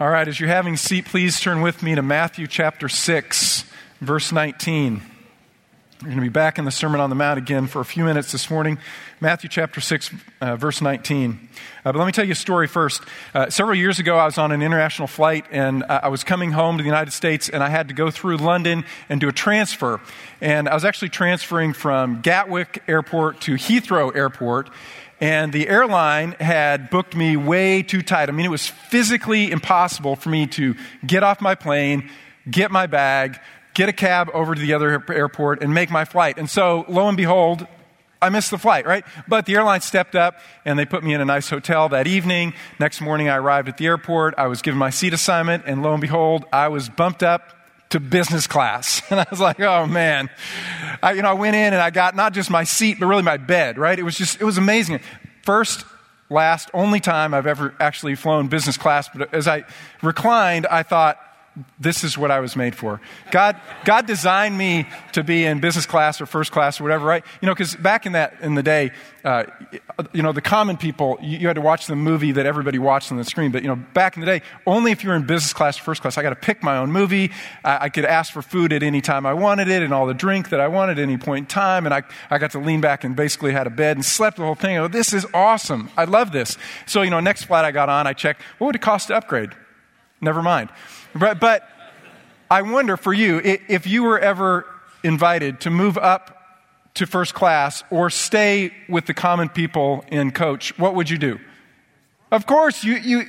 All 0.00 0.08
right, 0.08 0.26
as 0.26 0.40
you're 0.40 0.48
having 0.48 0.78
seat, 0.78 1.04
please 1.04 1.40
turn 1.40 1.60
with 1.60 1.82
me 1.82 1.94
to 1.94 2.00
Matthew 2.00 2.46
chapter 2.46 2.88
6, 2.88 3.64
verse 4.00 4.32
19. 4.32 5.02
We're 6.00 6.04
going 6.06 6.16
to 6.16 6.22
be 6.22 6.30
back 6.30 6.58
in 6.58 6.64
the 6.64 6.70
Sermon 6.70 7.02
on 7.02 7.10
the 7.10 7.16
Mount 7.16 7.36
again 7.36 7.66
for 7.66 7.82
a 7.82 7.84
few 7.84 8.04
minutes 8.04 8.32
this 8.32 8.48
morning. 8.48 8.78
Matthew 9.20 9.50
chapter 9.50 9.82
6, 9.82 10.10
uh, 10.40 10.56
verse 10.56 10.80
19. 10.80 11.50
Uh, 11.84 11.92
but 11.92 11.96
let 11.96 12.06
me 12.06 12.12
tell 12.12 12.24
you 12.24 12.32
a 12.32 12.34
story 12.34 12.66
first. 12.66 13.02
Uh, 13.34 13.50
several 13.50 13.76
years 13.76 13.98
ago, 13.98 14.16
I 14.16 14.24
was 14.24 14.38
on 14.38 14.52
an 14.52 14.62
international 14.62 15.06
flight 15.06 15.44
and 15.50 15.84
I 15.84 16.08
was 16.08 16.24
coming 16.24 16.52
home 16.52 16.78
to 16.78 16.82
the 16.82 16.88
United 16.88 17.10
States 17.10 17.50
and 17.50 17.62
I 17.62 17.68
had 17.68 17.88
to 17.88 17.94
go 17.94 18.10
through 18.10 18.38
London 18.38 18.86
and 19.10 19.20
do 19.20 19.28
a 19.28 19.32
transfer. 19.32 20.00
And 20.40 20.66
I 20.66 20.72
was 20.72 20.86
actually 20.86 21.10
transferring 21.10 21.74
from 21.74 22.22
Gatwick 22.22 22.82
Airport 22.88 23.42
to 23.42 23.56
Heathrow 23.56 24.16
Airport. 24.16 24.70
And 25.20 25.52
the 25.52 25.68
airline 25.68 26.32
had 26.40 26.88
booked 26.88 27.14
me 27.14 27.36
way 27.36 27.82
too 27.82 28.00
tight. 28.00 28.28
I 28.28 28.32
mean, 28.32 28.46
it 28.46 28.50
was 28.50 28.66
physically 28.66 29.50
impossible 29.50 30.16
for 30.16 30.30
me 30.30 30.46
to 30.48 30.74
get 31.06 31.22
off 31.22 31.42
my 31.42 31.54
plane, 31.54 32.08
get 32.50 32.70
my 32.70 32.86
bag, 32.86 33.38
get 33.74 33.88
a 33.88 33.92
cab 33.92 34.30
over 34.32 34.54
to 34.54 34.60
the 34.60 34.72
other 34.72 35.04
airport, 35.12 35.62
and 35.62 35.74
make 35.74 35.90
my 35.90 36.06
flight. 36.06 36.38
And 36.38 36.48
so, 36.48 36.86
lo 36.88 37.06
and 37.06 37.16
behold, 37.16 37.66
I 38.22 38.28
missed 38.28 38.50
the 38.50 38.58
flight, 38.58 38.86
right? 38.86 39.04
But 39.28 39.46
the 39.46 39.54
airline 39.54 39.80
stepped 39.80 40.14
up 40.14 40.40
and 40.64 40.78
they 40.78 40.84
put 40.84 41.02
me 41.02 41.14
in 41.14 41.20
a 41.20 41.24
nice 41.24 41.48
hotel 41.48 41.88
that 41.90 42.06
evening. 42.06 42.54
Next 42.78 43.00
morning, 43.00 43.28
I 43.28 43.36
arrived 43.36 43.68
at 43.68 43.78
the 43.78 43.86
airport. 43.86 44.34
I 44.36 44.46
was 44.46 44.62
given 44.62 44.78
my 44.78 44.90
seat 44.90 45.14
assignment, 45.14 45.64
and 45.66 45.82
lo 45.82 45.92
and 45.92 46.00
behold, 46.00 46.44
I 46.52 46.68
was 46.68 46.88
bumped 46.88 47.22
up 47.22 47.54
to 47.90 48.00
business 48.00 48.46
class. 48.46 49.02
And 49.10 49.20
I 49.20 49.26
was 49.30 49.40
like, 49.40 49.60
oh 49.60 49.86
man. 49.86 50.30
I, 51.02 51.12
you 51.12 51.22
know, 51.22 51.30
I 51.30 51.34
went 51.34 51.56
in 51.56 51.72
and 51.72 51.82
I 51.82 51.90
got 51.90 52.14
not 52.14 52.32
just 52.32 52.50
my 52.50 52.64
seat, 52.64 52.98
but 53.00 53.06
really 53.06 53.22
my 53.22 53.36
bed, 53.36 53.78
right? 53.78 53.98
It 53.98 54.02
was 54.02 54.16
just, 54.16 54.40
it 54.40 54.44
was 54.44 54.58
amazing. 54.58 55.00
First, 55.42 55.84
last, 56.28 56.70
only 56.72 57.00
time 57.00 57.34
I've 57.34 57.46
ever 57.46 57.74
actually 57.80 58.14
flown 58.14 58.48
business 58.48 58.76
class, 58.76 59.08
but 59.14 59.34
as 59.34 59.48
I 59.48 59.64
reclined, 60.02 60.66
I 60.66 60.82
thought, 60.82 61.18
this 61.78 62.04
is 62.04 62.16
what 62.16 62.30
I 62.30 62.40
was 62.40 62.56
made 62.56 62.74
for. 62.74 63.00
God, 63.30 63.60
God 63.84 64.06
designed 64.06 64.56
me 64.56 64.86
to 65.12 65.22
be 65.22 65.44
in 65.44 65.60
business 65.60 65.86
class 65.86 66.20
or 66.20 66.26
first 66.26 66.52
class 66.52 66.80
or 66.80 66.84
whatever, 66.84 67.06
right? 67.06 67.24
You 67.40 67.46
know, 67.46 67.54
because 67.54 67.74
back 67.74 68.06
in 68.06 68.12
that 68.12 68.34
in 68.42 68.54
the 68.54 68.62
day, 68.62 68.92
uh, 69.24 69.44
you 70.12 70.22
know, 70.22 70.32
the 70.32 70.40
common 70.40 70.76
people, 70.76 71.18
you, 71.20 71.38
you, 71.38 71.46
had 71.46 71.56
to 71.56 71.60
watch 71.60 71.86
the 71.86 71.96
movie 71.96 72.32
that 72.32 72.46
everybody 72.46 72.78
watched 72.78 73.12
on 73.12 73.18
the 73.18 73.24
screen. 73.24 73.50
But 73.50 73.62
you 73.62 73.68
know, 73.68 73.76
back 73.76 74.16
in 74.16 74.20
the 74.20 74.26
day, 74.26 74.42
only 74.66 74.92
if 74.92 75.04
you 75.04 75.10
were 75.10 75.16
in 75.16 75.26
business 75.26 75.52
class 75.52 75.78
or 75.78 75.82
first 75.82 76.02
class, 76.02 76.16
I 76.16 76.22
got 76.22 76.30
to 76.30 76.36
pick 76.36 76.62
my 76.62 76.78
own 76.78 76.90
movie. 76.90 77.30
I, 77.64 77.84
I, 77.84 77.88
could 77.90 78.04
ask 78.04 78.32
for 78.32 78.42
food 78.42 78.72
at 78.72 78.82
any 78.82 79.00
time 79.00 79.26
I 79.26 79.34
wanted 79.34 79.68
it, 79.68 79.82
and 79.82 79.92
all 79.92 80.06
the 80.06 80.14
drink 80.14 80.50
that 80.50 80.60
I 80.60 80.68
wanted 80.68 80.98
at 80.98 81.02
any 81.02 81.18
point 81.18 81.44
in 81.44 81.46
time. 81.46 81.86
And 81.86 81.94
I, 81.94 82.02
I 82.30 82.38
got 82.38 82.52
to 82.52 82.58
lean 82.58 82.80
back 82.80 83.04
and 83.04 83.14
basically 83.14 83.52
had 83.52 83.66
a 83.66 83.70
bed 83.70 83.96
and 83.96 84.04
slept 84.04 84.38
the 84.38 84.44
whole 84.44 84.54
thing. 84.54 84.78
Oh, 84.78 84.88
this 84.88 85.12
is 85.12 85.26
awesome! 85.34 85.90
I 85.96 86.04
love 86.04 86.32
this. 86.32 86.56
So 86.86 87.02
you 87.02 87.10
know, 87.10 87.20
next 87.20 87.44
flight 87.44 87.64
I 87.64 87.72
got 87.72 87.88
on, 87.88 88.06
I 88.06 88.12
checked 88.12 88.42
what 88.58 88.68
would 88.68 88.76
it 88.76 88.82
cost 88.82 89.08
to 89.08 89.16
upgrade. 89.16 89.50
Never 90.20 90.42
mind. 90.42 90.70
But, 91.14 91.40
but 91.40 91.68
I 92.50 92.62
wonder 92.62 92.96
for 92.96 93.12
you, 93.12 93.40
if 93.42 93.86
you 93.86 94.02
were 94.02 94.18
ever 94.18 94.66
invited 95.02 95.60
to 95.62 95.70
move 95.70 95.96
up 95.96 96.36
to 96.94 97.06
first 97.06 97.34
class 97.34 97.84
or 97.90 98.10
stay 98.10 98.72
with 98.88 99.06
the 99.06 99.14
common 99.14 99.48
people 99.48 100.04
in 100.08 100.30
coach, 100.30 100.76
what 100.78 100.94
would 100.94 101.08
you 101.08 101.18
do? 101.18 101.38
Of 102.30 102.46
course, 102.46 102.84
you, 102.84 102.96
you, 102.96 103.22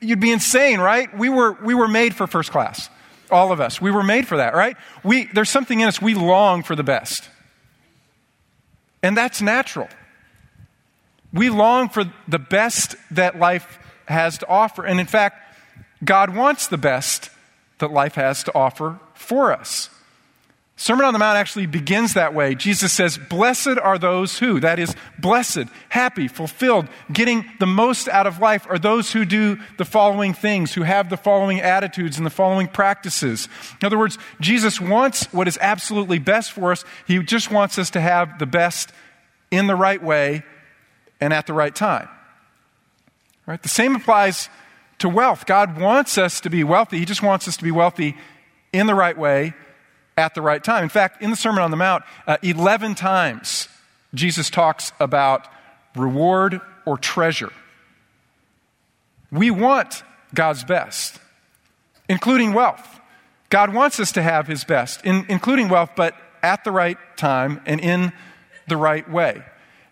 you'd 0.00 0.20
be 0.20 0.32
insane, 0.32 0.80
right? 0.80 1.16
We 1.16 1.28
were, 1.28 1.52
we 1.52 1.74
were 1.74 1.88
made 1.88 2.14
for 2.14 2.26
first 2.26 2.50
class. 2.50 2.88
All 3.30 3.52
of 3.52 3.60
us. 3.60 3.80
We 3.80 3.90
were 3.90 4.02
made 4.02 4.26
for 4.26 4.36
that, 4.38 4.54
right? 4.54 4.76
We, 5.02 5.24
there's 5.24 5.48
something 5.48 5.80
in 5.80 5.88
us, 5.88 6.02
we 6.02 6.14
long 6.14 6.62
for 6.62 6.76
the 6.76 6.82
best. 6.82 7.28
And 9.02 9.16
that's 9.16 9.40
natural. 9.40 9.88
We 11.32 11.48
long 11.48 11.88
for 11.88 12.04
the 12.28 12.38
best 12.38 12.94
that 13.10 13.38
life 13.38 13.78
has 14.06 14.38
to 14.38 14.48
offer. 14.48 14.84
And 14.84 15.00
in 15.00 15.06
fact, 15.06 15.51
God 16.04 16.34
wants 16.34 16.66
the 16.66 16.78
best 16.78 17.30
that 17.78 17.92
life 17.92 18.14
has 18.14 18.42
to 18.44 18.54
offer 18.54 19.00
for 19.14 19.52
us. 19.52 19.90
Sermon 20.82 21.04
on 21.04 21.12
the 21.12 21.18
Mount 21.18 21.38
actually 21.38 21.66
begins 21.66 22.14
that 22.14 22.34
way. 22.34 22.56
Jesus 22.56 22.92
says, 22.92 23.16
Blessed 23.16 23.78
are 23.80 23.98
those 23.98 24.38
who, 24.38 24.58
that 24.60 24.80
is, 24.80 24.96
blessed, 25.16 25.66
happy, 25.90 26.26
fulfilled, 26.26 26.88
getting 27.12 27.44
the 27.60 27.66
most 27.66 28.08
out 28.08 28.26
of 28.26 28.40
life 28.40 28.66
are 28.68 28.80
those 28.80 29.12
who 29.12 29.24
do 29.24 29.60
the 29.78 29.84
following 29.84 30.32
things, 30.32 30.74
who 30.74 30.82
have 30.82 31.08
the 31.08 31.16
following 31.16 31.60
attitudes 31.60 32.16
and 32.16 32.26
the 32.26 32.30
following 32.30 32.66
practices. 32.66 33.48
In 33.80 33.86
other 33.86 33.98
words, 33.98 34.18
Jesus 34.40 34.80
wants 34.80 35.32
what 35.32 35.46
is 35.46 35.56
absolutely 35.60 36.18
best 36.18 36.50
for 36.50 36.72
us. 36.72 36.84
He 37.06 37.22
just 37.22 37.50
wants 37.50 37.78
us 37.78 37.90
to 37.90 38.00
have 38.00 38.40
the 38.40 38.46
best 38.46 38.90
in 39.52 39.68
the 39.68 39.76
right 39.76 40.02
way 40.02 40.42
and 41.20 41.32
at 41.32 41.46
the 41.46 41.52
right 41.52 41.74
time. 41.74 42.08
Right? 43.46 43.62
The 43.62 43.68
same 43.68 43.94
applies 43.94 44.48
to 45.02 45.08
wealth. 45.08 45.46
God 45.46 45.78
wants 45.80 46.16
us 46.16 46.40
to 46.40 46.50
be 46.50 46.64
wealthy. 46.64 46.98
He 46.98 47.04
just 47.04 47.22
wants 47.22 47.46
us 47.48 47.56
to 47.56 47.64
be 47.64 47.70
wealthy 47.70 48.16
in 48.72 48.86
the 48.86 48.94
right 48.94 49.18
way 49.18 49.52
at 50.16 50.34
the 50.34 50.42
right 50.42 50.62
time. 50.62 50.84
In 50.84 50.88
fact, 50.88 51.22
in 51.22 51.30
the 51.30 51.36
Sermon 51.36 51.62
on 51.62 51.70
the 51.70 51.76
Mount, 51.76 52.04
uh, 52.26 52.36
11 52.42 52.94
times 52.94 53.68
Jesus 54.14 54.48
talks 54.48 54.92
about 55.00 55.48
reward 55.96 56.60
or 56.86 56.98
treasure. 56.98 57.52
We 59.30 59.50
want 59.50 60.04
God's 60.34 60.62
best, 60.62 61.18
including 62.08 62.52
wealth. 62.52 63.00
God 63.50 63.74
wants 63.74 63.98
us 63.98 64.12
to 64.12 64.22
have 64.22 64.46
his 64.46 64.64
best, 64.64 65.04
in, 65.04 65.26
including 65.28 65.68
wealth, 65.68 65.90
but 65.96 66.14
at 66.42 66.62
the 66.64 66.70
right 66.70 66.98
time 67.16 67.60
and 67.66 67.80
in 67.80 68.12
the 68.68 68.76
right 68.76 69.10
way. 69.10 69.42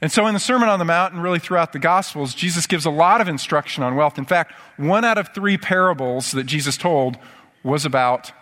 And 0.03 0.11
so, 0.11 0.27
in 0.27 0.35
the 0.35 0.41
Sermon 0.41 0.69
on 0.69 0.79
the 0.79 0.85
Mount 0.85 1.13
and 1.13 1.23
really 1.23 1.39
throughout 1.39 1.73
the 1.73 1.79
Gospels, 1.79 2.35
Jesus 2.35 2.67
gives 2.67 2.87
a 2.87 2.91
lot 2.91 3.21
of 3.21 3.29
instruction 3.29 3.83
on 3.83 3.97
wealth. 3.97 4.17
In 4.17 4.25
fact, 4.25 4.55
one 4.79 5.05
out 5.05 5.19
of 5.19 5.35
three 5.35 5.59
parables 5.59 6.33
that 6.33 6.45
Jesus 6.45 6.79
told 6.79 7.19
was 7.63 7.85
about 7.85 8.33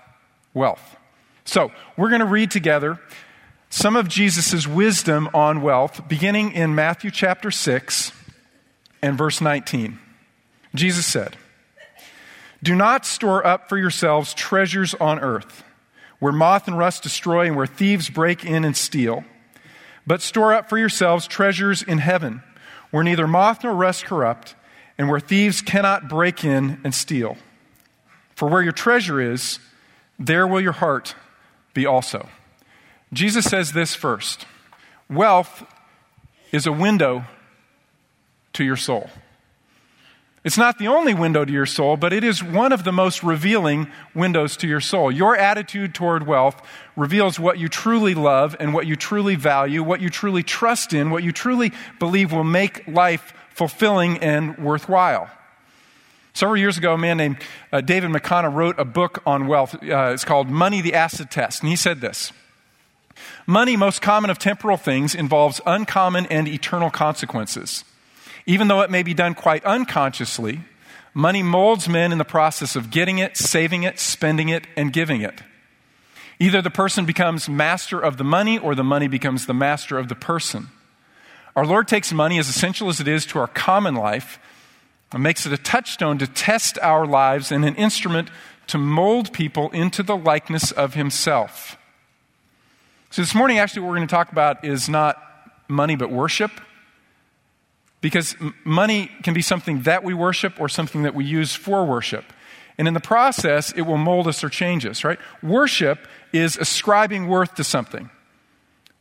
wealth. 0.55 0.97
So, 1.45 1.73
we're 1.97 2.11
going 2.11 2.21
to 2.21 2.27
read 2.27 2.53
together 2.53 3.01
some 3.71 3.97
of 3.97 4.09
Jesus' 4.09 4.67
wisdom 4.67 5.29
on 5.35 5.61
wealth, 5.61 6.09
beginning 6.09 6.53
in 6.53 6.75
Matthew 6.75 7.11
chapter 7.11 7.51
6 7.51 8.13
and 9.03 9.19
verse 9.19 9.41
19. 9.41 9.99
Jesus 10.75 11.07
said, 11.07 11.37
Do 12.63 12.75
not 12.75 13.05
store 13.05 13.45
up 13.45 13.69
for 13.69 13.77
yourselves 13.77 14.33
treasures 14.33 14.95
on 14.95 15.19
earth, 15.19 15.65
where 16.21 16.33
moth 16.33 16.69
and 16.69 16.79
rust 16.79 17.03
destroy 17.03 17.47
and 17.47 17.57
where 17.57 17.67
thieves 17.67 18.11
break 18.11 18.45
in 18.45 18.65
and 18.65 18.77
steal. 18.77 19.25
But 20.09 20.23
store 20.23 20.55
up 20.55 20.71
for 20.71 20.79
yourselves 20.79 21.27
treasures 21.27 21.83
in 21.83 21.99
heaven, 21.99 22.43
where 22.91 23.05
neither 23.05 23.27
moth 23.27 23.63
nor 23.63 23.75
rust 23.75 24.07
corrupt, 24.07 24.55
and 24.97 25.11
where 25.11 25.21
thieves 25.21 25.61
cannot 25.61 26.09
break 26.09 26.47
in 26.47 26.81
and 26.83 26.95
steal. 26.95 27.37
For 28.35 28.49
where 28.49 28.63
your 28.63 28.73
treasure 28.73 29.21
is, 29.21 29.59
there 30.19 30.47
will 30.47 30.63
your 30.63 30.73
heart 30.73 31.15
be 31.75 31.85
also. 31.85 32.27
Jesus 33.13 33.45
says 33.45 33.73
this 33.73 33.95
first 33.95 34.47
Wealth 35.11 35.63
is 36.53 36.67
a 36.67 36.73
window 36.73 37.25
to 38.55 38.65
your 38.65 38.77
soul. 38.77 39.11
It's 40.45 40.57
not 40.57 40.79
the 40.79 40.87
only 40.87 41.15
window 41.15 41.45
to 41.45 41.53
your 41.53 41.67
soul, 41.67 41.97
but 41.97 42.13
it 42.13 42.23
is 42.23 42.43
one 42.43 42.73
of 42.73 42.85
the 42.85 42.93
most 42.93 43.23
revealing 43.23 43.91
windows 44.15 44.57
to 44.59 44.69
your 44.69 44.81
soul. 44.81 45.11
Your 45.11 45.37
attitude 45.37 45.95
toward 45.95 46.27
wealth 46.27 46.63
reveals 46.97 47.41
what 47.41 47.59
you 47.59 47.69
truly 47.69 48.15
love 48.15 48.55
and 48.61 48.73
what 48.73 48.87
you 48.87 48.95
truly 48.95 49.35
value, 49.35 49.83
what 49.83 50.01
you 50.01 50.11
truly 50.11 50.45
trust 50.45 50.93
in, 50.93 51.11
what 51.11 51.25
you 51.25 51.33
truly 51.33 51.73
believe 51.99 52.33
will 52.33 52.45
make 52.45 52.87
life 52.87 53.35
fulfilling 53.51 54.19
and 54.19 54.57
worthwhile. 54.59 55.29
Several 56.35 56.57
years 56.57 56.79
ago, 56.79 56.95
a 56.95 56.99
man 56.99 57.17
named 57.17 57.39
uh, 57.73 57.81
David 57.81 58.11
McConkey 58.13 58.55
wrote 58.55 58.79
a 58.79 58.85
book 58.85 59.21
on 59.27 59.49
wealth. 59.49 59.75
Uh, 59.75 60.13
it's 60.15 60.25
called 60.25 60.49
Money 60.49 60.81
the 60.81 60.95
Acid 60.95 61.33
Test. 61.33 61.63
And 61.63 61.69
he 61.69 61.75
said 61.75 62.01
this 62.01 62.33
Money, 63.45 63.77
most 63.77 64.01
common 64.01 64.31
of 64.31 64.39
temporal 64.39 64.77
things, 64.77 65.17
involves 65.17 65.61
uncommon 65.67 66.27
and 66.27 66.47
eternal 66.47 66.91
consequences. 66.91 67.85
Even 68.49 68.67
though 68.67 68.81
it 68.81 68.91
may 68.91 69.03
be 69.03 69.13
done 69.13 69.35
quite 69.35 69.63
unconsciously, 69.67 70.61
money 71.13 71.43
molds 71.43 71.87
men 71.87 72.13
in 72.13 72.19
the 72.19 72.25
process 72.25 72.77
of 72.77 72.91
getting 72.91 73.19
it, 73.19 73.37
saving 73.37 73.83
it, 73.83 74.01
spending 74.01 74.49
it, 74.49 74.67
and 74.75 74.91
giving 74.91 75.21
it. 75.21 75.43
Either 76.41 76.63
the 76.63 76.71
person 76.71 77.05
becomes 77.05 77.47
master 77.47 78.01
of 78.01 78.17
the 78.17 78.25
money 78.25 78.59
or 78.59 78.75
the 78.75 78.83
money 78.83 79.07
becomes 79.07 79.45
the 79.45 79.53
master 79.53 79.99
of 79.99 80.09
the 80.09 80.15
person. 80.15 80.69
Our 81.55 81.67
Lord 81.67 81.89
takes 81.89 82.11
money, 82.11 82.39
as 82.39 82.49
essential 82.49 82.89
as 82.89 83.01
it 83.01 83.07
is 83.07 83.27
to 83.27 83.39
our 83.39 83.49
common 83.49 83.95
life, 83.95 84.39
and 85.13 85.23
makes 85.23 85.45
it 85.45 85.53
a 85.53 85.59
touchstone 85.59 86.17
to 86.17 86.27
test 86.27 86.79
our 86.79 87.07
lives 87.07 87.53
and 87.53 87.67
an 87.67 87.75
instrument 87.75 88.31
to 88.69 88.79
mold 88.79 89.31
people 89.35 89.69
into 89.73 90.03
the 90.03 90.17
likeness 90.17 90.73
of 90.73 90.95
Himself. 90.95 91.77
So, 93.11 93.21
this 93.21 93.35
morning, 93.35 93.59
actually, 93.59 93.83
what 93.83 93.89
we're 93.89 93.97
going 93.97 94.09
to 94.09 94.15
talk 94.15 94.33
about 94.33 94.65
is 94.65 94.89
not 94.89 95.23
money 95.69 95.97
but 95.97 96.11
worship. 96.11 96.51
Because 98.01 98.37
money 98.65 99.11
can 99.23 99.35
be 99.35 99.43
something 99.43 99.83
that 99.83 100.05
we 100.05 100.15
worship 100.15 100.61
or 100.61 100.69
something 100.69 101.03
that 101.03 101.15
we 101.15 101.25
use 101.25 101.55
for 101.55 101.85
worship. 101.85 102.25
And 102.79 102.87
in 102.87 102.95
the 102.95 103.01
process, 103.01 103.73
it 103.73 103.83
will 103.83 103.99
mold 103.99 104.29
us 104.29 104.45
or 104.45 104.49
change 104.49 104.87
us, 104.87 105.03
right? 105.03 105.19
Worship 105.43 106.07
is 106.33 106.57
ascribing 106.57 107.27
worth 107.27 107.57
to 107.57 107.65
something. 107.65 108.11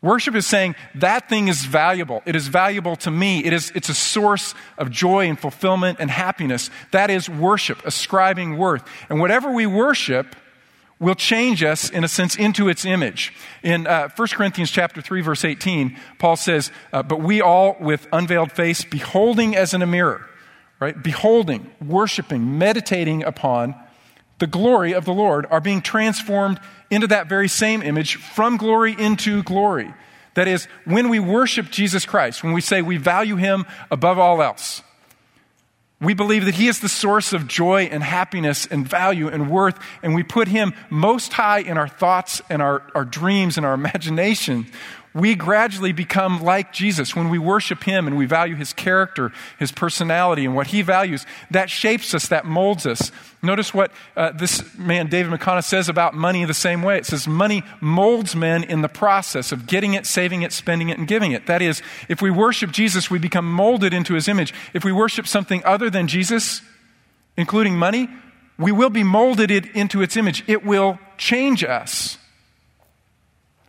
Worship 0.02 0.36
is 0.36 0.46
saying 0.46 0.76
that 0.96 1.28
thing 1.28 1.48
is 1.48 1.66
valuable. 1.66 2.22
It 2.26 2.36
is 2.36 2.48
valuable 2.48 2.96
to 2.98 3.12
me. 3.12 3.44
It 3.44 3.54
is, 3.54 3.72
it's 3.76 3.90
a 3.90 3.96
source 3.96 4.54
of 4.78 4.92
joy 4.92 5.28
and 5.28 5.40
fulfillment 5.40 5.98
and 6.00 6.10
happiness. 6.10 6.70
That 6.92 7.10
is 7.10 7.28
worship, 7.30 7.84
ascribing 7.86 8.58
worth. 8.58 8.84
And 9.10 9.20
whatever 9.20 9.52
we 9.52 9.66
worship 9.66 10.36
will 11.00 11.16
change 11.16 11.64
us, 11.64 11.90
in 11.90 12.04
a 12.04 12.08
sense, 12.08 12.36
into 12.36 12.70
its 12.70 12.86
image. 12.86 13.34
In 13.62 13.86
uh, 13.86 14.10
1 14.16 14.28
Corinthians 14.30 14.72
chapter 14.72 15.02
3, 15.02 15.22
verse 15.22 15.46
18, 15.46 15.98
Paul 16.18 16.36
says, 16.36 16.72
uh, 16.92 17.04
But 17.04 17.22
we 17.22 17.42
all, 17.42 17.78
with 17.80 18.08
unveiled 18.12 18.52
face, 18.52 18.84
beholding 18.84 19.56
as 19.56 19.74
in 19.74 19.82
a 19.82 19.88
mirror, 19.88 20.26
right? 20.80 21.02
Beholding, 21.02 21.70
worshiping, 21.86 22.58
meditating 22.58 23.24
upon 23.24 23.76
the 24.40 24.48
glory 24.48 24.94
of 24.94 25.06
the 25.06 25.14
Lord 25.14 25.46
are 25.50 25.62
being 25.62 25.82
transformed 25.82 26.60
into 26.90 27.08
that 27.08 27.28
very 27.28 27.48
same 27.48 27.82
image 27.82 28.16
from 28.16 28.58
glory 28.58 28.96
into 28.98 29.44
glory. 29.44 29.94
That 30.36 30.48
is, 30.48 30.68
when 30.86 31.10
we 31.10 31.20
worship 31.20 31.72
Jesus 31.72 32.06
Christ, 32.06 32.44
when 32.44 32.54
we 32.54 32.62
say 32.62 32.82
we 32.82 32.98
value 32.98 33.36
him 33.36 33.66
above 33.90 34.20
all 34.20 34.42
else, 34.42 34.84
we 36.00 36.14
believe 36.14 36.46
that 36.46 36.56
He 36.56 36.68
is 36.68 36.80
the 36.80 36.90
source 36.90 37.34
of 37.34 37.48
joy 37.48 37.84
and 37.84 38.04
happiness 38.04 38.66
and 38.66 38.88
value 38.88 39.28
and 39.28 39.50
worth, 39.50 39.80
and 40.04 40.14
we 40.14 40.24
put 40.24 40.48
Him 40.48 40.74
most 40.90 41.34
high 41.34 41.60
in 41.60 41.78
our 41.78 41.88
thoughts 41.88 42.42
and 42.50 42.62
our, 42.62 42.84
our 42.94 43.06
dreams 43.06 43.58
and 43.58 43.66
our 43.66 43.74
imagination 43.74 44.68
we 45.14 45.36
gradually 45.36 45.94
become 45.94 46.44
like 46.44 46.72
Jesus 46.72 47.16
when 47.16 47.30
we 47.30 47.40
worship 47.40 47.84
Him 47.84 48.08
and 48.08 48.18
we 48.18 48.26
value 48.26 48.56
His 48.56 48.74
character, 48.74 49.32
His 49.58 49.72
personality, 49.72 50.46
and 50.46 50.56
what 50.56 50.68
He 50.68 50.82
values. 50.82 51.26
That 51.50 51.70
shapes 51.70 52.14
us, 52.14 52.28
that 52.28 52.46
molds 52.46 52.86
us. 52.86 53.12
Notice 53.42 53.74
what 53.74 53.92
uh, 54.16 54.32
this 54.32 54.78
man, 54.78 55.08
David 55.08 55.32
McConkey, 55.32 55.64
says 55.64 55.90
about 55.90 56.14
money 56.14 56.46
the 56.46 56.54
same 56.54 56.82
way. 56.82 56.98
It 56.98 57.06
says, 57.06 57.28
Money 57.28 57.64
molds 57.82 58.36
men 58.36 58.64
in 58.64 58.82
the 58.82 58.90
process 58.90 59.52
of 59.52 59.66
getting 59.68 59.94
it, 59.94 60.06
saving 60.06 60.44
it, 60.44 60.52
spending 60.52 60.90
it, 60.90 60.98
and 60.98 61.08
giving 61.08 61.32
it. 61.32 61.48
That 61.48 61.62
is, 61.62 61.82
if 62.10 62.22
we 62.22 62.30
worship 62.30 62.72
Jesus, 62.72 63.10
we 63.10 63.20
become 63.20 63.52
molded 63.52 63.94
into 63.94 64.14
His 64.14 64.28
image. 64.28 64.54
If 64.74 64.84
we 64.84 64.92
worship 64.92 65.28
something 65.28 65.64
other 65.66 65.90
than 65.90 66.08
Jesus, 66.08 66.62
including 67.38 67.78
money, 67.78 68.10
we 68.58 68.72
will 68.72 68.90
be 68.90 69.04
molded 69.04 69.52
into 69.52 70.02
its 70.02 70.18
image. 70.18 70.44
It 70.48 70.66
will 70.66 71.00
change 71.18 71.64
us 71.64 72.18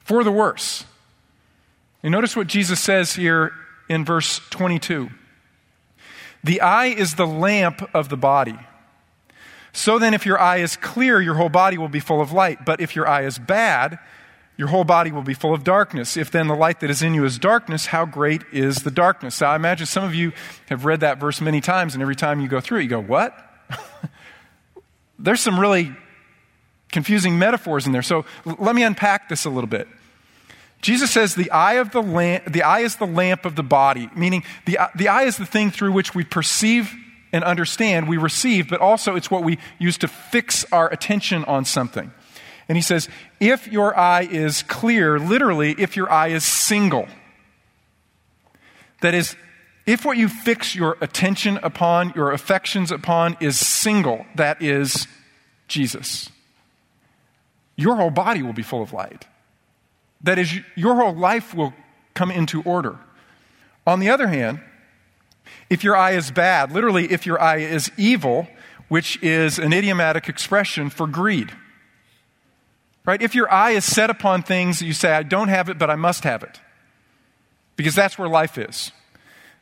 for 0.04 0.24
the 0.24 0.32
worse. 0.32 0.84
And 2.02 2.12
notice 2.12 2.36
what 2.36 2.46
Jesus 2.46 2.80
says 2.80 3.14
here 3.14 3.52
in 3.88 4.04
verse 4.04 4.40
22 4.50 5.10
The 6.44 6.60
eye 6.60 6.86
is 6.86 7.14
the 7.14 7.26
lamp 7.26 7.88
of 7.94 8.08
the 8.08 8.16
body. 8.16 8.58
So 9.72 9.98
then, 9.98 10.14
if 10.14 10.24
your 10.26 10.40
eye 10.40 10.58
is 10.58 10.76
clear, 10.76 11.20
your 11.20 11.34
whole 11.34 11.50
body 11.50 11.78
will 11.78 11.88
be 11.88 12.00
full 12.00 12.20
of 12.20 12.32
light. 12.32 12.64
But 12.64 12.80
if 12.80 12.96
your 12.96 13.06
eye 13.06 13.24
is 13.24 13.38
bad, 13.38 13.98
your 14.56 14.68
whole 14.68 14.84
body 14.84 15.12
will 15.12 15.22
be 15.22 15.34
full 15.34 15.54
of 15.54 15.62
darkness. 15.62 16.16
If 16.16 16.30
then 16.30 16.48
the 16.48 16.54
light 16.54 16.80
that 16.80 16.90
is 16.90 17.02
in 17.02 17.14
you 17.14 17.24
is 17.24 17.38
darkness, 17.38 17.86
how 17.86 18.04
great 18.04 18.42
is 18.50 18.78
the 18.78 18.90
darkness? 18.90 19.40
Now, 19.40 19.52
I 19.52 19.56
imagine 19.56 19.86
some 19.86 20.02
of 20.02 20.14
you 20.14 20.32
have 20.68 20.84
read 20.84 21.00
that 21.00 21.20
verse 21.20 21.40
many 21.40 21.60
times, 21.60 21.94
and 21.94 22.02
every 22.02 22.16
time 22.16 22.40
you 22.40 22.48
go 22.48 22.60
through 22.60 22.80
it, 22.80 22.84
you 22.84 22.88
go, 22.88 23.00
What? 23.00 23.36
There's 25.18 25.40
some 25.40 25.60
really 25.60 25.94
confusing 26.90 27.38
metaphors 27.38 27.86
in 27.86 27.92
there. 27.92 28.02
So 28.02 28.24
let 28.44 28.74
me 28.74 28.82
unpack 28.82 29.28
this 29.28 29.44
a 29.44 29.50
little 29.50 29.68
bit. 29.68 29.88
Jesus 30.80 31.10
says 31.10 31.34
the 31.34 31.50
eye, 31.50 31.74
of 31.74 31.90
the, 31.90 32.02
lamp, 32.02 32.52
the 32.52 32.62
eye 32.62 32.80
is 32.80 32.96
the 32.96 33.06
lamp 33.06 33.44
of 33.44 33.56
the 33.56 33.62
body, 33.62 34.08
meaning 34.14 34.44
the, 34.64 34.78
the 34.94 35.08
eye 35.08 35.24
is 35.24 35.36
the 35.36 35.46
thing 35.46 35.70
through 35.70 35.92
which 35.92 36.14
we 36.14 36.24
perceive 36.24 36.94
and 37.32 37.44
understand, 37.44 38.08
we 38.08 38.16
receive, 38.16 38.68
but 38.68 38.80
also 38.80 39.16
it's 39.16 39.30
what 39.30 39.42
we 39.42 39.58
use 39.78 39.98
to 39.98 40.08
fix 40.08 40.64
our 40.72 40.90
attention 40.92 41.44
on 41.44 41.64
something. 41.64 42.12
And 42.68 42.76
he 42.76 42.82
says, 42.82 43.08
if 43.40 43.66
your 43.66 43.98
eye 43.98 44.28
is 44.30 44.62
clear, 44.62 45.18
literally, 45.18 45.74
if 45.78 45.96
your 45.96 46.10
eye 46.10 46.28
is 46.28 46.44
single, 46.44 47.08
that 49.00 49.14
is, 49.14 49.36
if 49.86 50.04
what 50.04 50.16
you 50.16 50.28
fix 50.28 50.74
your 50.74 50.96
attention 51.00 51.58
upon, 51.62 52.12
your 52.14 52.30
affections 52.30 52.92
upon, 52.92 53.36
is 53.40 53.58
single, 53.58 54.26
that 54.34 54.62
is 54.62 55.06
Jesus, 55.66 56.30
your 57.76 57.96
whole 57.96 58.10
body 58.10 58.42
will 58.42 58.52
be 58.52 58.62
full 58.62 58.82
of 58.82 58.92
light. 58.92 59.26
That 60.22 60.38
is, 60.38 60.52
your 60.74 60.96
whole 60.96 61.14
life 61.14 61.54
will 61.54 61.74
come 62.14 62.30
into 62.30 62.62
order. 62.62 62.98
On 63.86 64.00
the 64.00 64.10
other 64.10 64.26
hand, 64.26 64.60
if 65.70 65.84
your 65.84 65.96
eye 65.96 66.12
is 66.12 66.30
bad, 66.30 66.72
literally, 66.72 67.12
if 67.12 67.24
your 67.24 67.40
eye 67.40 67.58
is 67.58 67.90
evil, 67.96 68.48
which 68.88 69.22
is 69.22 69.58
an 69.58 69.72
idiomatic 69.72 70.28
expression 70.28 70.90
for 70.90 71.06
greed, 71.06 71.52
right? 73.04 73.22
If 73.22 73.34
your 73.34 73.52
eye 73.52 73.70
is 73.70 73.84
set 73.84 74.10
upon 74.10 74.42
things, 74.42 74.82
you 74.82 74.92
say, 74.92 75.12
I 75.12 75.22
don't 75.22 75.48
have 75.48 75.68
it, 75.68 75.78
but 75.78 75.90
I 75.90 75.94
must 75.94 76.24
have 76.24 76.42
it, 76.42 76.60
because 77.76 77.94
that's 77.94 78.18
where 78.18 78.28
life 78.28 78.58
is. 78.58 78.92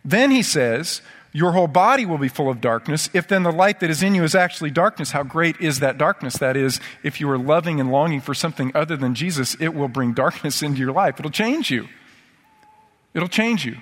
Then 0.05 0.31
he 0.31 0.43
says, 0.43 1.03
your 1.33 1.53
whole 1.53 1.67
body 1.67 2.07
will 2.07 2.19
be 2.19 2.29
full 2.29 2.49
of 2.49 2.61
darkness. 2.61 3.11
If 3.13 3.29
then 3.29 3.43
the 3.43 3.53
light 3.53 3.81
that 3.81 3.91
is 3.91 4.03
in 4.03 4.15
you 4.15 4.25
is 4.25 4.35
actually 4.35 4.71
darkness, 4.71 5.11
how 5.11 5.23
great 5.23 5.61
is 5.61 5.81
that 5.81 5.99
darkness? 5.99 6.39
That 6.39 6.57
is, 6.57 6.81
if 7.03 7.21
you 7.21 7.29
are 7.31 7.39
loving 7.39 7.79
and 7.81 7.91
longing 7.91 8.21
for 8.21 8.35
something 8.35 8.73
other 8.75 8.97
than 8.97 9.15
Jesus, 9.15 9.55
it 9.61 9.75
will 9.75 9.89
bring 9.89 10.15
darkness 10.15 10.63
into 10.63 10.81
your 10.81 10.93
life. 10.93 11.19
It'll 11.19 11.31
change 11.31 11.71
you. 11.71 11.89
It'll 13.15 13.29
change 13.29 13.65
you. 13.65 13.77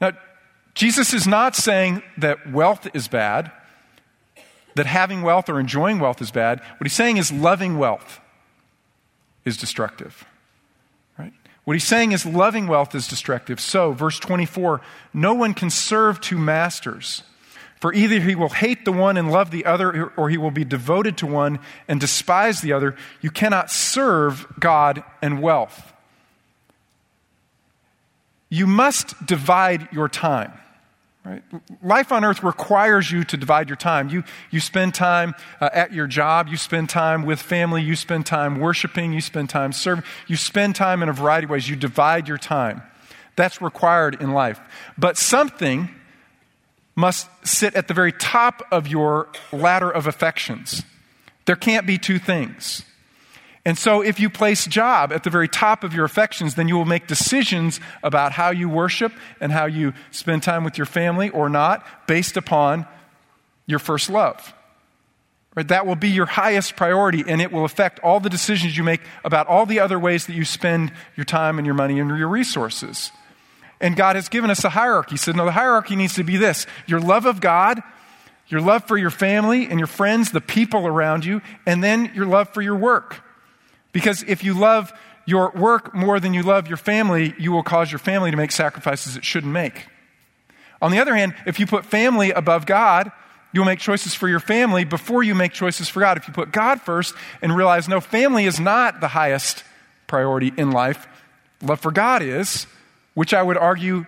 Now, 0.00 0.12
Jesus 0.74 1.12
is 1.12 1.26
not 1.26 1.54
saying 1.54 2.02
that 2.16 2.50
wealth 2.50 2.88
is 2.94 3.08
bad, 3.08 3.52
that 4.74 4.86
having 4.86 5.22
wealth 5.22 5.48
or 5.48 5.60
enjoying 5.60 6.00
wealth 6.00 6.22
is 6.22 6.30
bad. 6.30 6.60
What 6.60 6.84
he's 6.84 6.92
saying 6.92 7.18
is 7.18 7.30
loving 7.30 7.78
wealth 7.78 8.20
is 9.44 9.56
destructive. 9.56 10.24
What 11.64 11.74
he's 11.74 11.84
saying 11.84 12.12
is 12.12 12.26
loving 12.26 12.66
wealth 12.66 12.94
is 12.94 13.06
destructive. 13.06 13.60
So, 13.60 13.92
verse 13.92 14.18
24 14.18 14.80
no 15.14 15.34
one 15.34 15.54
can 15.54 15.70
serve 15.70 16.20
two 16.20 16.38
masters. 16.38 17.22
For 17.82 17.92
either 17.92 18.20
he 18.20 18.36
will 18.36 18.48
hate 18.48 18.84
the 18.84 18.92
one 18.92 19.16
and 19.16 19.32
love 19.32 19.50
the 19.50 19.64
other, 19.64 20.12
or 20.16 20.30
he 20.30 20.38
will 20.38 20.52
be 20.52 20.64
devoted 20.64 21.16
to 21.18 21.26
one 21.26 21.58
and 21.88 21.98
despise 21.98 22.60
the 22.60 22.72
other. 22.72 22.94
You 23.20 23.32
cannot 23.32 23.72
serve 23.72 24.46
God 24.60 25.02
and 25.20 25.42
wealth. 25.42 25.92
You 28.48 28.68
must 28.68 29.26
divide 29.26 29.88
your 29.92 30.08
time. 30.08 30.52
Right? 31.24 31.42
Life 31.84 32.10
on 32.10 32.24
earth 32.24 32.42
requires 32.42 33.12
you 33.12 33.22
to 33.24 33.36
divide 33.36 33.68
your 33.68 33.76
time. 33.76 34.08
You, 34.08 34.24
you 34.50 34.58
spend 34.58 34.92
time 34.92 35.34
uh, 35.60 35.70
at 35.72 35.92
your 35.92 36.08
job, 36.08 36.48
you 36.48 36.56
spend 36.56 36.90
time 36.90 37.24
with 37.24 37.40
family, 37.40 37.80
you 37.80 37.94
spend 37.94 38.26
time 38.26 38.58
worshiping, 38.58 39.12
you 39.12 39.20
spend 39.20 39.48
time 39.48 39.72
serving, 39.72 40.02
you 40.26 40.34
spend 40.34 40.74
time 40.74 41.00
in 41.00 41.08
a 41.08 41.12
variety 41.12 41.44
of 41.44 41.50
ways. 41.50 41.68
You 41.68 41.76
divide 41.76 42.26
your 42.26 42.38
time. 42.38 42.82
That's 43.36 43.62
required 43.62 44.20
in 44.20 44.32
life. 44.32 44.60
But 44.98 45.16
something 45.16 45.88
must 46.96 47.28
sit 47.46 47.74
at 47.76 47.86
the 47.86 47.94
very 47.94 48.12
top 48.12 48.62
of 48.72 48.88
your 48.88 49.28
ladder 49.52 49.90
of 49.90 50.08
affections. 50.08 50.82
There 51.46 51.56
can't 51.56 51.86
be 51.86 51.98
two 51.98 52.18
things. 52.18 52.84
And 53.64 53.78
so, 53.78 54.02
if 54.02 54.18
you 54.18 54.28
place 54.28 54.66
job 54.66 55.12
at 55.12 55.22
the 55.22 55.30
very 55.30 55.46
top 55.46 55.84
of 55.84 55.94
your 55.94 56.04
affections, 56.04 56.56
then 56.56 56.66
you 56.66 56.76
will 56.76 56.84
make 56.84 57.06
decisions 57.06 57.78
about 58.02 58.32
how 58.32 58.50
you 58.50 58.68
worship 58.68 59.12
and 59.40 59.52
how 59.52 59.66
you 59.66 59.92
spend 60.10 60.42
time 60.42 60.64
with 60.64 60.76
your 60.76 60.86
family 60.86 61.30
or 61.30 61.48
not 61.48 61.86
based 62.08 62.36
upon 62.36 62.86
your 63.66 63.78
first 63.78 64.10
love. 64.10 64.52
Right? 65.54 65.68
That 65.68 65.86
will 65.86 65.96
be 65.96 66.08
your 66.08 66.26
highest 66.26 66.74
priority, 66.74 67.22
and 67.26 67.40
it 67.40 67.52
will 67.52 67.64
affect 67.64 68.00
all 68.00 68.18
the 68.18 68.30
decisions 68.30 68.76
you 68.76 68.82
make 68.82 69.02
about 69.24 69.46
all 69.46 69.64
the 69.64 69.78
other 69.78 69.98
ways 69.98 70.26
that 70.26 70.34
you 70.34 70.44
spend 70.44 70.92
your 71.14 71.24
time 71.24 71.58
and 71.58 71.66
your 71.66 71.74
money 71.74 72.00
and 72.00 72.16
your 72.18 72.28
resources. 72.28 73.12
And 73.80 73.94
God 73.94 74.16
has 74.16 74.28
given 74.28 74.50
us 74.50 74.64
a 74.64 74.70
hierarchy. 74.70 75.12
He 75.12 75.16
said, 75.18 75.36
No, 75.36 75.44
the 75.44 75.52
hierarchy 75.52 75.94
needs 75.94 76.14
to 76.14 76.24
be 76.24 76.36
this 76.36 76.66
your 76.86 77.00
love 77.00 77.26
of 77.26 77.40
God, 77.40 77.80
your 78.48 78.60
love 78.60 78.88
for 78.88 78.96
your 78.96 79.10
family 79.10 79.68
and 79.68 79.78
your 79.78 79.86
friends, 79.86 80.32
the 80.32 80.40
people 80.40 80.84
around 80.84 81.24
you, 81.24 81.42
and 81.64 81.84
then 81.84 82.10
your 82.12 82.26
love 82.26 82.48
for 82.48 82.62
your 82.62 82.76
work. 82.76 83.22
Because 83.92 84.22
if 84.24 84.42
you 84.42 84.54
love 84.54 84.92
your 85.24 85.50
work 85.50 85.94
more 85.94 86.18
than 86.18 86.34
you 86.34 86.42
love 86.42 86.66
your 86.66 86.76
family, 86.76 87.34
you 87.38 87.52
will 87.52 87.62
cause 87.62 87.92
your 87.92 87.98
family 87.98 88.30
to 88.30 88.36
make 88.36 88.50
sacrifices 88.50 89.16
it 89.16 89.24
shouldn't 89.24 89.52
make. 89.52 89.86
On 90.80 90.90
the 90.90 90.98
other 90.98 91.14
hand, 91.14 91.34
if 91.46 91.60
you 91.60 91.66
put 91.66 91.84
family 91.84 92.32
above 92.32 92.66
God, 92.66 93.12
you'll 93.52 93.64
make 93.64 93.78
choices 93.78 94.14
for 94.14 94.28
your 94.28 94.40
family 94.40 94.84
before 94.84 95.22
you 95.22 95.34
make 95.34 95.52
choices 95.52 95.88
for 95.88 96.00
God. 96.00 96.16
If 96.16 96.26
you 96.26 96.34
put 96.34 96.50
God 96.50 96.80
first 96.80 97.14
and 97.40 97.54
realize, 97.54 97.88
no, 97.88 98.00
family 98.00 98.46
is 98.46 98.58
not 98.58 99.00
the 99.00 99.08
highest 99.08 99.62
priority 100.06 100.52
in 100.56 100.72
life, 100.72 101.06
love 101.62 101.80
for 101.80 101.92
God 101.92 102.22
is, 102.22 102.66
which 103.14 103.32
I 103.32 103.42
would 103.42 103.56
argue 103.56 104.06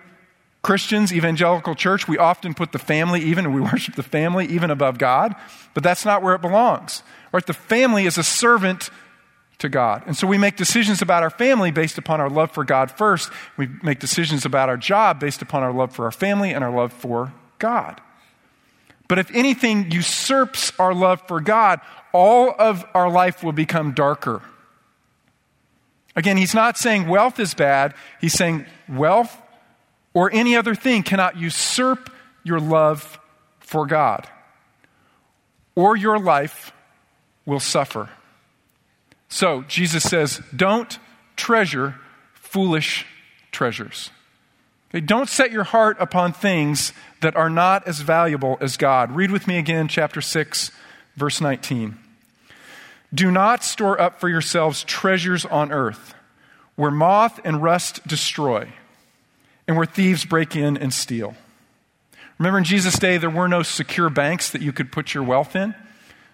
Christians, 0.61 1.13
evangelical 1.13 1.75
church, 1.75 2.07
we 2.07 2.17
often 2.17 2.55
put 2.55 2.71
the 2.71 2.79
family 2.79 3.21
even, 3.21 3.45
and 3.45 3.53
we 3.53 3.61
worship 3.61 3.93
the 3.93 4.03
family 4.03 4.47
even 4.47 4.71
above 4.71 4.97
God, 4.97 5.35
but 5.75 5.83
that's 5.83 6.05
not 6.05 6.23
where 6.23 6.33
it 6.33 6.41
belongs. 6.41 7.03
Right? 7.31 7.45
The 7.45 7.53
family 7.53 8.07
is 8.07 8.17
a 8.17 8.23
servant 8.23 8.89
to 9.59 9.69
God. 9.69 10.03
And 10.05 10.15
so 10.17 10.27
we 10.27 10.37
make 10.37 10.57
decisions 10.57 11.01
about 11.01 11.23
our 11.23 11.29
family 11.29 11.71
based 11.71 11.97
upon 11.97 12.19
our 12.19 12.29
love 12.29 12.51
for 12.51 12.63
God 12.63 12.91
first. 12.91 13.29
We 13.57 13.69
make 13.83 13.99
decisions 13.99 14.45
about 14.45 14.69
our 14.69 14.77
job 14.77 15.19
based 15.19 15.41
upon 15.41 15.63
our 15.63 15.71
love 15.71 15.93
for 15.93 16.05
our 16.05 16.11
family 16.11 16.51
and 16.51 16.63
our 16.63 16.71
love 16.71 16.91
for 16.91 17.33
God. 17.59 18.01
But 19.07 19.19
if 19.19 19.33
anything 19.33 19.91
usurps 19.91 20.73
our 20.79 20.93
love 20.93 21.21
for 21.27 21.39
God, 21.39 21.79
all 22.11 22.53
of 22.57 22.85
our 22.93 23.09
life 23.09 23.43
will 23.43 23.51
become 23.51 23.93
darker. 23.93 24.41
Again, 26.15 26.37
he's 26.37 26.53
not 26.53 26.77
saying 26.77 27.07
wealth 27.07 27.39
is 27.39 27.53
bad. 27.53 27.93
He's 28.19 28.33
saying 28.33 28.65
wealth 28.87 29.41
or 30.13 30.31
any 30.31 30.55
other 30.55 30.73
thing 30.73 31.03
cannot 31.03 31.37
usurp 31.37 32.09
your 32.43 32.59
love 32.59 33.19
for 33.59 33.85
God, 33.85 34.27
or 35.75 35.97
your 35.97 36.17
life 36.17 36.71
will 37.45 37.59
suffer. 37.59 38.09
So, 39.29 39.63
Jesus 39.63 40.03
says, 40.03 40.41
don't 40.55 40.97
treasure 41.35 41.95
foolish 42.33 43.05
treasures. 43.51 44.11
Okay, 44.89 45.01
don't 45.01 45.27
set 45.27 45.51
your 45.51 45.65
heart 45.65 45.97
upon 45.99 46.31
things 46.31 46.93
that 47.21 47.35
are 47.35 47.49
not 47.49 47.87
as 47.87 47.99
valuable 47.99 48.57
as 48.61 48.77
God. 48.77 49.11
Read 49.11 49.31
with 49.31 49.47
me 49.47 49.57
again, 49.57 49.87
chapter 49.87 50.21
6, 50.21 50.71
verse 51.15 51.41
19. 51.41 51.97
Do 53.13 53.31
not 53.31 53.63
store 53.63 53.99
up 53.99 54.19
for 54.19 54.29
yourselves 54.29 54.83
treasures 54.83 55.45
on 55.45 55.71
earth, 55.71 56.13
where 56.75 56.91
moth 56.91 57.39
and 57.43 57.61
rust 57.61 58.07
destroy, 58.07 58.69
and 59.67 59.75
where 59.75 59.85
thieves 59.85 60.23
break 60.23 60.55
in 60.55 60.77
and 60.77 60.93
steal. 60.93 61.35
Remember, 62.37 62.57
in 62.57 62.63
Jesus' 62.63 62.99
day, 62.99 63.17
there 63.17 63.29
were 63.29 63.47
no 63.47 63.63
secure 63.63 64.09
banks 64.09 64.49
that 64.51 64.61
you 64.61 64.71
could 64.71 64.91
put 64.91 65.13
your 65.13 65.23
wealth 65.23 65.55
in. 65.55 65.73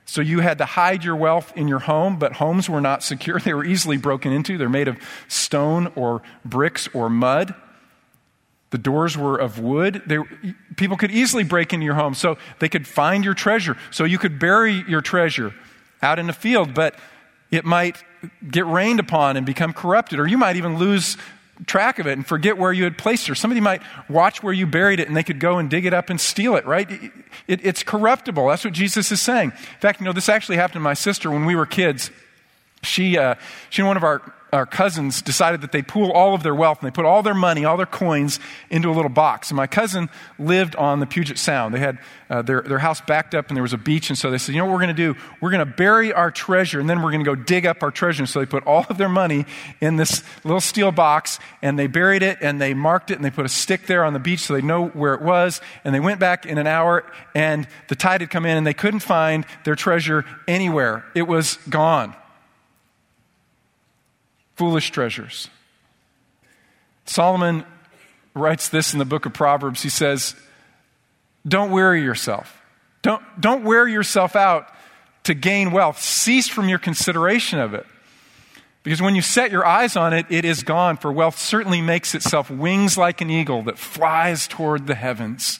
So 0.05 0.21
you 0.21 0.39
had 0.39 0.57
to 0.57 0.65
hide 0.65 1.03
your 1.03 1.15
wealth 1.15 1.53
in 1.55 1.67
your 1.67 1.79
home, 1.79 2.17
but 2.17 2.33
homes 2.33 2.69
were 2.69 2.81
not 2.81 3.03
secure. 3.03 3.39
They 3.39 3.53
were 3.53 3.63
easily 3.63 3.97
broken 3.97 4.33
into. 4.33 4.57
They're 4.57 4.67
made 4.67 4.87
of 4.87 4.97
stone 5.27 5.91
or 5.95 6.21
bricks 6.43 6.89
or 6.93 7.09
mud. 7.09 7.55
The 8.71 8.77
doors 8.77 9.17
were 9.17 9.37
of 9.37 9.59
wood. 9.59 10.01
They, 10.05 10.17
people 10.75 10.97
could 10.97 11.11
easily 11.11 11.43
break 11.43 11.73
into 11.73 11.85
your 11.85 11.95
home, 11.95 12.13
so 12.13 12.37
they 12.59 12.69
could 12.69 12.87
find 12.87 13.23
your 13.23 13.33
treasure. 13.33 13.77
So 13.91 14.05
you 14.05 14.17
could 14.17 14.39
bury 14.39 14.83
your 14.87 15.01
treasure 15.01 15.53
out 16.01 16.19
in 16.19 16.27
the 16.27 16.33
field, 16.33 16.73
but 16.73 16.95
it 17.51 17.65
might 17.65 18.03
get 18.49 18.65
rained 18.65 18.99
upon 18.99 19.35
and 19.35 19.45
become 19.45 19.73
corrupted, 19.73 20.19
or 20.19 20.27
you 20.27 20.37
might 20.37 20.55
even 20.55 20.77
lose 20.77 21.17
track 21.67 21.99
of 21.99 22.07
it 22.07 22.13
and 22.13 22.25
forget 22.25 22.57
where 22.57 22.73
you 22.73 22.83
had 22.83 22.97
placed 22.97 23.29
it. 23.29 23.35
Somebody 23.35 23.61
might 23.61 23.81
watch 24.09 24.41
where 24.41 24.53
you 24.53 24.65
buried 24.65 24.99
it 24.99 25.07
and 25.07 25.15
they 25.15 25.23
could 25.23 25.39
go 25.39 25.57
and 25.57 25.69
dig 25.69 25.85
it 25.85 25.93
up 25.93 26.09
and 26.09 26.19
steal 26.19 26.55
it, 26.55 26.65
right? 26.65 26.89
It, 26.89 27.11
it, 27.47 27.65
it's 27.65 27.83
corruptible. 27.83 28.47
That's 28.47 28.65
what 28.65 28.73
Jesus 28.73 29.11
is 29.11 29.21
saying. 29.21 29.51
In 29.51 29.79
fact, 29.79 29.99
you 29.99 30.05
know, 30.05 30.13
this 30.13 30.29
actually 30.29 30.57
happened 30.57 30.75
to 30.75 30.79
my 30.79 30.93
sister 30.93 31.29
when 31.29 31.45
we 31.45 31.55
were 31.55 31.65
kids. 31.65 32.11
She, 32.83 33.17
uh, 33.17 33.35
she 33.69 33.81
and 33.81 33.87
one 33.87 33.97
of 33.97 34.03
our 34.03 34.21
our 34.53 34.65
cousins 34.65 35.21
decided 35.21 35.61
that 35.61 35.71
they 35.71 35.81
pool 35.81 36.11
all 36.11 36.33
of 36.33 36.43
their 36.43 36.53
wealth 36.53 36.79
and 36.81 36.87
they 36.87 36.93
put 36.93 37.05
all 37.05 37.23
their 37.23 37.33
money, 37.33 37.63
all 37.63 37.77
their 37.77 37.85
coins 37.85 38.39
into 38.69 38.89
a 38.89 38.93
little 38.93 39.09
box. 39.09 39.49
And 39.49 39.55
my 39.55 39.67
cousin 39.67 40.09
lived 40.37 40.75
on 40.75 40.99
the 40.99 41.05
Puget 41.05 41.37
Sound. 41.37 41.73
They 41.73 41.79
had 41.79 41.99
uh, 42.29 42.41
their, 42.41 42.61
their 42.61 42.79
house 42.79 42.99
backed 42.99 43.33
up 43.33 43.47
and 43.47 43.55
there 43.55 43.61
was 43.61 43.71
a 43.71 43.77
beach. 43.77 44.09
And 44.09 44.17
so 44.17 44.29
they 44.29 44.37
said, 44.37 44.53
you 44.53 44.59
know 44.59 44.65
what 44.65 44.73
we're 44.73 44.85
going 44.85 44.95
to 44.95 45.13
do? 45.13 45.15
We're 45.39 45.51
going 45.51 45.65
to 45.65 45.73
bury 45.73 46.11
our 46.11 46.31
treasure 46.31 46.81
and 46.81 46.89
then 46.89 47.01
we're 47.01 47.11
going 47.11 47.23
to 47.23 47.25
go 47.25 47.35
dig 47.35 47.65
up 47.65 47.81
our 47.81 47.91
treasure. 47.91 48.23
And 48.23 48.29
so 48.29 48.39
they 48.39 48.45
put 48.45 48.65
all 48.67 48.85
of 48.89 48.97
their 48.97 49.09
money 49.09 49.45
in 49.79 49.95
this 49.95 50.21
little 50.43 50.61
steel 50.61 50.91
box 50.91 51.39
and 51.61 51.79
they 51.79 51.87
buried 51.87 52.21
it 52.21 52.37
and 52.41 52.59
they 52.59 52.73
marked 52.73 53.09
it 53.09 53.15
and 53.15 53.23
they 53.23 53.31
put 53.31 53.45
a 53.45 53.49
stick 53.49 53.87
there 53.87 54.03
on 54.03 54.11
the 54.11 54.19
beach 54.19 54.41
so 54.41 54.53
they 54.53 54.61
know 54.61 54.87
where 54.87 55.13
it 55.13 55.21
was. 55.21 55.61
And 55.85 55.95
they 55.95 56.01
went 56.01 56.19
back 56.19 56.45
in 56.45 56.57
an 56.57 56.67
hour 56.67 57.05
and 57.33 57.67
the 57.87 57.95
tide 57.95 58.19
had 58.19 58.29
come 58.29 58.45
in 58.45 58.57
and 58.57 58.67
they 58.67 58.73
couldn't 58.73 58.99
find 58.99 59.45
their 59.63 59.75
treasure 59.75 60.25
anywhere. 60.45 61.05
It 61.15 61.23
was 61.23 61.57
gone 61.69 62.15
foolish 64.61 64.91
treasures. 64.91 65.49
Solomon 67.07 67.65
writes 68.35 68.69
this 68.69 68.93
in 68.93 68.99
the 68.99 69.05
book 69.05 69.25
of 69.25 69.33
Proverbs. 69.33 69.81
He 69.81 69.89
says, 69.89 70.35
Don't 71.47 71.71
weary 71.71 72.03
yourself. 72.03 72.61
Don't, 73.01 73.23
don't 73.41 73.63
wear 73.63 73.87
yourself 73.87 74.35
out 74.35 74.71
to 75.23 75.33
gain 75.33 75.71
wealth. 75.71 75.99
Cease 75.99 76.47
from 76.47 76.69
your 76.69 76.77
consideration 76.77 77.57
of 77.57 77.73
it. 77.73 77.87
Because 78.83 79.01
when 79.01 79.15
you 79.15 79.23
set 79.23 79.49
your 79.49 79.65
eyes 79.65 79.95
on 79.95 80.13
it, 80.13 80.27
it 80.29 80.45
is 80.45 80.61
gone, 80.61 80.95
for 80.95 81.11
wealth 81.11 81.39
certainly 81.39 81.81
makes 81.81 82.13
itself 82.13 82.51
wings 82.51 82.99
like 82.99 83.19
an 83.19 83.31
eagle 83.31 83.63
that 83.63 83.79
flies 83.79 84.47
toward 84.47 84.85
the 84.85 84.93
heavens. 84.93 85.59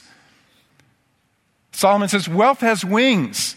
Solomon 1.72 2.08
says, 2.08 2.30
Wealth 2.30 2.60
has 2.60 2.86
wings. 2.86 3.56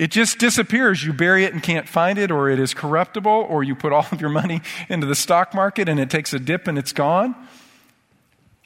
It 0.00 0.10
just 0.10 0.38
disappears. 0.38 1.04
You 1.04 1.12
bury 1.12 1.44
it 1.44 1.52
and 1.52 1.62
can't 1.62 1.86
find 1.86 2.18
it, 2.18 2.30
or 2.30 2.48
it 2.48 2.58
is 2.58 2.72
corruptible, 2.72 3.30
or 3.30 3.62
you 3.62 3.74
put 3.74 3.92
all 3.96 4.06
of 4.10 4.18
your 4.18 4.30
money 4.30 4.62
into 4.88 5.06
the 5.06 5.14
stock 5.14 5.52
market 5.52 5.90
and 5.90 6.00
it 6.00 6.08
takes 6.08 6.32
a 6.32 6.38
dip 6.38 6.66
and 6.66 6.78
it's 6.78 6.92
gone. 6.92 7.34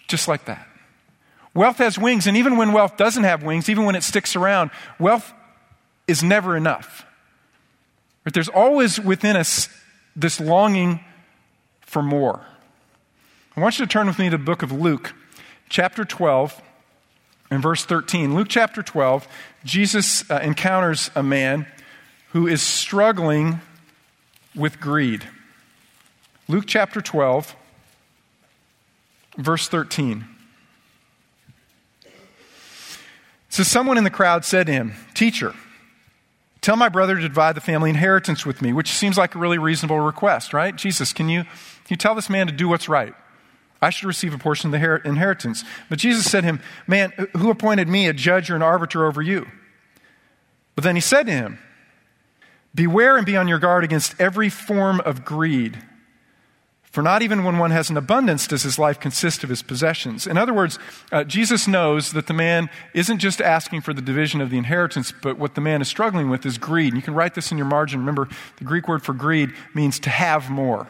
Just 0.07 0.29
like 0.29 0.45
that. 0.45 0.65
Wealth 1.53 1.79
has 1.79 1.99
wings, 1.99 2.29
and 2.29 2.37
even 2.37 2.57
when 2.57 2.73
wealth 2.73 2.97
doesn't 2.97 3.25
have 3.25 3.43
wings, 3.43 3.69
even 3.69 3.85
when 3.85 3.97
it 3.97 4.05
sticks 4.05 4.37
around, 4.37 4.71
wealth 5.01 5.33
is 6.07 6.23
never 6.23 6.57
enough. 6.57 7.05
But 8.23 8.33
there's 8.33 8.49
always 8.49 9.01
within 9.01 9.35
us 9.35 9.69
this 10.15 10.39
longing 10.39 11.01
for 11.81 12.03
more. 12.03 12.47
I 13.57 13.61
want 13.61 13.79
you 13.79 13.87
to 13.87 13.91
turn 13.91 14.07
with 14.07 14.21
me 14.21 14.31
to 14.31 14.37
the 14.37 14.43
book 14.43 14.63
of 14.63 14.71
Luke, 14.71 15.15
chapter 15.69 16.05
12 16.05 16.61
in 17.55 17.61
verse 17.61 17.85
13, 17.85 18.35
Luke 18.35 18.49
chapter 18.49 18.83
12, 18.83 19.29
Jesus 19.65 20.29
uh, 20.31 20.41
encounters 20.43 21.11
a 21.15 21.23
man 21.23 21.67
who 22.31 22.47
is 22.47 22.63
struggling 22.63 23.61
with 24.55 24.81
greed. 24.81 25.27
Luke 26.49 26.65
chapter 26.67 27.01
12, 27.01 27.55
verse 29.39 29.69
13. 29.69 30.25
So 33.49 33.63
someone 33.63 33.99
in 33.99 34.05
the 34.05 34.11
crowd 34.11 34.45
said 34.45 34.67
to 34.67 34.73
him, 34.73 34.95
Teacher, 35.15 35.55
tell 36.61 36.77
my 36.77 36.89
brother 36.89 37.15
to 37.15 37.23
divide 37.23 37.55
the 37.55 37.61
family 37.61 37.91
inheritance 37.91 38.45
with 38.45 38.61
me, 38.63 38.73
which 38.73 38.91
seems 38.91 39.17
like 39.17 39.37
a 39.37 39.39
really 39.39 39.59
reasonable 39.59 40.01
request, 40.01 40.53
right? 40.53 40.75
Jesus, 40.75 41.13
can 41.13 41.29
you, 41.29 41.45
can 41.45 41.51
you 41.91 41.97
tell 41.97 42.17
this 42.17 42.29
man 42.29 42.49
to 42.49 42.53
do 42.53 42.69
what's 42.69 42.89
right? 42.89 43.15
I 43.85 43.91
should 43.91 44.07
receive 44.07 44.35
a 44.35 44.39
portion 44.39 44.73
of 44.73 44.81
the 44.81 45.01
inheritance. 45.07 45.63
But 45.89 45.99
Jesus 45.99 46.31
said 46.31 46.41
to 46.41 46.47
him, 46.47 46.61
Man, 46.87 47.13
who 47.37 47.51
appointed 47.51 47.87
me 47.87 48.09
a 48.09 48.13
judge 48.13 48.51
or 48.51 48.57
an 48.57 48.63
arbiter 48.63 49.05
over 49.05 49.21
you? 49.21 49.47
But 50.75 50.85
then 50.85 50.97
he 50.97 51.01
said 51.01 51.27
to 51.27 51.33
him, 51.33 51.59
Beware 52.75 53.17
and 53.17 53.27
be 53.27 53.37
on 53.37 53.47
your 53.47 53.59
guard 53.59 53.85
against 53.85 54.21
every 54.21 54.49
form 54.49 55.01
of 55.01 55.25
greed. 55.25 55.79
For 56.83 57.03
not 57.03 57.23
even 57.23 57.45
when 57.45 57.59
one 57.59 57.73
has 57.73 57.91
an 57.91 57.97
abundance 57.97 58.47
does 58.47 58.63
his 58.63 58.79
life 58.79 58.99
consist 58.99 59.43
of 59.45 59.51
his 59.51 59.63
possessions. 59.63 60.27
In 60.27 60.39
other 60.39 60.55
words, 60.55 60.79
uh, 61.13 61.25
Jesus 61.25 61.69
knows 61.69 62.13
that 62.13 62.27
the 62.27 62.33
man 62.33 62.71
isn't 62.95 63.19
just 63.19 63.41
asking 63.41 63.81
for 63.83 63.93
the 63.93 64.01
division 64.01 64.41
of 64.41 64.51
the 64.51 64.59
inheritance, 64.59 65.13
but 65.13 65.37
what 65.37 65.57
the 65.57 65.61
man 65.61 65.83
is 65.83 65.89
struggling 65.89 66.31
with 66.31 66.47
is 66.47 66.57
greed. 66.57 66.93
And 66.93 66.97
you 66.97 67.03
can 67.03 67.15
write 67.15 67.35
this 67.35 67.51
in 67.53 67.59
your 67.59 67.67
margin. 67.67 68.01
Remember, 68.01 68.29
the 68.57 68.65
Greek 68.65 68.89
word 68.89 69.03
for 69.03 69.13
greed 69.13 69.51
means 69.75 69.99
to 70.01 70.11
have 70.11 70.49
more 70.51 70.89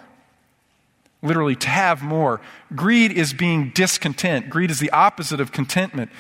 literally 1.25 1.57
to 1.57 1.69
have 1.69 2.02
more. 2.02 2.40
Greed 2.75 3.11
is 3.11 3.33
being 3.33 3.71
discontent. 3.71 4.50
Greed 4.50 4.71
is 4.71 4.78
the 4.78 4.90
opposite 4.90 5.40
of 5.40 5.50
contentment. 5.50 6.11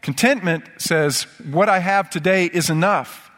Contentment 0.00 0.64
says, 0.78 1.26
What 1.50 1.68
I 1.68 1.80
have 1.80 2.08
today 2.08 2.46
is 2.46 2.70
enough. 2.70 3.30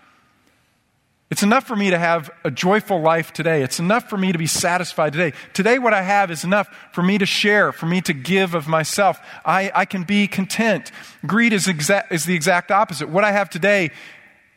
It's 1.31 1.43
enough 1.43 1.66
for 1.66 1.75
me 1.75 1.90
to 1.90 1.99
have 1.99 2.31
a 2.45 2.50
joyful 2.50 3.00
life 3.00 3.33
today. 3.33 3.62
It's 3.62 3.81
enough 3.81 4.09
for 4.09 4.16
me 4.16 4.31
to 4.31 4.38
be 4.38 4.47
satisfied 4.47 5.12
today. 5.14 5.33
Today, 5.52 5.78
what 5.81 5.93
I 5.93 6.02
have 6.02 6.31
is 6.31 6.45
enough 6.45 6.69
for 6.93 7.02
me 7.02 7.19
to 7.19 7.26
share, 7.26 7.73
for 7.73 7.87
me 7.87 8.00
to 8.02 8.12
give 8.12 8.54
of 8.54 8.69
myself. 8.69 9.19
I, 9.45 9.73
I 9.75 9.85
can 9.85 10.04
be 10.04 10.28
content. 10.28 10.93
Greed 11.26 11.52
is, 11.52 11.66
exa- 11.66 12.04
is 12.12 12.25
the 12.25 12.35
exact 12.35 12.71
opposite. 12.71 13.09
What 13.09 13.25
I 13.25 13.33
have 13.33 13.50
today, 13.50 13.90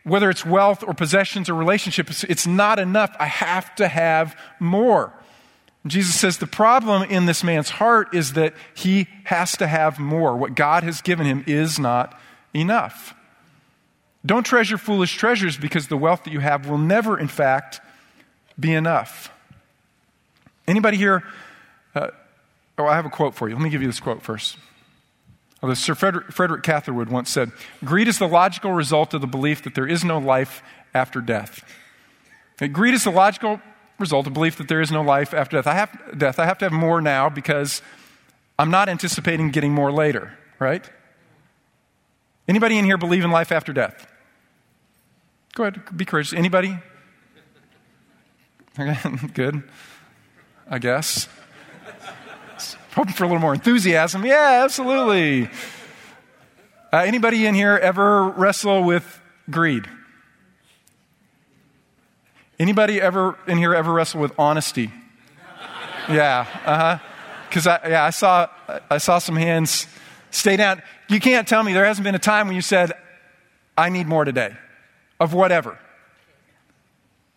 whether 0.04 0.30
it's 0.30 0.46
wealth 0.46 0.84
or 0.86 0.94
possessions 0.94 1.50
or 1.50 1.56
relationships, 1.56 2.24
it's 2.26 2.46
not 2.46 2.80
enough. 2.80 3.16
I 3.20 3.26
have 3.26 3.74
to 3.76 3.88
have 3.88 4.40
more. 4.60 5.14
Jesus 5.91 6.20
says 6.20 6.38
the 6.38 6.48
problem 6.48 7.03
in 7.03 7.25
this 7.25 7.44
man's 7.44 7.70
heart 7.70 8.13
is 8.13 8.34
that 8.34 8.53
he 8.74 9.08
has 9.25 9.56
to 9.58 9.67
have 9.67 10.00
more. 10.00 10.36
What 10.36 10.56
God 10.56 10.84
has 10.84 11.01
given 11.01 11.25
him 11.25 11.44
is 11.46 11.77
not 11.77 12.20
enough. 12.53 13.13
Don't 14.25 14.44
treasure 14.44 14.77
foolish 14.77 15.15
treasures 15.15 15.58
because 15.58 15.88
the 15.88 15.98
wealth 15.98 16.24
that 16.24 16.34
you 16.34 16.39
have 16.39 16.67
will 16.67 16.77
never, 16.77 17.17
in 17.17 17.27
fact, 17.27 17.79
be 18.60 18.74
enough. 18.74 19.32
Anybody 20.67 20.98
here? 20.98 21.24
Uh, 21.96 22.10
oh, 22.77 22.86
I 22.88 22.96
have 22.96 23.06
a 23.06 23.10
quote 23.10 23.36
for 23.36 23.48
you. 23.48 23.56
Let 23.56 23.63
me 23.63 23.70
give 23.70 23.82
you 23.82 23.88
this 23.88 24.00
quote 24.00 24.22
first. 24.22 24.58
Oh, 25.63 25.74
Sir 25.74 25.96
Frederick, 25.96 26.32
Frederick 26.32 26.63
Catherwood 26.63 27.10
once 27.10 27.29
said 27.29 27.51
Greed 27.84 28.08
is 28.08 28.20
the 28.20 28.27
logical 28.27 28.74
result 28.74 29.13
of 29.13 29.22
the 29.22 29.27
belief 29.27 29.63
that 29.63 29.75
there 29.75 29.88
is 29.88 30.03
no 30.03 30.17
life 30.20 30.62
after 30.94 31.22
death. 31.22 31.63
Greed 32.72 32.94
is 32.94 33.03
the 33.03 33.12
logical 33.12 33.62
result 34.00 34.27
of 34.27 34.34
belief 34.34 34.58
that 34.58 34.68
there 34.68 34.82
is 34.82 34.92
no 34.92 35.01
life 35.01 35.34
after 35.34 35.58
death. 35.58 35.68
I 35.68 35.74
have 35.74 36.18
death. 36.18 36.39
I 36.39 36.46
have 36.46 36.58
to 36.60 36.66
have 36.66 36.72
more 36.72 37.01
now 37.01 37.30
because 37.30 37.82
I'm 38.60 38.72
not 38.72 38.89
anticipating 38.89 39.51
getting 39.51 39.74
more 39.74 39.92
later, 39.92 40.38
right? 40.60 40.88
Anybody 42.48 42.77
in 42.77 42.86
here 42.86 42.98
believe 42.98 43.24
in 43.24 43.32
life 43.32 43.51
after 43.51 43.74
death? 43.74 44.08
Go 45.56 45.63
ahead, 45.63 45.82
be 45.96 46.06
courageous. 46.06 46.34
Anybody? 46.34 46.77
Good. 49.34 49.63
I 50.70 50.80
guess. 50.80 51.27
Hoping 52.96 53.13
for 53.13 53.24
a 53.24 53.27
little 53.27 53.42
more 53.42 53.54
enthusiasm. 53.54 54.25
Yeah, 54.25 54.62
absolutely. 54.63 55.50
Uh, 56.94 56.98
anybody 56.98 57.46
in 57.46 57.56
here 57.56 57.77
ever 57.77 58.30
wrestle 58.30 58.84
with 58.84 59.20
greed? 59.50 59.88
Anybody 62.60 63.00
ever 63.00 63.38
in 63.48 63.58
here 63.58 63.74
ever 63.76 63.94
wrestle 63.94 64.20
with 64.20 64.34
honesty? 64.40 64.92
Yeah, 66.10 66.46
uh 66.66 66.78
huh. 66.78 67.00
Because 67.50 67.68
I, 67.68 67.80
yeah, 67.88 68.04
I 68.04 68.10
saw, 68.10 68.48
I 68.90 68.98
saw 68.98 69.20
some 69.20 69.36
hands 69.36 69.88
stay 70.32 70.58
down. 70.58 70.82
You 71.08 71.20
can't 71.20 71.48
tell 71.48 71.64
me 71.64 71.74
there 71.74 71.86
hasn't 71.86 72.04
been 72.04 72.16
a 72.16 72.20
time 72.20 72.48
when 72.48 72.56
you 72.56 72.62
said, 72.62 72.94
I 73.78 73.90
need 73.90 74.08
more 74.08 74.26
today 74.26 74.56
of 75.20 75.34
whatever. 75.34 75.78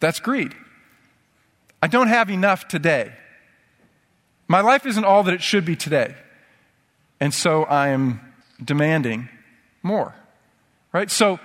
That's 0.01 0.21
greed. 0.21 0.55
I 1.83 1.87
don't 1.87 2.09
have 2.09 2.31
enough 2.31 2.67
today. 2.67 3.13
My 4.49 4.63
life 4.63 4.87
isn't 4.87 5.05
all 5.05 5.23
that 5.25 5.35
it 5.35 5.43
should 5.43 5.65
be 5.65 5.77
today. 5.77 6.15
And 7.21 7.33
so 7.33 7.65
I 7.65 7.89
am 7.89 8.21
demanding 8.63 9.29
more. 9.83 10.15
Right? 10.93 11.11
So 11.11 11.39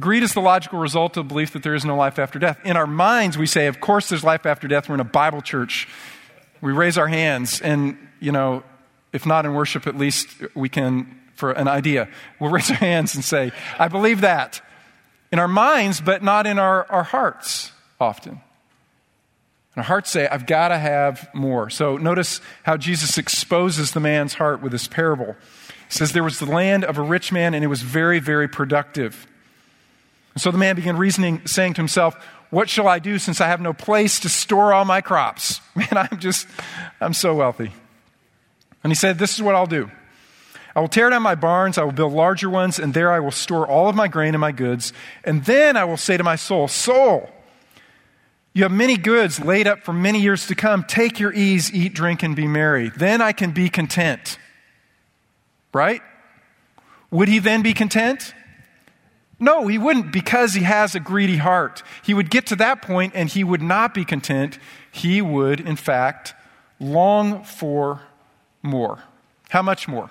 greed 0.00 0.22
is 0.22 0.34
the 0.34 0.40
logical 0.40 0.78
result 0.78 1.16
of 1.16 1.26
the 1.26 1.28
belief 1.28 1.52
that 1.52 1.62
there 1.62 1.74
is 1.74 1.84
no 1.84 1.96
life 1.96 2.18
after 2.18 2.38
death. 2.38 2.58
In 2.64 2.76
our 2.76 2.86
minds, 2.86 3.38
we 3.38 3.46
say, 3.46 3.66
of 3.66 3.80
course 3.80 4.08
there's 4.08 4.24
life 4.24 4.46
after 4.46 4.66
death. 4.66 4.88
We're 4.88 4.96
in 4.96 5.00
a 5.00 5.04
Bible 5.04 5.42
church. 5.42 5.88
We 6.60 6.72
raise 6.72 6.98
our 6.98 7.08
hands, 7.08 7.60
and, 7.60 7.96
you 8.18 8.32
know, 8.32 8.62
if 9.12 9.26
not 9.26 9.46
in 9.46 9.54
worship, 9.54 9.86
at 9.86 9.96
least 9.96 10.28
we 10.54 10.68
can, 10.68 11.20
for 11.34 11.52
an 11.52 11.68
idea, 11.68 12.08
we'll 12.38 12.50
raise 12.52 12.70
our 12.70 12.76
hands 12.76 13.14
and 13.14 13.24
say, 13.24 13.52
I 13.78 13.88
believe 13.88 14.22
that. 14.22 14.60
In 15.32 15.38
our 15.38 15.48
minds, 15.48 16.00
but 16.00 16.22
not 16.22 16.46
in 16.46 16.58
our, 16.58 16.90
our 16.90 17.04
hearts 17.04 17.72
often. 18.00 18.40
In 19.76 19.80
our 19.80 19.84
hearts 19.84 20.10
say, 20.10 20.26
I've 20.26 20.46
got 20.46 20.68
to 20.68 20.78
have 20.78 21.28
more. 21.32 21.70
So 21.70 21.96
notice 21.96 22.40
how 22.64 22.76
Jesus 22.76 23.16
exposes 23.16 23.92
the 23.92 24.00
man's 24.00 24.34
heart 24.34 24.60
with 24.60 24.72
this 24.72 24.88
parable. 24.88 25.36
He 25.88 25.94
says, 25.94 26.12
There 26.12 26.24
was 26.24 26.40
the 26.40 26.46
land 26.46 26.84
of 26.84 26.98
a 26.98 27.02
rich 27.02 27.30
man, 27.30 27.54
and 27.54 27.62
it 27.62 27.68
was 27.68 27.82
very, 27.82 28.18
very 28.18 28.48
productive. 28.48 29.26
So 30.36 30.50
the 30.50 30.58
man 30.58 30.76
began 30.76 30.96
reasoning, 30.96 31.46
saying 31.46 31.74
to 31.74 31.80
himself, 31.80 32.16
What 32.50 32.68
shall 32.68 32.88
I 32.88 32.98
do 32.98 33.18
since 33.18 33.40
I 33.40 33.48
have 33.48 33.60
no 33.60 33.72
place 33.72 34.20
to 34.20 34.28
store 34.28 34.72
all 34.72 34.84
my 34.84 35.00
crops? 35.00 35.60
Man, 35.74 35.88
I'm 35.92 36.18
just, 36.18 36.46
I'm 37.00 37.14
so 37.14 37.34
wealthy. 37.34 37.72
And 38.82 38.90
he 38.90 38.94
said, 38.94 39.18
This 39.18 39.34
is 39.34 39.42
what 39.42 39.54
I'll 39.54 39.66
do. 39.66 39.90
I 40.74 40.80
will 40.80 40.88
tear 40.88 41.10
down 41.10 41.22
my 41.22 41.34
barns, 41.34 41.78
I 41.78 41.84
will 41.84 41.92
build 41.92 42.12
larger 42.12 42.48
ones, 42.48 42.78
and 42.78 42.94
there 42.94 43.10
I 43.10 43.18
will 43.18 43.32
store 43.32 43.66
all 43.66 43.88
of 43.88 43.96
my 43.96 44.06
grain 44.06 44.34
and 44.34 44.40
my 44.40 44.52
goods. 44.52 44.92
And 45.24 45.44
then 45.44 45.76
I 45.76 45.84
will 45.84 45.96
say 45.96 46.16
to 46.16 46.22
my 46.22 46.36
soul, 46.36 46.68
Soul, 46.68 47.28
you 48.52 48.62
have 48.62 48.72
many 48.72 48.96
goods 48.96 49.40
laid 49.40 49.66
up 49.66 49.84
for 49.84 49.92
many 49.92 50.20
years 50.20 50.46
to 50.46 50.54
come. 50.54 50.84
Take 50.84 51.20
your 51.20 51.32
ease, 51.32 51.72
eat, 51.72 51.94
drink, 51.94 52.22
and 52.22 52.34
be 52.34 52.46
merry. 52.46 52.90
Then 52.90 53.20
I 53.20 53.32
can 53.32 53.50
be 53.52 53.68
content. 53.68 54.38
Right? 55.72 56.02
Would 57.10 57.28
he 57.28 57.38
then 57.40 57.62
be 57.62 57.74
content? 57.74 58.34
No, 59.40 59.66
he 59.66 59.78
wouldn't 59.78 60.12
because 60.12 60.52
he 60.52 60.62
has 60.64 60.94
a 60.94 61.00
greedy 61.00 61.38
heart. 61.38 61.82
He 62.02 62.12
would 62.12 62.28
get 62.28 62.46
to 62.48 62.56
that 62.56 62.82
point 62.82 63.14
and 63.16 63.30
he 63.30 63.42
would 63.42 63.62
not 63.62 63.94
be 63.94 64.04
content. 64.04 64.58
He 64.92 65.22
would, 65.22 65.60
in 65.60 65.76
fact, 65.76 66.34
long 66.78 67.42
for 67.42 68.02
more. 68.62 69.02
How 69.48 69.62
much 69.62 69.88
more? 69.88 70.10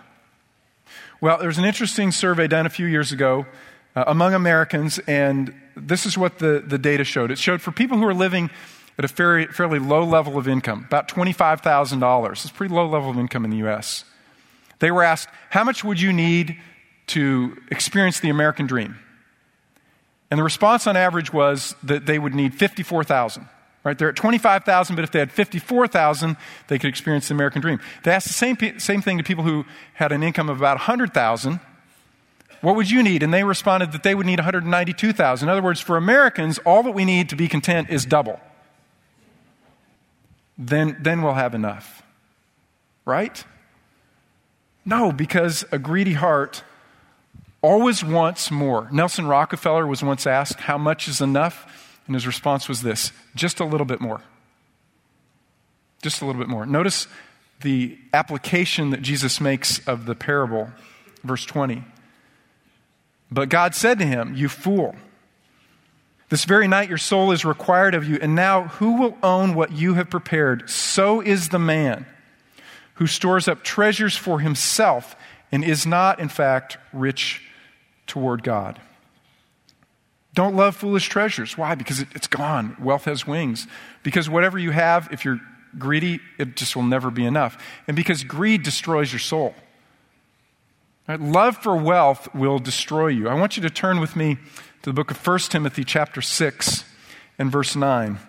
Well, 1.21 1.38
there 1.38 1.48
was 1.48 1.59
an 1.59 1.65
interesting 1.65 2.12
survey 2.12 2.48
done 2.48 2.65
a 2.65 2.69
few 2.69 2.88
years 2.88 3.12
ago 3.12 3.45
uh, 3.95 4.05
among 4.07 4.33
Americans, 4.33 5.00
and 5.00 5.53
this 5.75 6.05
is 6.05 6.17
what 6.17 6.39
the, 6.39 6.63
the 6.65 6.77
data 6.77 7.03
showed. 7.03 7.29
It 7.29 7.38
showed 7.38 7.62
for 7.62 7.71
people 7.71 7.98
who 7.98 8.05
are 8.05 8.13
living 8.13 8.50
at 8.98 9.05
a 9.05 9.07
fairly, 9.07 9.48
fairly 9.48 9.79
low 9.79 10.03
level 10.03 10.38
of 10.38 10.48
income, 10.48 10.86
about 10.88 11.07
$25,000. 11.07 12.31
It's 12.31 12.45
a 12.45 12.53
pretty 12.53 12.74
low 12.74 12.88
level 12.88 13.09
of 13.09 13.17
income 13.17 13.45
in 13.45 13.51
the 13.51 13.57
U.S. 13.57 14.05
They 14.79 14.91
were 14.91 15.03
asked, 15.03 15.29
How 15.51 15.63
much 15.63 15.83
would 15.83 16.01
you 16.01 16.12
need 16.12 16.57
to 17.07 17.57
experience 17.69 18.19
the 18.19 18.29
American 18.29 18.65
dream? 18.65 18.98
And 20.31 20.38
the 20.38 20.43
response 20.43 20.86
on 20.88 20.95
average 20.95 21.33
was 21.33 21.75
that 21.83 22.05
they 22.05 22.19
would 22.19 22.36
need 22.36 22.53
54,000. 22.53 23.48
Right? 23.83 23.98
They're 23.98 24.09
at 24.09 24.15
25,000, 24.15 24.95
but 24.95 25.03
if 25.03 25.12
they 25.12 25.19
had 25.19 25.31
54,000, 25.31 26.36
they 26.67 26.77
could 26.77 26.89
experience 26.89 27.29
the 27.29 27.33
American 27.33 27.62
dream. 27.62 27.79
They 28.03 28.12
asked 28.12 28.27
the 28.27 28.33
same, 28.33 28.57
same 28.77 29.01
thing 29.01 29.17
to 29.17 29.24
people 29.24 29.43
who 29.43 29.65
had 29.93 30.12
an 30.12 30.21
income 30.21 30.50
of 30.50 30.57
about 30.57 30.77
100,000. 30.77 31.59
What 32.62 32.75
would 32.75 32.91
you 32.91 33.01
need? 33.01 33.24
And 33.24 33.33
they 33.33 33.43
responded 33.43 33.93
that 33.93 34.03
they 34.03 34.13
would 34.13 34.25
need 34.25 34.39
192,000. 34.39 35.48
In 35.48 35.51
other 35.51 35.62
words, 35.62 35.79
for 35.79 35.95
Americans, 35.95 36.59
all 36.59 36.83
that 36.83 36.91
we 36.91 37.05
need 37.05 37.29
to 37.29 37.38
be 37.38 37.48
content 37.48 37.89
is 37.89 38.05
double. 38.05 38.39
Then, 40.57 40.98
then 41.00 41.22
we'll 41.22 41.35
have 41.35 41.55
enough. 41.55 42.03
Right? 43.05 43.44
No, 44.83 45.13
because 45.13 45.63
a 45.72 45.79
greedy 45.79 46.13
heart 46.13 46.63
always 47.61 48.03
wants 48.03 48.51
more. 48.51 48.87
Nelson 48.91 49.27
Rockefeller 49.27 49.85
was 49.85 50.03
once 50.03 50.25
asked, 50.25 50.61
How 50.61 50.77
much 50.77 51.07
is 51.07 51.22
enough? 51.22 51.98
And 52.07 52.15
his 52.15 52.25
response 52.25 52.67
was 52.67 52.81
this 52.81 53.11
just 53.35 53.59
a 53.59 53.65
little 53.65 53.85
bit 53.85 54.01
more. 54.01 54.22
Just 56.01 56.22
a 56.22 56.25
little 56.25 56.41
bit 56.41 56.50
more. 56.50 56.65
Notice 56.65 57.07
the 57.61 57.98
application 58.13 58.91
that 58.91 59.01
Jesus 59.01 59.41
makes 59.41 59.85
of 59.87 60.05
the 60.05 60.15
parable, 60.15 60.69
verse 61.24 61.45
20. 61.45 61.83
But 63.29 63.50
God 63.50 63.75
said 63.75 64.00
to 64.00 64.05
him, 64.05 64.33
You 64.33 64.50
fool, 64.50 64.95
this 66.29 66.45
very 66.45 66.67
night 66.67 66.89
your 66.89 66.98
soul 66.98 67.31
is 67.31 67.43
required 67.43 67.95
of 67.95 68.07
you, 68.07 68.17
and 68.22 68.33
now 68.33 68.63
who 68.63 68.93
will 69.00 69.17
own 69.22 69.55
what 69.55 69.72
you 69.72 69.95
have 69.95 70.09
prepared? 70.09 70.69
So 70.69 71.22
is 71.22 71.50
the 71.50 71.59
man 71.59 72.05
who 72.95 73.07
stores 73.07 73.48
up 73.48 73.63
treasures 73.63 74.15
for 74.15 74.39
himself 74.39 75.15
and 75.51 75.63
is 75.63 75.85
not, 75.85 76.19
in 76.19 76.29
fact, 76.29 76.77
rich 76.93 77.49
toward 78.09 78.43
God. 78.43 78.81
Don't 80.33 80.55
love 80.55 80.75
foolish 80.75 81.07
treasures. 81.07 81.57
Why? 81.57 81.75
Because 81.75 82.01
it's 82.01 82.27
gone. 82.27 82.75
Wealth 82.79 83.05
has 83.05 83.25
wings. 83.25 83.67
Because 84.03 84.29
whatever 84.29 84.59
you 84.59 84.72
have, 84.72 85.09
if 85.11 85.25
you're 85.25 85.39
greedy, 85.77 86.19
it 86.37 86.55
just 86.55 86.75
will 86.75 86.83
never 86.83 87.09
be 87.09 87.25
enough. 87.25 87.63
And 87.87 87.95
because 87.95 88.24
greed 88.24 88.63
destroys 88.63 89.11
your 89.11 89.19
soul. 89.19 89.55
Right? 91.07 91.19
Love 91.19 91.57
for 91.57 91.75
wealth 91.75 92.33
will 92.35 92.59
destroy 92.59 93.07
you. 93.07 93.27
I 93.29 93.33
want 93.33 93.57
you 93.57 93.63
to 93.63 93.69
turn 93.69 94.00
with 94.00 94.15
me 94.15 94.35
to 94.35 94.89
the 94.89 94.93
book 94.93 95.11
of 95.11 95.25
1 95.25 95.39
Timothy 95.39 95.83
chapter 95.83 96.22
6 96.22 96.83
and 97.39 97.51
verse 97.51 97.75
9. 97.75 98.19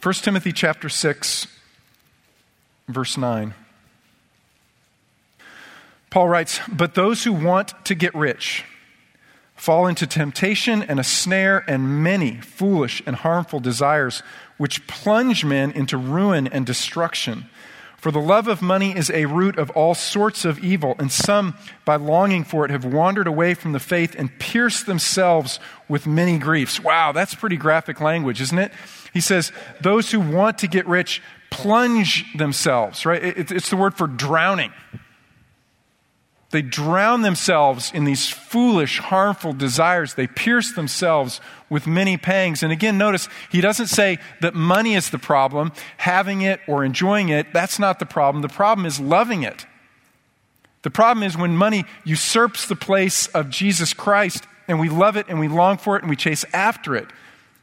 1 0.00 0.14
Timothy 0.14 0.52
chapter 0.52 0.88
6 0.88 1.46
verse 2.88 3.16
9. 3.16 3.54
Paul 6.10 6.28
writes, 6.28 6.60
"But 6.68 6.94
those 6.94 7.24
who 7.24 7.32
want 7.32 7.74
to 7.84 7.94
get 7.94 8.14
rich 8.14 8.64
fall 9.54 9.86
into 9.86 10.06
temptation 10.06 10.82
and 10.82 11.00
a 11.00 11.04
snare 11.04 11.64
and 11.68 12.02
many 12.02 12.40
foolish 12.40 13.02
and 13.06 13.16
harmful 13.16 13.60
desires 13.60 14.22
which 14.56 14.86
plunge 14.86 15.44
men 15.44 15.70
into 15.72 15.96
ruin 15.96 16.46
and 16.46 16.64
destruction." 16.64 17.48
For 17.98 18.12
the 18.12 18.20
love 18.20 18.46
of 18.46 18.62
money 18.62 18.96
is 18.96 19.10
a 19.10 19.26
root 19.26 19.58
of 19.58 19.70
all 19.70 19.92
sorts 19.92 20.44
of 20.44 20.60
evil, 20.60 20.94
and 21.00 21.10
some, 21.10 21.56
by 21.84 21.96
longing 21.96 22.44
for 22.44 22.64
it, 22.64 22.70
have 22.70 22.84
wandered 22.84 23.26
away 23.26 23.54
from 23.54 23.72
the 23.72 23.80
faith 23.80 24.14
and 24.16 24.38
pierced 24.38 24.86
themselves 24.86 25.58
with 25.88 26.06
many 26.06 26.38
griefs. 26.38 26.78
Wow, 26.78 27.10
that's 27.10 27.34
pretty 27.34 27.56
graphic 27.56 28.00
language, 28.00 28.40
isn't 28.40 28.58
it? 28.58 28.72
He 29.12 29.20
says, 29.20 29.50
Those 29.80 30.12
who 30.12 30.20
want 30.20 30.58
to 30.58 30.68
get 30.68 30.86
rich 30.86 31.20
plunge 31.50 32.24
themselves, 32.36 33.04
right? 33.04 33.20
It's 33.20 33.68
the 33.68 33.76
word 33.76 33.94
for 33.94 34.06
drowning. 34.06 34.72
They 36.50 36.62
drown 36.62 37.20
themselves 37.22 37.90
in 37.92 38.04
these 38.04 38.30
foolish, 38.30 39.00
harmful 39.00 39.52
desires. 39.52 40.14
They 40.14 40.26
pierce 40.26 40.72
themselves 40.72 41.42
with 41.68 41.86
many 41.86 42.16
pangs. 42.16 42.62
And 42.62 42.72
again, 42.72 42.96
notice 42.96 43.28
he 43.50 43.60
doesn't 43.60 43.88
say 43.88 44.18
that 44.40 44.54
money 44.54 44.94
is 44.94 45.10
the 45.10 45.18
problem, 45.18 45.72
having 45.98 46.40
it 46.40 46.60
or 46.66 46.84
enjoying 46.84 47.28
it. 47.28 47.52
That's 47.52 47.78
not 47.78 47.98
the 47.98 48.06
problem. 48.06 48.40
The 48.40 48.48
problem 48.48 48.86
is 48.86 48.98
loving 48.98 49.42
it. 49.42 49.66
The 50.82 50.90
problem 50.90 51.22
is 51.22 51.36
when 51.36 51.54
money 51.54 51.84
usurps 52.04 52.66
the 52.66 52.76
place 52.76 53.26
of 53.28 53.50
Jesus 53.50 53.92
Christ 53.92 54.44
and 54.68 54.80
we 54.80 54.88
love 54.88 55.16
it 55.16 55.26
and 55.28 55.38
we 55.38 55.48
long 55.48 55.76
for 55.76 55.96
it 55.96 56.02
and 56.02 56.08
we 56.08 56.16
chase 56.16 56.46
after 56.54 56.96
it. 56.96 57.08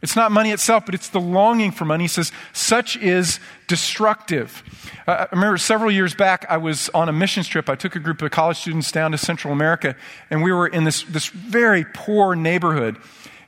It's 0.06 0.16
not 0.16 0.32
money 0.32 0.52
itself, 0.52 0.86
but 0.86 0.94
it's 0.94 1.10
the 1.10 1.20
longing 1.20 1.72
for 1.72 1.84
money. 1.84 2.04
He 2.04 2.08
says, 2.08 2.32
such 2.54 2.96
is 2.96 3.40
destructive. 3.66 4.62
Uh, 5.08 5.26
I 5.32 5.36
remember 5.36 5.58
several 5.58 5.90
years 5.90 6.14
back, 6.14 6.46
I 6.48 6.58
was 6.58 6.90
on 6.90 7.10
a 7.10 7.12
missions 7.12 7.48
trip. 7.48 7.72
I 7.72 7.76
took 7.76 7.96
a 7.96 8.00
group 8.00 8.22
of 8.22 8.30
college 8.30 8.58
students 8.58 8.92
down 8.92 9.14
to 9.14 9.18
Central 9.18 9.52
America, 9.52 9.96
and 10.30 10.44
we 10.44 10.52
were 10.52 10.68
in 10.68 10.84
this, 10.84 11.02
this 11.06 11.30
very 11.30 11.84
poor 11.92 12.36
neighborhood. 12.36 12.98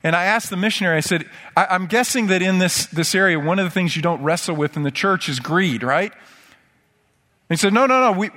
And 0.02 0.16
I 0.16 0.24
asked 0.24 0.50
the 0.50 0.56
missionary, 0.56 0.96
I 0.96 1.00
said, 1.00 1.30
I, 1.56 1.76
am 1.76 1.86
guessing 1.86 2.26
that 2.26 2.42
in 2.42 2.58
this, 2.58 2.86
this 2.86 3.14
area, 3.14 3.38
one 3.38 3.60
of 3.60 3.64
the 3.64 3.70
things 3.70 3.94
you 3.94 4.02
don't 4.02 4.20
wrestle 4.20 4.56
with 4.56 4.76
in 4.76 4.82
the 4.82 4.90
church 4.90 5.28
is 5.28 5.38
greed, 5.38 5.84
right? 5.84 6.10
And 6.10 6.20
he 7.50 7.56
said, 7.56 7.72
No, 7.72 7.86
no, 7.86 8.00
no. 8.00 8.18
We, 8.18 8.30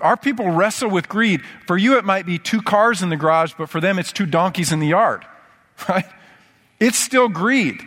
our 0.00 0.16
people 0.16 0.50
wrestle 0.50 0.88
with 0.88 1.10
greed. 1.10 1.42
For 1.66 1.76
you, 1.76 1.98
it 1.98 2.06
might 2.06 2.24
be 2.24 2.38
two 2.38 2.62
cars 2.62 3.02
in 3.02 3.10
the 3.10 3.16
garage, 3.16 3.52
but 3.58 3.68
for 3.68 3.82
them, 3.82 3.98
it's 3.98 4.12
two 4.12 4.24
donkeys 4.24 4.72
in 4.72 4.80
the 4.80 4.88
yard, 4.88 5.26
right? 5.90 6.06
It's 6.78 6.98
still 6.98 7.28
greed. 7.28 7.80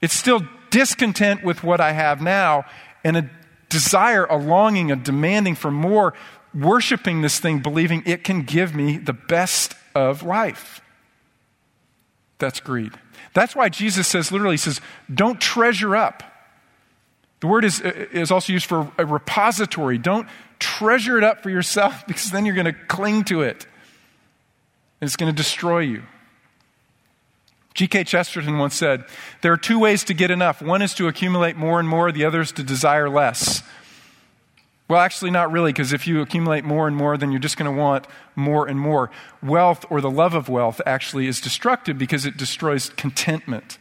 It's 0.00 0.14
still 0.14 0.42
discontent 0.70 1.44
with 1.44 1.62
what 1.62 1.80
I 1.80 1.92
have 1.92 2.20
now 2.20 2.64
and 3.04 3.16
a 3.16 3.30
desire, 3.68 4.24
a 4.24 4.36
longing, 4.36 4.90
a 4.90 4.96
demanding 4.96 5.54
for 5.54 5.70
more, 5.70 6.14
worshiping 6.54 7.22
this 7.22 7.38
thing, 7.38 7.60
believing 7.60 8.02
it 8.04 8.24
can 8.24 8.42
give 8.42 8.74
me 8.74 8.98
the 8.98 9.12
best 9.12 9.74
of 9.94 10.22
life. 10.22 10.80
That's 12.38 12.60
greed. 12.60 12.92
That's 13.34 13.56
why 13.56 13.68
Jesus 13.68 14.08
says, 14.08 14.32
literally, 14.32 14.54
he 14.54 14.58
says, 14.58 14.80
don't 15.12 15.40
treasure 15.40 15.96
up 15.96 16.22
The 17.40 17.46
word 17.46 17.64
is, 17.64 17.80
is 17.80 18.30
also 18.30 18.52
used 18.52 18.66
for 18.66 18.92
a 18.98 19.06
repository. 19.06 19.98
Don't 19.98 20.28
treasure 20.58 21.18
it 21.18 21.24
up 21.24 21.42
for 21.42 21.50
yourself 21.50 22.06
because 22.06 22.30
then 22.30 22.44
you're 22.44 22.54
going 22.54 22.66
to 22.66 22.72
cling 22.72 23.24
to 23.24 23.42
it 23.42 23.66
and 25.00 25.08
it's 25.08 25.16
going 25.16 25.32
to 25.32 25.36
destroy 25.36 25.80
you. 25.80 26.02
G.K. 27.74 28.04
Chesterton 28.04 28.58
once 28.58 28.74
said, 28.74 29.04
There 29.40 29.52
are 29.52 29.56
two 29.58 29.78
ways 29.78 30.04
to 30.04 30.14
get 30.14 30.30
enough. 30.30 30.60
One 30.60 30.82
is 30.82 30.94
to 30.94 31.08
accumulate 31.08 31.56
more 31.56 31.80
and 31.80 31.88
more, 31.88 32.12
the 32.12 32.24
other 32.24 32.40
is 32.40 32.52
to 32.52 32.62
desire 32.62 33.08
less. 33.08 33.62
Well, 34.88 35.00
actually, 35.00 35.30
not 35.30 35.50
really, 35.50 35.72
because 35.72 35.94
if 35.94 36.06
you 36.06 36.20
accumulate 36.20 36.64
more 36.64 36.86
and 36.86 36.94
more, 36.94 37.16
then 37.16 37.30
you're 37.30 37.40
just 37.40 37.56
going 37.56 37.72
to 37.72 37.80
want 37.80 38.06
more 38.36 38.66
and 38.66 38.78
more. 38.78 39.10
Wealth 39.42 39.86
or 39.88 40.02
the 40.02 40.10
love 40.10 40.34
of 40.34 40.50
wealth 40.50 40.82
actually 40.84 41.26
is 41.28 41.40
destructive 41.40 41.96
because 41.96 42.26
it 42.26 42.36
destroys 42.36 42.90
contentment. 42.90 43.78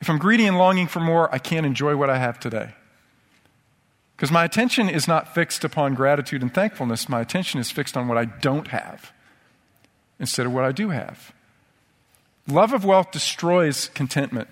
If 0.00 0.08
I'm 0.08 0.18
greedy 0.18 0.46
and 0.46 0.58
longing 0.58 0.86
for 0.86 1.00
more, 1.00 1.34
I 1.34 1.38
can't 1.38 1.66
enjoy 1.66 1.96
what 1.96 2.08
I 2.08 2.18
have 2.18 2.38
today. 2.38 2.74
Because 4.16 4.30
my 4.30 4.44
attention 4.44 4.88
is 4.88 5.08
not 5.08 5.34
fixed 5.34 5.64
upon 5.64 5.94
gratitude 5.94 6.42
and 6.42 6.54
thankfulness, 6.54 7.08
my 7.08 7.20
attention 7.20 7.58
is 7.58 7.70
fixed 7.70 7.96
on 7.96 8.06
what 8.06 8.16
I 8.16 8.26
don't 8.26 8.68
have 8.68 9.12
instead 10.20 10.46
of 10.46 10.52
what 10.52 10.64
I 10.64 10.70
do 10.70 10.90
have. 10.90 11.32
Love 12.46 12.72
of 12.72 12.84
wealth 12.84 13.10
destroys 13.10 13.88
contentment. 13.88 14.48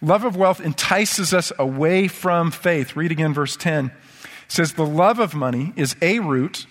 Love 0.00 0.24
of 0.24 0.36
wealth 0.36 0.60
entices 0.60 1.34
us 1.34 1.52
away 1.58 2.08
from 2.08 2.50
faith. 2.50 2.96
Read 2.96 3.12
again 3.12 3.34
verse 3.34 3.56
10. 3.56 3.86
It 3.86 3.92
says, 4.48 4.74
The 4.74 4.86
love 4.86 5.18
of 5.18 5.34
money 5.34 5.72
is 5.76 5.96
a 6.00 6.18
root 6.20 6.66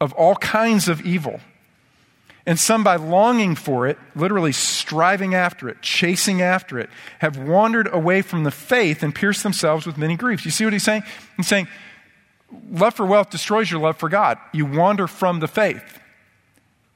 of 0.00 0.12
all 0.14 0.36
kinds 0.36 0.88
of 0.88 1.00
evil. 1.00 1.40
And 2.46 2.58
some, 2.60 2.84
by 2.84 2.96
longing 2.96 3.54
for 3.54 3.86
it, 3.86 3.96
literally 4.14 4.52
striving 4.52 5.34
after 5.34 5.68
it, 5.68 5.80
chasing 5.80 6.42
after 6.42 6.78
it, 6.78 6.90
have 7.20 7.38
wandered 7.38 7.88
away 7.90 8.20
from 8.20 8.44
the 8.44 8.50
faith 8.50 9.02
and 9.02 9.14
pierced 9.14 9.42
themselves 9.42 9.86
with 9.86 9.96
many 9.96 10.14
griefs. 10.14 10.44
You 10.44 10.50
see 10.50 10.64
what 10.64 10.74
he's 10.74 10.82
saying? 10.82 11.04
He's 11.38 11.46
saying, 11.46 11.68
love 12.70 12.94
for 12.94 13.06
wealth 13.06 13.30
destroys 13.30 13.70
your 13.70 13.80
love 13.80 13.96
for 13.96 14.10
God. 14.10 14.38
You 14.52 14.66
wander 14.66 15.06
from 15.06 15.40
the 15.40 15.48
faith 15.48 15.98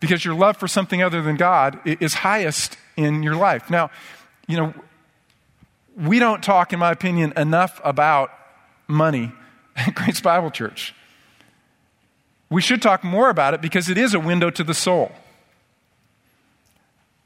because 0.01 0.23
your 0.23 0.35
love 0.35 0.59
for 0.59 0.69
something 0.69 1.03
other 1.03 1.23
than 1.23 1.37
God 1.37 1.81
is 1.85 2.15
highest 2.15 2.77
in 2.99 3.23
your 3.23 3.37
life. 3.37 3.71
Now, 3.71 3.91
you 4.49 4.57
know, 4.57 4.75
we 5.97 6.19
don't 6.19 6.43
talk, 6.43 6.73
in 6.73 6.81
my 6.81 6.91
opinion, 6.91 7.33
enough 7.37 7.81
about 7.85 8.31
money 8.89 9.33
at 9.77 9.95
Grace 9.95 10.21
Bible 10.21 10.51
Church. 10.51 10.95
We 12.51 12.61
should 12.61 12.83
talk 12.83 13.05
more 13.05 13.31
about 13.31 13.55
it 13.55 13.61
because 13.61 13.89
it 13.89 13.99
is 13.99 14.15
a 14.15 14.21
window 14.21 14.51
to 14.51 14.65
the 14.65 14.75
soul. 14.75 15.13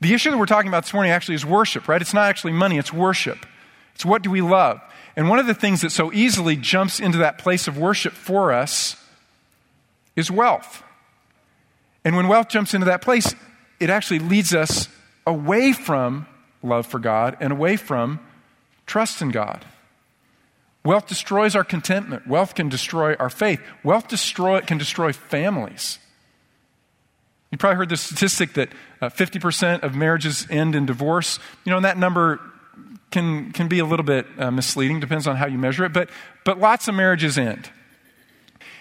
The 0.00 0.12
issue 0.12 0.30
that 0.30 0.38
we're 0.38 0.46
talking 0.46 0.68
about 0.68 0.82
this 0.82 0.92
morning 0.92 1.12
actually 1.12 1.36
is 1.36 1.46
worship, 1.46 1.88
right? 1.88 2.02
It's 2.02 2.12
not 2.12 2.28
actually 2.28 2.52
money, 2.52 2.76
it's 2.76 2.92
worship. 2.92 3.46
It's 3.94 4.04
what 4.04 4.22
do 4.22 4.30
we 4.30 4.40
love? 4.40 4.80
And 5.16 5.28
one 5.28 5.38
of 5.38 5.46
the 5.46 5.54
things 5.54 5.80
that 5.82 5.90
so 5.90 6.12
easily 6.12 6.56
jumps 6.56 7.00
into 7.00 7.18
that 7.18 7.38
place 7.38 7.68
of 7.68 7.78
worship 7.78 8.12
for 8.12 8.52
us 8.52 8.96
is 10.16 10.30
wealth. 10.30 10.82
And 12.04 12.16
when 12.16 12.28
wealth 12.28 12.48
jumps 12.48 12.74
into 12.74 12.86
that 12.86 13.00
place, 13.00 13.34
it 13.78 13.90
actually 13.90 14.18
leads 14.18 14.54
us 14.54 14.88
away 15.26 15.72
from 15.72 16.26
love 16.62 16.86
for 16.86 16.98
God 16.98 17.36
and 17.40 17.52
away 17.52 17.76
from 17.76 18.20
trust 18.86 19.22
in 19.22 19.30
God. 19.30 19.64
Wealth 20.84 21.06
destroys 21.06 21.54
our 21.54 21.64
contentment. 21.64 22.26
Wealth 22.26 22.54
can 22.54 22.68
destroy 22.68 23.14
our 23.14 23.30
faith. 23.30 23.60
Wealth 23.84 24.08
destroy, 24.08 24.60
can 24.60 24.78
destroy 24.78 25.12
families. 25.12 25.98
You 27.50 27.58
probably 27.58 27.76
heard 27.76 27.90
the 27.90 27.96
statistic 27.96 28.54
that 28.54 28.70
uh, 29.00 29.08
50% 29.08 29.82
of 29.82 29.94
marriages 29.94 30.46
end 30.50 30.74
in 30.74 30.86
divorce. 30.86 31.38
You 31.64 31.70
know, 31.70 31.76
and 31.76 31.84
that 31.84 31.98
number 31.98 32.40
can, 33.10 33.52
can 33.52 33.68
be 33.68 33.78
a 33.78 33.84
little 33.84 34.04
bit 34.04 34.26
uh, 34.38 34.50
misleading, 34.50 34.98
depends 34.98 35.26
on 35.26 35.36
how 35.36 35.46
you 35.46 35.58
measure 35.58 35.84
it, 35.84 35.92
but, 35.92 36.08
but 36.44 36.58
lots 36.58 36.88
of 36.88 36.94
marriages 36.94 37.38
end. 37.38 37.70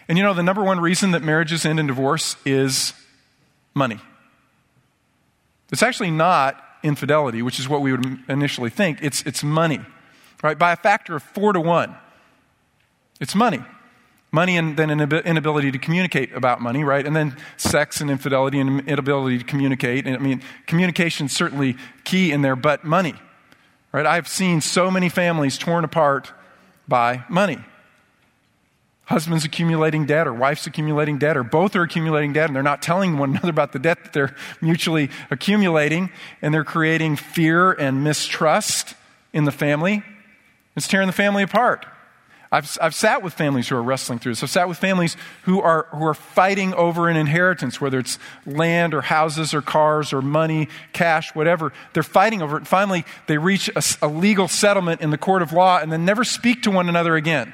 And 0.08 0.18
you 0.18 0.24
know, 0.24 0.34
the 0.34 0.44
number 0.44 0.64
one 0.64 0.80
reason 0.80 1.12
that 1.12 1.22
marriages 1.22 1.66
end 1.66 1.80
in 1.80 1.88
divorce 1.88 2.36
is 2.46 2.94
money. 3.74 4.00
It's 5.72 5.84
actually 5.84 6.12
not 6.12 6.62
infidelity, 6.84 7.42
which 7.42 7.60
is 7.60 7.70
what 7.70 7.82
we 7.82 7.92
would 7.92 8.20
initially 8.28 8.70
think. 8.70 9.00
It's, 9.02 9.22
it's 9.24 9.44
money, 9.44 9.80
right? 10.44 10.58
By 10.58 10.74
a 10.74 10.76
factor 10.76 11.16
of 11.16 11.24
four 11.24 11.54
to 11.54 11.60
one. 11.60 11.96
It's 13.20 13.36
money. 13.36 13.64
Money 14.34 14.58
and 14.58 14.78
then 14.78 14.90
an 14.90 15.02
inability 15.02 15.72
to 15.72 15.78
communicate 15.78 16.34
about 16.34 16.62
money, 16.62 16.84
right? 16.84 17.06
And 17.06 17.16
then 17.16 17.36
sex 17.58 18.00
and 18.00 18.10
infidelity 18.10 18.60
and 18.60 18.88
inability 18.88 19.40
to 19.40 19.44
communicate. 19.44 20.08
And 20.08 20.16
I 20.16 20.20
mean, 20.20 20.42
communication 20.68 21.26
is 21.26 21.34
certainly 21.34 21.76
key 22.06 22.32
in 22.32 22.42
there, 22.42 22.56
but 22.56 22.86
money, 22.86 23.14
right? 23.92 24.06
I've 24.06 24.30
seen 24.30 24.62
so 24.62 24.90
many 24.90 25.10
families 25.10 25.58
torn 25.58 25.84
apart 25.84 26.32
by 26.88 27.26
money. 27.30 27.60
Husband's 29.12 29.46
accumulating 29.46 30.06
debt 30.06 30.26
or 30.26 30.34
wife's 30.34 30.66
accumulating 30.66 31.18
debt 31.18 31.36
or 31.36 31.44
both 31.44 31.76
are 31.76 31.84
accumulating 31.84 32.34
debt 32.34 32.48
and 32.48 32.56
they're 32.56 32.64
not 32.64 32.82
telling 32.82 33.18
one 33.18 33.32
another 33.32 33.50
about 33.50 33.74
the 33.74 33.80
debt 33.80 34.04
that 34.04 34.14
they're 34.14 34.36
mutually 34.62 35.10
accumulating 35.30 36.10
and 36.42 36.54
they're 36.54 36.64
creating 36.64 37.18
fear 37.18 37.72
and 37.72 38.04
mistrust 38.04 38.96
in 39.34 39.44
the 39.44 39.52
family. 39.52 40.02
It's 40.76 40.88
tearing 40.88 41.08
the 41.08 41.14
family 41.14 41.44
apart. 41.44 41.86
I've, 42.54 42.78
I've 42.82 42.96
sat 42.96 43.24
with 43.24 43.34
families 43.34 43.70
who 43.70 43.78
are 43.78 43.84
wrestling 43.84 44.20
through 44.20 44.34
this. 44.34 44.44
I've 44.44 44.50
sat 44.50 44.68
with 44.68 44.78
families 44.78 45.16
who 45.44 45.62
are, 45.62 45.88
who 45.92 46.06
are 46.06 46.14
fighting 46.14 46.74
over 46.74 47.08
an 47.08 47.16
inheritance, 47.16 47.80
whether 47.80 48.00
it's 48.00 48.20
land 48.46 48.94
or 48.94 49.02
houses 49.02 49.54
or 49.54 49.62
cars 49.62 50.12
or 50.12 50.22
money, 50.22 50.68
cash, 50.92 51.34
whatever. 51.34 51.72
They're 51.94 52.04
fighting 52.04 52.42
over 52.42 52.58
it. 52.58 52.60
And 52.60 52.68
finally, 52.68 53.06
they 53.28 53.38
reach 53.38 53.70
a, 53.70 53.84
a 54.02 54.08
legal 54.08 54.50
settlement 54.50 55.00
in 55.00 55.12
the 55.12 55.18
court 55.18 55.42
of 55.42 55.54
law 55.54 55.80
and 55.80 55.92
then 55.92 56.04
never 56.04 56.26
speak 56.26 56.64
to 56.64 56.72
one 56.72 56.90
another 56.90 57.16
again. 57.16 57.54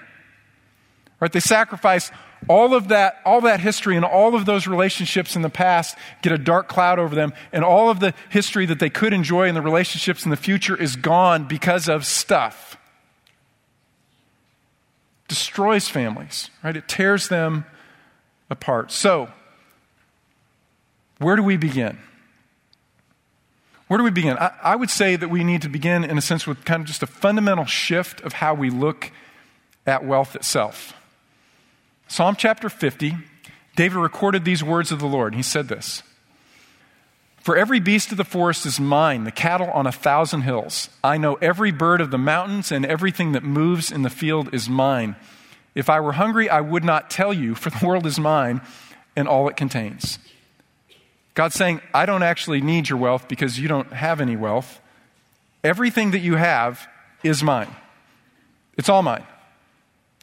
Right? 1.19 1.31
They 1.31 1.39
sacrifice 1.39 2.11
all 2.47 2.73
of 2.75 2.89
that, 2.89 3.19
all 3.25 3.41
that 3.41 3.59
history 3.59 3.95
and 3.95 4.05
all 4.05 4.35
of 4.35 4.45
those 4.45 4.67
relationships 4.67 5.35
in 5.35 5.41
the 5.41 5.49
past 5.49 5.97
get 6.21 6.31
a 6.31 6.37
dark 6.37 6.67
cloud 6.67 6.99
over 6.99 7.15
them, 7.15 7.33
and 7.51 7.63
all 7.63 7.89
of 7.89 7.99
the 7.99 8.13
history 8.29 8.65
that 8.67 8.79
they 8.79 8.89
could 8.89 9.13
enjoy 9.13 9.47
in 9.47 9.55
the 9.55 9.61
relationships 9.61 10.23
in 10.23 10.31
the 10.31 10.37
future 10.37 10.75
is 10.75 10.95
gone 10.95 11.45
because 11.47 11.89
of 11.89 12.05
stuff. 12.05 12.77
Destroys 15.27 15.89
families, 15.89 16.49
right? 16.63 16.77
It 16.77 16.87
tears 16.87 17.27
them 17.27 17.65
apart. 18.49 18.91
So, 18.91 19.29
where 21.17 21.35
do 21.35 21.43
we 21.43 21.57
begin? 21.57 21.97
Where 23.87 23.97
do 23.97 24.03
we 24.03 24.11
begin? 24.11 24.37
I, 24.37 24.51
I 24.63 24.75
would 24.75 24.89
say 24.89 25.15
that 25.15 25.29
we 25.29 25.43
need 25.43 25.61
to 25.63 25.69
begin, 25.69 26.03
in 26.03 26.17
a 26.17 26.21
sense, 26.21 26.45
with 26.45 26.63
kind 26.65 26.81
of 26.81 26.87
just 26.87 27.03
a 27.03 27.07
fundamental 27.07 27.65
shift 27.65 28.21
of 28.21 28.33
how 28.33 28.53
we 28.53 28.69
look 28.69 29.11
at 29.85 30.05
wealth 30.05 30.35
itself. 30.35 30.93
Psalm 32.07 32.35
chapter 32.37 32.69
50, 32.69 33.15
David 33.75 33.97
recorded 33.97 34.45
these 34.45 34.63
words 34.63 34.91
of 34.91 34.99
the 34.99 35.07
Lord. 35.07 35.35
He 35.35 35.43
said 35.43 35.67
this 35.67 36.03
For 37.41 37.57
every 37.57 37.79
beast 37.79 38.11
of 38.11 38.17
the 38.17 38.23
forest 38.23 38.65
is 38.65 38.79
mine, 38.79 39.25
the 39.25 39.31
cattle 39.31 39.69
on 39.71 39.85
a 39.85 39.91
thousand 39.91 40.41
hills. 40.41 40.89
I 41.03 41.17
know 41.17 41.35
every 41.35 41.71
bird 41.71 41.99
of 41.99 42.11
the 42.11 42.17
mountains, 42.17 42.71
and 42.71 42.85
everything 42.85 43.33
that 43.33 43.43
moves 43.43 43.91
in 43.91 44.03
the 44.03 44.09
field 44.09 44.53
is 44.53 44.69
mine. 44.69 45.15
If 45.75 45.89
I 45.89 45.99
were 45.99 46.13
hungry, 46.13 46.49
I 46.49 46.61
would 46.61 46.83
not 46.83 47.09
tell 47.09 47.33
you, 47.33 47.53
for 47.53 47.69
the 47.69 47.85
world 47.85 48.05
is 48.05 48.19
mine 48.19 48.61
and 49.15 49.27
all 49.27 49.49
it 49.49 49.57
contains. 49.57 50.17
God's 51.33 51.55
saying, 51.55 51.81
I 51.93 52.05
don't 52.05 52.23
actually 52.23 52.61
need 52.61 52.89
your 52.89 52.97
wealth 52.97 53.27
because 53.27 53.59
you 53.59 53.67
don't 53.67 53.91
have 53.91 54.21
any 54.21 54.35
wealth. 54.35 54.79
Everything 55.63 56.11
that 56.11 56.19
you 56.19 56.35
have 56.35 56.87
is 57.23 57.43
mine, 57.43 57.75
it's 58.77 58.89
all 58.89 59.03
mine. 59.03 59.23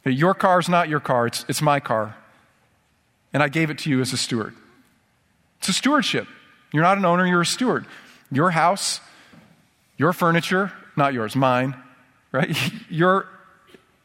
Your 0.05 0.33
car 0.33 0.59
is 0.59 0.69
not 0.69 0.87
your 0.87 0.99
car, 0.99 1.27
it's, 1.27 1.45
it's 1.47 1.61
my 1.61 1.79
car. 1.79 2.15
And 3.33 3.41
I 3.41 3.49
gave 3.49 3.69
it 3.69 3.79
to 3.79 3.89
you 3.89 4.01
as 4.01 4.13
a 4.13 4.17
steward. 4.17 4.53
It's 5.59 5.69
a 5.69 5.73
stewardship. 5.73 6.27
You're 6.71 6.83
not 6.83 6.97
an 6.97 7.05
owner, 7.05 7.25
you're 7.25 7.41
a 7.41 7.45
steward. 7.45 7.85
Your 8.31 8.51
house, 8.51 9.01
your 9.97 10.13
furniture, 10.13 10.71
not 10.95 11.13
yours, 11.13 11.35
mine, 11.35 11.75
right? 12.31 12.55
Your 12.89 13.27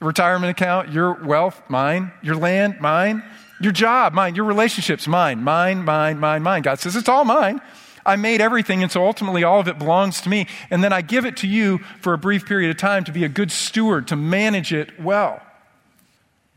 retirement 0.00 0.50
account, 0.50 0.92
your 0.92 1.12
wealth, 1.12 1.60
mine. 1.68 2.12
Your 2.22 2.36
land, 2.36 2.80
mine. 2.80 3.22
Your 3.60 3.72
job, 3.72 4.14
mine. 4.14 4.34
Your 4.34 4.46
relationships, 4.46 5.06
mine. 5.06 5.42
Mine, 5.42 5.84
mine, 5.84 6.18
mine, 6.18 6.42
mine. 6.42 6.62
God 6.62 6.80
says, 6.80 6.96
it's 6.96 7.08
all 7.08 7.24
mine. 7.24 7.60
I 8.04 8.16
made 8.16 8.40
everything, 8.40 8.82
and 8.82 8.90
so 8.90 9.04
ultimately 9.04 9.44
all 9.44 9.60
of 9.60 9.68
it 9.68 9.78
belongs 9.78 10.22
to 10.22 10.28
me. 10.30 10.46
And 10.70 10.82
then 10.82 10.92
I 10.92 11.02
give 11.02 11.26
it 11.26 11.36
to 11.38 11.46
you 11.46 11.78
for 12.00 12.14
a 12.14 12.18
brief 12.18 12.46
period 12.46 12.70
of 12.70 12.78
time 12.78 13.04
to 13.04 13.12
be 13.12 13.24
a 13.24 13.28
good 13.28 13.52
steward, 13.52 14.08
to 14.08 14.16
manage 14.16 14.72
it 14.72 14.98
well. 14.98 15.42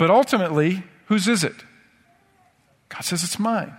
But 0.04 0.12
ultimately, 0.12 0.84
whose 1.06 1.30
is 1.30 1.46
it? 1.46 1.56
God 2.90 3.06
says 3.06 3.24
it's 3.24 3.40
mine. 3.40 3.74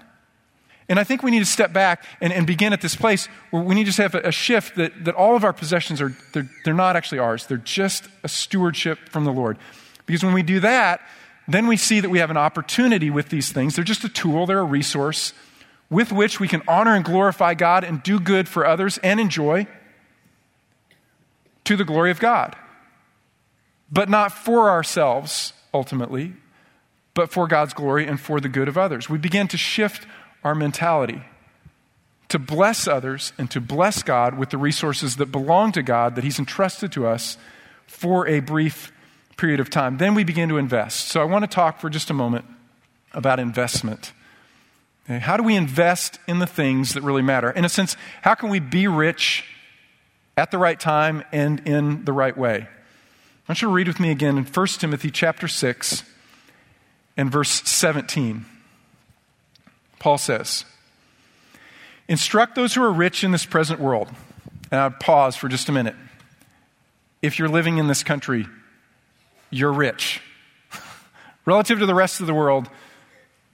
And 0.88 0.98
I 0.98 1.04
think 1.04 1.22
we 1.22 1.30
need 1.30 1.40
to 1.40 1.44
step 1.44 1.70
back 1.70 2.02
and, 2.18 2.32
and 2.32 2.46
begin 2.46 2.72
at 2.72 2.80
this 2.80 2.96
place 2.96 3.26
where 3.50 3.62
we 3.62 3.74
need 3.74 3.92
to 3.92 4.02
have 4.02 4.14
a, 4.14 4.20
a 4.20 4.32
shift 4.32 4.76
that, 4.76 5.04
that 5.04 5.14
all 5.16 5.37
of 5.37 5.44
our 5.44 5.52
possessions 5.52 6.00
are, 6.00 6.16
they're, 6.32 6.48
they're 6.64 6.72
not 6.72 6.96
actually 6.96 7.18
ours. 7.18 7.44
They're 7.44 7.58
just 7.58 8.08
a 8.22 8.28
stewardship 8.28 9.10
from 9.10 9.26
the 9.26 9.34
Lord. 9.34 9.58
Because 10.06 10.24
when 10.24 10.32
we 10.32 10.42
do 10.42 10.60
that, 10.60 11.02
then 11.46 11.66
we 11.66 11.76
see 11.76 12.00
that 12.00 12.08
we 12.08 12.20
have 12.20 12.30
an 12.30 12.38
opportunity 12.38 13.10
with 13.10 13.28
these 13.28 13.52
things. 13.52 13.76
They're 13.76 13.84
just 13.84 14.04
a 14.04 14.08
tool, 14.08 14.46
they're 14.46 14.60
a 14.60 14.64
resource 14.64 15.34
with 15.90 16.10
which 16.10 16.40
we 16.40 16.48
can 16.48 16.62
honor 16.66 16.94
and 16.94 17.04
glorify 17.04 17.52
God 17.52 17.84
and 17.84 18.02
do 18.02 18.18
good 18.18 18.48
for 18.48 18.66
others 18.66 18.96
and 19.02 19.20
enjoy 19.20 19.66
to 21.64 21.76
the 21.76 21.84
glory 21.84 22.10
of 22.10 22.18
God. 22.18 22.56
but 23.92 24.08
not 24.08 24.32
for 24.32 24.70
ourselves 24.70 25.52
ultimately, 25.74 26.32
but 27.12 27.30
for 27.30 27.46
God's 27.46 27.74
glory 27.74 28.06
and 28.06 28.18
for 28.18 28.40
the 28.40 28.48
good 28.48 28.68
of 28.68 28.78
others. 28.78 29.10
We 29.10 29.18
begin 29.18 29.48
to 29.48 29.58
shift 29.58 30.06
our 30.42 30.54
mentality 30.54 31.22
to 32.28 32.38
bless 32.38 32.88
others 32.88 33.32
and 33.38 33.50
to 33.50 33.60
bless 33.60 34.02
God 34.02 34.38
with 34.38 34.50
the 34.50 34.58
resources 34.58 35.16
that 35.16 35.26
belong 35.26 35.72
to 35.72 35.82
God 35.82 36.16
that 36.16 36.24
He's 36.24 36.38
entrusted 36.38 36.90
to 36.92 37.06
us 37.06 37.37
for 37.87 38.26
a 38.26 38.40
brief 38.40 38.92
period 39.37 39.60
of 39.60 39.70
time. 39.70 39.98
Then 39.98 40.14
we 40.14 40.24
begin 40.24 40.48
to 40.48 40.56
invest. 40.56 41.08
So 41.08 41.20
I 41.20 41.24
want 41.24 41.44
to 41.44 41.46
talk 41.46 41.80
for 41.80 41.90
just 41.90 42.10
a 42.10 42.14
moment 42.14 42.44
about 43.12 43.38
investment. 43.38 44.12
How 45.06 45.37
do 45.37 45.42
we 45.42 45.54
invest 45.54 46.18
in 46.26 46.38
the 46.38 46.46
things 46.46 46.94
that 46.94 47.02
really 47.02 47.22
matter? 47.22 47.50
In 47.50 47.64
a 47.64 47.68
sense, 47.68 47.96
how 48.22 48.34
can 48.34 48.48
we 48.48 48.58
be 48.58 48.88
rich 48.88 49.44
at 50.37 50.50
the 50.50 50.58
right 50.58 50.80
time 50.80 51.22
and 51.30 51.60
in 51.66 52.04
the 52.04 52.12
right 52.12 52.37
way? 52.37 52.68
I 53.46 53.52
want 53.52 53.61
you 53.61 53.68
to 53.68 53.74
read 53.74 53.88
with 53.88 54.00
me 54.00 54.11
again 54.11 54.38
in 54.38 54.44
1 54.44 54.66
Timothy 54.78 55.11
chapter 55.11 55.48
6 55.48 56.02
and 57.14 57.30
verse 57.30 57.50
17. 57.50 58.46
Paul 59.98 60.16
says, 60.16 60.64
Instruct 62.09 62.54
those 62.54 62.74
who 62.74 62.83
are 62.83 62.90
rich 62.90 63.22
in 63.22 63.33
this 63.33 63.44
present 63.44 63.80
world. 63.80 64.09
And 64.70 64.80
I'd 64.80 64.98
pause 64.98 65.37
for 65.37 65.48
just 65.48 65.68
a 65.68 65.72
minute. 65.72 65.94
If 67.20 67.38
you're 67.38 67.50
living 67.50 67.76
in 67.76 67.87
this 67.87 68.02
country, 68.02 68.46
you're 69.50 69.72
rich. 69.72 70.22
Relative 71.44 71.78
to 71.80 71.87
the 71.87 71.94
rest 71.94 72.22
of 72.22 72.26
the 72.26 72.35
world, 72.35 72.70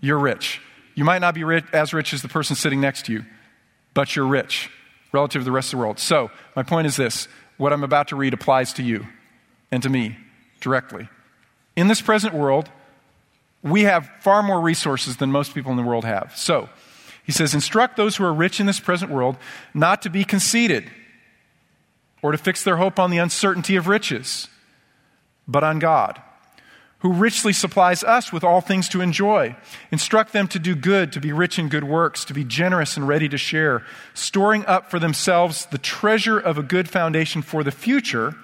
you're 0.01 0.21
rich. 0.21 0.61
You 0.95 1.03
might 1.03 1.19
not 1.19 1.35
be 1.35 1.43
rich, 1.43 1.65
as 1.73 1.93
rich 1.93 2.13
as 2.15 2.23
the 2.23 2.29
person 2.29 2.55
sitting 2.55 2.81
next 2.81 3.07
to 3.07 3.13
you, 3.13 3.25
but 3.93 4.15
you're 4.15 4.27
rich 4.27 4.71
relative 5.13 5.41
to 5.41 5.45
the 5.45 5.51
rest 5.51 5.73
of 5.73 5.79
the 5.79 5.83
world. 5.83 5.99
So, 5.99 6.31
my 6.55 6.63
point 6.63 6.87
is 6.87 6.95
this 6.95 7.27
what 7.57 7.73
I'm 7.73 7.83
about 7.83 8.09
to 8.09 8.17
read 8.17 8.35
applies 8.35 8.73
to 8.75 8.85
you 8.85 9.07
and 9.71 9.83
to 9.83 9.89
me 9.89 10.17
directly. 10.61 11.09
In 11.77 11.89
this 11.89 12.01
present 12.01 12.35
world, 12.35 12.69
we 13.63 13.83
have 13.83 14.11
far 14.21 14.43
more 14.43 14.61
resources 14.61 15.17
than 15.19 15.31
most 15.31 15.55
people 15.55 15.71
in 15.71 15.77
the 15.77 15.83
world 15.83 16.05
have. 16.05 16.37
So, 16.37 16.69
he 17.25 17.33
says, 17.33 17.55
Instruct 17.55 17.97
those 17.97 18.17
who 18.17 18.25
are 18.25 18.33
rich 18.33 18.61
in 18.61 18.67
this 18.67 18.81
present 18.81 19.11
world 19.11 19.37
not 19.75 20.03
to 20.03 20.11
be 20.11 20.25
conceited 20.25 20.91
or 22.23 22.33
to 22.33 22.39
fix 22.39 22.65
their 22.65 22.77
hope 22.77 22.99
on 22.99 23.11
the 23.11 23.19
uncertainty 23.19 23.77
of 23.77 23.87
riches, 23.87 24.49
but 25.47 25.65
on 25.65 25.79
God, 25.79 26.21
who 26.99 27.13
richly 27.13 27.53
supplies 27.53 28.05
us 28.05 28.33
with 28.33 28.45
all 28.45 28.61
things 28.61 28.89
to 28.91 29.01
enjoy. 29.01 29.57
Instruct 29.91 30.33
them 30.33 30.49
to 30.49 30.59
do 30.59 30.75
good, 30.75 31.13
to 31.13 31.21
be 31.21 31.33
rich 31.33 31.59
in 31.59 31.69
good 31.69 31.85
works, 31.85 32.25
to 32.27 32.35
be 32.35 32.45
generous 32.45 32.97
and 32.97 33.09
ready 33.09 33.29
to 33.29 33.39
share, 33.39 33.85
storing 34.13 34.67
up 34.67 34.91
for 34.91 34.99
themselves 34.99 35.67
the 35.67 35.79
treasure 35.79 36.39
of 36.39 36.59
a 36.59 36.63
good 36.63 36.89
foundation 36.89 37.43
for 37.43 37.65
the 37.65 37.71
future 37.71 38.35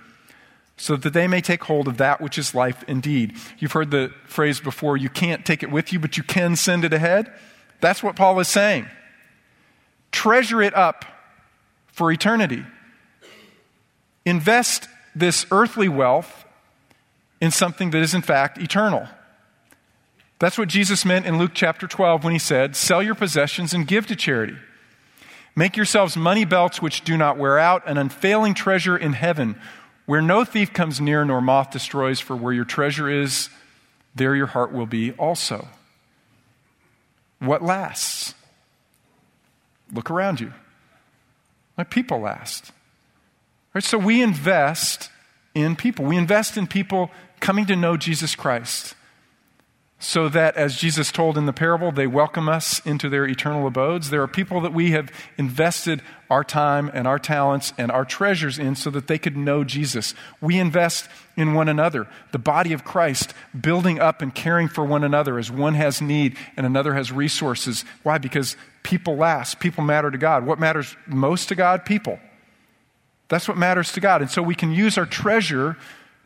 so 0.77 0.97
that 0.97 1.13
they 1.13 1.27
may 1.27 1.41
take 1.41 1.65
hold 1.65 1.89
of 1.89 1.97
that 1.97 2.21
which 2.21 2.37
is 2.39 2.55
life 2.55 2.85
indeed. 2.87 3.35
You've 3.59 3.73
heard 3.73 3.91
the 3.91 4.13
phrase 4.27 4.61
before 4.61 4.97
you 4.97 5.09
can't 5.09 5.45
take 5.45 5.63
it 5.63 5.71
with 5.71 5.93
you, 5.93 5.99
but 5.99 6.17
you 6.17 6.23
can 6.23 6.55
send 6.55 6.85
it 6.85 6.93
ahead. 6.93 7.33
That's 7.81 8.03
what 8.03 8.17
Paul 8.17 8.39
is 8.41 8.49
saying. 8.49 8.87
Treasure 10.13 10.63
it 10.63 10.75
up 10.75 11.05
for 11.87 12.13
eternity. 12.13 12.65
Invest 14.25 14.89
this 15.15 15.47
earthly 15.51 15.89
wealth 15.89 16.45
in 17.41 17.51
something 17.51 17.91
that 17.91 18.03
is, 18.03 18.13
in 18.13 18.23
fact, 18.23 18.59
eternal. 18.59 19.09
That's 20.39 20.59
what 20.59 20.69
Jesus 20.69 21.05
meant 21.05 21.25
in 21.25 21.39
Luke 21.39 21.53
chapter 21.55 21.87
12 21.87 22.25
when 22.25 22.33
he 22.33 22.39
said, 22.39 22.77
Sell 22.77 23.03
your 23.03 23.15
possessions 23.15 23.73
and 23.73 23.87
give 23.87 24.07
to 24.09 24.17
charity. 24.17 24.57
Make 25.55 25.77
yourselves 25.77 26.17
money 26.17 26.45
belts 26.45 26.83
which 26.83 27.03
do 27.03 27.17
not 27.17 27.39
wear 27.39 27.59
out, 27.59 27.83
an 27.87 27.97
unfailing 27.97 28.53
treasure 28.53 28.97
in 28.97 29.15
heaven, 29.15 29.59
where 30.07 30.23
no 30.23 30.45
thief 30.45 30.73
comes 30.73 31.01
near 31.01 31.25
nor 31.25 31.41
moth 31.41 31.71
destroys, 31.71 32.21
for 32.21 32.35
where 32.35 32.53
your 32.53 32.65
treasure 32.65 33.11
is, 33.11 33.49
there 34.15 34.35
your 34.35 34.47
heart 34.47 34.73
will 34.73 34.87
be 34.87 35.13
also. 35.13 35.69
What 37.39 37.63
lasts? 37.63 38.35
Look 39.93 40.11
around 40.11 40.41
you. 40.41 40.53
My 41.77 41.85
people 41.85 42.21
last. 42.21 42.73
Right, 43.75 43.85
so 43.85 43.99
we 43.99 44.23
invest 44.23 45.11
in 45.55 45.77
people. 45.77 46.07
We 46.07 46.17
invest 46.17 46.57
in 46.57 46.67
people 46.67 47.11
coming 47.41 47.67
to 47.67 47.77
know 47.77 47.97
Jesus 47.97 48.35
Christ 48.35 48.96
so 49.99 50.29
that, 50.29 50.57
as 50.57 50.77
Jesus 50.77 51.11
told 51.11 51.39
in 51.39 51.47
the 51.47 51.55
parable, 51.55 51.91
they 51.91 52.07
welcome 52.07 52.51
us 52.51 52.85
into 52.85 53.09
their 53.09 53.27
eternal 53.27 53.67
abodes. 53.67 54.11
There 54.11 54.21
are 54.21 54.29
people 54.29 54.61
that 54.61 54.75
we 54.75 54.91
have 54.91 55.11
invested 55.39 56.03
our 56.29 56.45
time 56.45 56.91
and 56.93 57.09
our 57.09 57.19
talents 57.19 57.73
and 57.79 57.91
our 57.91 58.05
treasures 58.05 58.59
in 58.59 58.75
so 58.77 58.91
that 58.91 59.07
they 59.07 59.17
could 59.17 59.39
know 59.39 59.65
Jesus. 59.65 60.13
We 60.43 60.59
invest 60.59 61.09
in 61.35 61.55
one 61.55 61.69
another, 61.69 62.07
the 62.33 62.39
body 62.39 62.75
of 62.75 62.85
Christ, 62.85 63.33
building 63.59 63.99
up 63.99 64.21
and 64.21 64.35
caring 64.35 64.69
for 64.69 64.85
one 64.85 65.03
another 65.03 65.39
as 65.39 65.51
one 65.51 65.75
has 65.75 66.03
need 66.03 66.37
and 66.59 66.67
another 66.67 66.93
has 66.93 67.11
resources. 67.11 67.87
Why? 68.03 68.19
Because 68.19 68.55
people 68.83 69.17
last, 69.17 69.61
people 69.61 69.83
matter 69.83 70.11
to 70.11 70.19
God. 70.19 70.45
What 70.45 70.59
matters 70.59 70.95
most 71.07 71.49
to 71.49 71.55
God? 71.55 71.87
People. 71.87 72.19
That's 73.29 73.49
what 73.49 73.57
matters 73.57 73.93
to 73.93 74.01
God. 74.01 74.21
And 74.21 74.31
so 74.31 74.43
we 74.43 74.55
can 74.55 74.73
use 74.73 74.99
our 74.99 75.07
treasure 75.07 75.79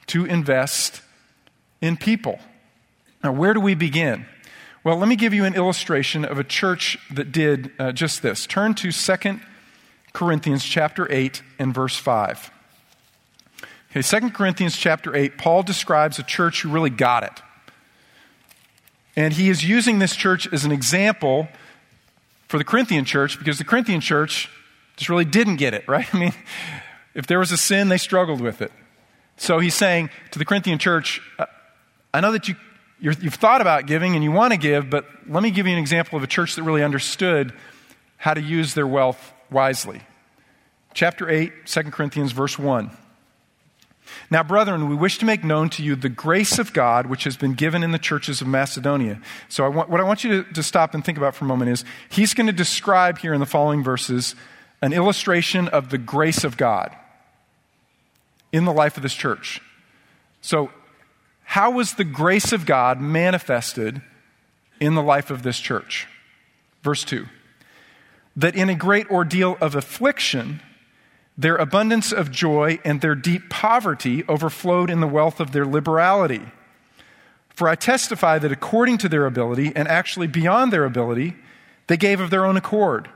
to 0.09 0.25
invest 0.25 1.03
in 1.81 1.97
people. 1.97 2.41
Now, 3.23 3.33
where 3.33 3.55
do 3.55 3.61
we 3.61 3.75
begin? 3.75 4.27
Well, 4.83 4.97
let 4.97 5.09
me 5.09 5.17
give 5.17 5.35
you 5.35 5.45
an 5.45 5.55
illustration 5.55 6.25
of 6.25 6.39
a 6.39 6.45
church 6.45 6.99
that 7.13 7.33
did 7.33 7.71
uh, 7.79 7.93
just 7.93 8.23
this. 8.23 8.47
Turn 8.47 8.75
to 8.75 8.91
2 8.91 9.41
Corinthians 10.15 10.65
chapter 10.65 11.11
8 11.13 11.43
and 11.59 11.75
verse 11.75 11.97
5. 11.97 12.51
Okay, 13.91 14.03
2 14.03 14.31
Corinthians 14.31 14.77
chapter 14.77 15.15
8, 15.15 15.37
Paul 15.37 15.63
describes 15.63 16.19
a 16.19 16.23
church 16.23 16.63
who 16.63 16.71
really 16.71 16.91
got 16.91 17.25
it. 17.25 17.43
And 19.17 19.35
he 19.35 19.51
is 19.51 19.65
using 19.65 19.99
this 19.99 20.17
church 20.17 20.51
as 20.51 20.65
an 20.65 20.73
example 20.73 21.49
for 22.49 22.57
the 22.57 22.65
Corinthian 22.65 23.05
church 23.05 23.39
because 23.39 23.59
the 23.59 23.65
Corinthian 23.65 24.01
church 24.01 24.49
just 24.97 25.11
really 25.11 25.25
didn't 25.27 25.57
get 25.57 25.75
it, 25.75 25.85
right? 25.89 26.13
I 26.15 26.19
mean, 26.19 26.33
if 27.15 27.27
there 27.27 27.39
was 27.39 27.53
a 27.53 27.59
sin, 27.59 27.91
they 27.91 27.99
struggled 27.99 28.41
with 28.41 28.63
it. 28.63 28.73
So 29.37 29.59
he's 29.59 29.75
saying 29.75 30.11
to 30.31 30.39
the 30.39 30.45
Corinthian 30.45 30.79
church, 30.79 31.21
uh, 31.39 31.47
I 32.15 32.21
know 32.21 32.33
that 32.33 32.49
you 32.49 32.57
you 33.01 33.11
have 33.11 33.35
thought 33.35 33.61
about 33.61 33.87
giving 33.87 34.15
and 34.15 34.23
you 34.23 34.31
want 34.31 34.53
to 34.53 34.59
give, 34.59 34.91
but 34.91 35.07
let 35.27 35.43
me 35.43 35.51
give 35.51 35.67
you 35.67 35.73
an 35.73 35.79
example 35.79 36.17
of 36.17 36.23
a 36.23 36.27
church 36.27 36.57
that 36.57 36.63
really 36.63 36.83
understood 36.83 37.53
how 38.17 38.35
to 38.35 38.41
use 38.41 38.75
their 38.75 38.87
wealth 38.87 39.33
wisely. 39.51 40.03
Chapter 40.93 41.29
8, 41.29 41.67
2 41.67 41.83
Corinthians, 41.85 42.33
verse 42.33 42.59
1. 42.59 42.91
Now, 44.31 44.43
brethren, 44.43 44.89
we 44.89 44.95
wish 44.95 45.19
to 45.19 45.25
make 45.25 45.45
known 45.45 45.71
to 45.71 45.83
you 45.83 45.95
the 45.95 46.09
grace 46.09 46.59
of 46.59 46.73
God 46.73 47.07
which 47.07 47.25
has 47.25 47.37
been 47.37 47.55
given 47.55 47.83
in 47.83 47.93
the 47.93 47.99
churches 47.99 48.41
of 48.41 48.49
Macedonia. 48.49 49.21
So, 49.49 49.65
I 49.65 49.69
want, 49.69 49.89
what 49.89 50.01
I 50.01 50.05
want 50.05 50.25
you 50.25 50.43
to, 50.43 50.53
to 50.53 50.63
stop 50.63 50.95
and 50.95 51.05
think 51.05 51.17
about 51.17 51.35
for 51.35 51.45
a 51.45 51.49
moment 51.49 51.71
is 51.71 51.85
he's 52.09 52.35
going 52.35 52.49
to 52.49 52.53
describe 52.53 53.19
here 53.19 53.33
in 53.33 53.41
the 53.41 53.47
following 53.47 53.85
verses 53.85 54.35
an 54.83 54.93
illustration 54.93 55.69
of 55.69 55.91
the 55.91 55.99
grace 55.99 56.43
of 56.45 56.57
God 56.57 56.95
in 58.53 58.65
the 58.65 58.73
life 58.73 58.97
of 58.97 59.03
this 59.03 59.15
church. 59.15 59.61
So, 60.41 60.71
how 61.51 61.73
was 61.73 61.95
the 61.95 62.05
grace 62.05 62.53
of 62.53 62.65
God 62.65 63.01
manifested 63.01 64.01
in 64.79 64.95
the 64.95 65.03
life 65.03 65.33
of 65.33 65.43
this 65.43 65.59
church? 65.59 66.07
Verse 66.85 67.03
2 67.03 67.27
That 68.37 68.55
in 68.55 68.71
a 68.71 68.77
great 68.77 69.11
ordeal 69.11 69.59
of 69.61 69.75
affliction, 69.75 70.61
their 71.37 71.57
abundance 71.57 72.13
of 72.13 72.31
joy 72.31 72.79
and 72.85 73.01
their 73.01 73.17
deep 73.17 73.51
poverty 73.51 74.23
overflowed 74.29 74.91
in 74.91 75.01
the 75.01 75.09
wealth 75.09 75.41
of 75.41 75.51
their 75.51 75.67
liberality. 75.67 76.53
For 77.49 77.69
I 77.69 77.75
testify 77.75 78.39
that 78.39 78.53
according 78.53 78.99
to 78.99 79.09
their 79.09 79.27
ability, 79.27 79.73
and 79.75 79.89
actually 79.89 80.29
beyond 80.29 80.73
their 80.73 80.85
ability, 80.85 81.35
they 81.89 81.97
gave 81.97 82.21
of 82.21 82.31
their 82.31 82.47
own 82.47 82.57
accord 82.57 83.09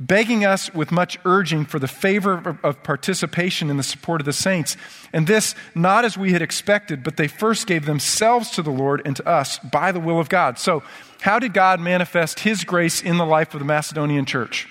begging 0.00 0.44
us 0.44 0.72
with 0.72 0.92
much 0.92 1.18
urging 1.24 1.64
for 1.64 1.78
the 1.78 1.88
favor 1.88 2.58
of 2.62 2.82
participation 2.82 3.68
in 3.68 3.76
the 3.76 3.82
support 3.82 4.20
of 4.20 4.26
the 4.26 4.32
saints. 4.32 4.76
And 5.12 5.26
this, 5.26 5.54
not 5.74 6.04
as 6.04 6.16
we 6.16 6.32
had 6.32 6.42
expected, 6.42 7.02
but 7.02 7.16
they 7.16 7.26
first 7.26 7.66
gave 7.66 7.84
themselves 7.84 8.50
to 8.52 8.62
the 8.62 8.70
Lord 8.70 9.02
and 9.04 9.16
to 9.16 9.26
us 9.26 9.58
by 9.58 9.90
the 9.92 10.00
will 10.00 10.20
of 10.20 10.28
God. 10.28 10.58
So, 10.58 10.82
how 11.20 11.40
did 11.40 11.52
God 11.52 11.80
manifest 11.80 12.40
His 12.40 12.62
grace 12.62 13.02
in 13.02 13.16
the 13.16 13.26
life 13.26 13.52
of 13.52 13.58
the 13.58 13.66
Macedonian 13.66 14.24
church? 14.24 14.68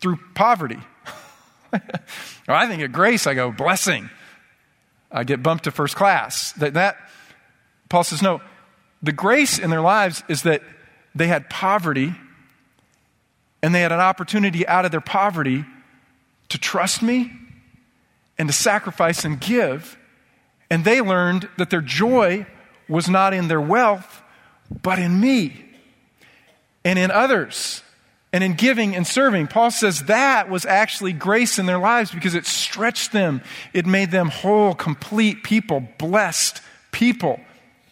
Through 0.00 0.18
poverty. 0.34 0.78
I 2.48 2.68
think 2.68 2.82
of 2.82 2.92
grace, 2.92 3.26
I 3.26 3.34
go, 3.34 3.50
blessing. 3.50 4.10
I 5.10 5.24
get 5.24 5.42
bumped 5.42 5.64
to 5.64 5.72
first 5.72 5.96
class. 5.96 6.52
That, 6.52 6.74
that, 6.74 6.96
Paul 7.88 8.04
says, 8.04 8.22
no, 8.22 8.40
the 9.02 9.12
grace 9.12 9.58
in 9.58 9.70
their 9.70 9.80
lives 9.80 10.22
is 10.28 10.42
that 10.42 10.62
they 11.16 11.26
had 11.26 11.50
poverty 11.50 12.14
and 13.62 13.74
they 13.74 13.80
had 13.80 13.92
an 13.92 14.00
opportunity 14.00 14.66
out 14.66 14.84
of 14.84 14.90
their 14.90 15.00
poverty 15.00 15.64
to 16.48 16.58
trust 16.58 17.02
me 17.02 17.32
and 18.38 18.48
to 18.48 18.52
sacrifice 18.52 19.24
and 19.24 19.40
give. 19.40 19.98
And 20.70 20.84
they 20.84 21.00
learned 21.00 21.48
that 21.58 21.70
their 21.70 21.80
joy 21.80 22.46
was 22.88 23.08
not 23.08 23.34
in 23.34 23.48
their 23.48 23.60
wealth, 23.60 24.22
but 24.82 24.98
in 24.98 25.20
me 25.20 25.64
and 26.84 26.98
in 26.98 27.10
others 27.10 27.82
and 28.32 28.44
in 28.44 28.54
giving 28.54 28.94
and 28.94 29.06
serving. 29.06 29.46
Paul 29.46 29.70
says 29.70 30.04
that 30.04 30.50
was 30.50 30.66
actually 30.66 31.12
grace 31.12 31.58
in 31.58 31.66
their 31.66 31.78
lives 31.78 32.10
because 32.10 32.34
it 32.34 32.46
stretched 32.46 33.12
them. 33.12 33.40
It 33.72 33.86
made 33.86 34.10
them 34.10 34.28
whole, 34.28 34.74
complete 34.74 35.42
people, 35.42 35.88
blessed 35.98 36.60
people. 36.92 37.40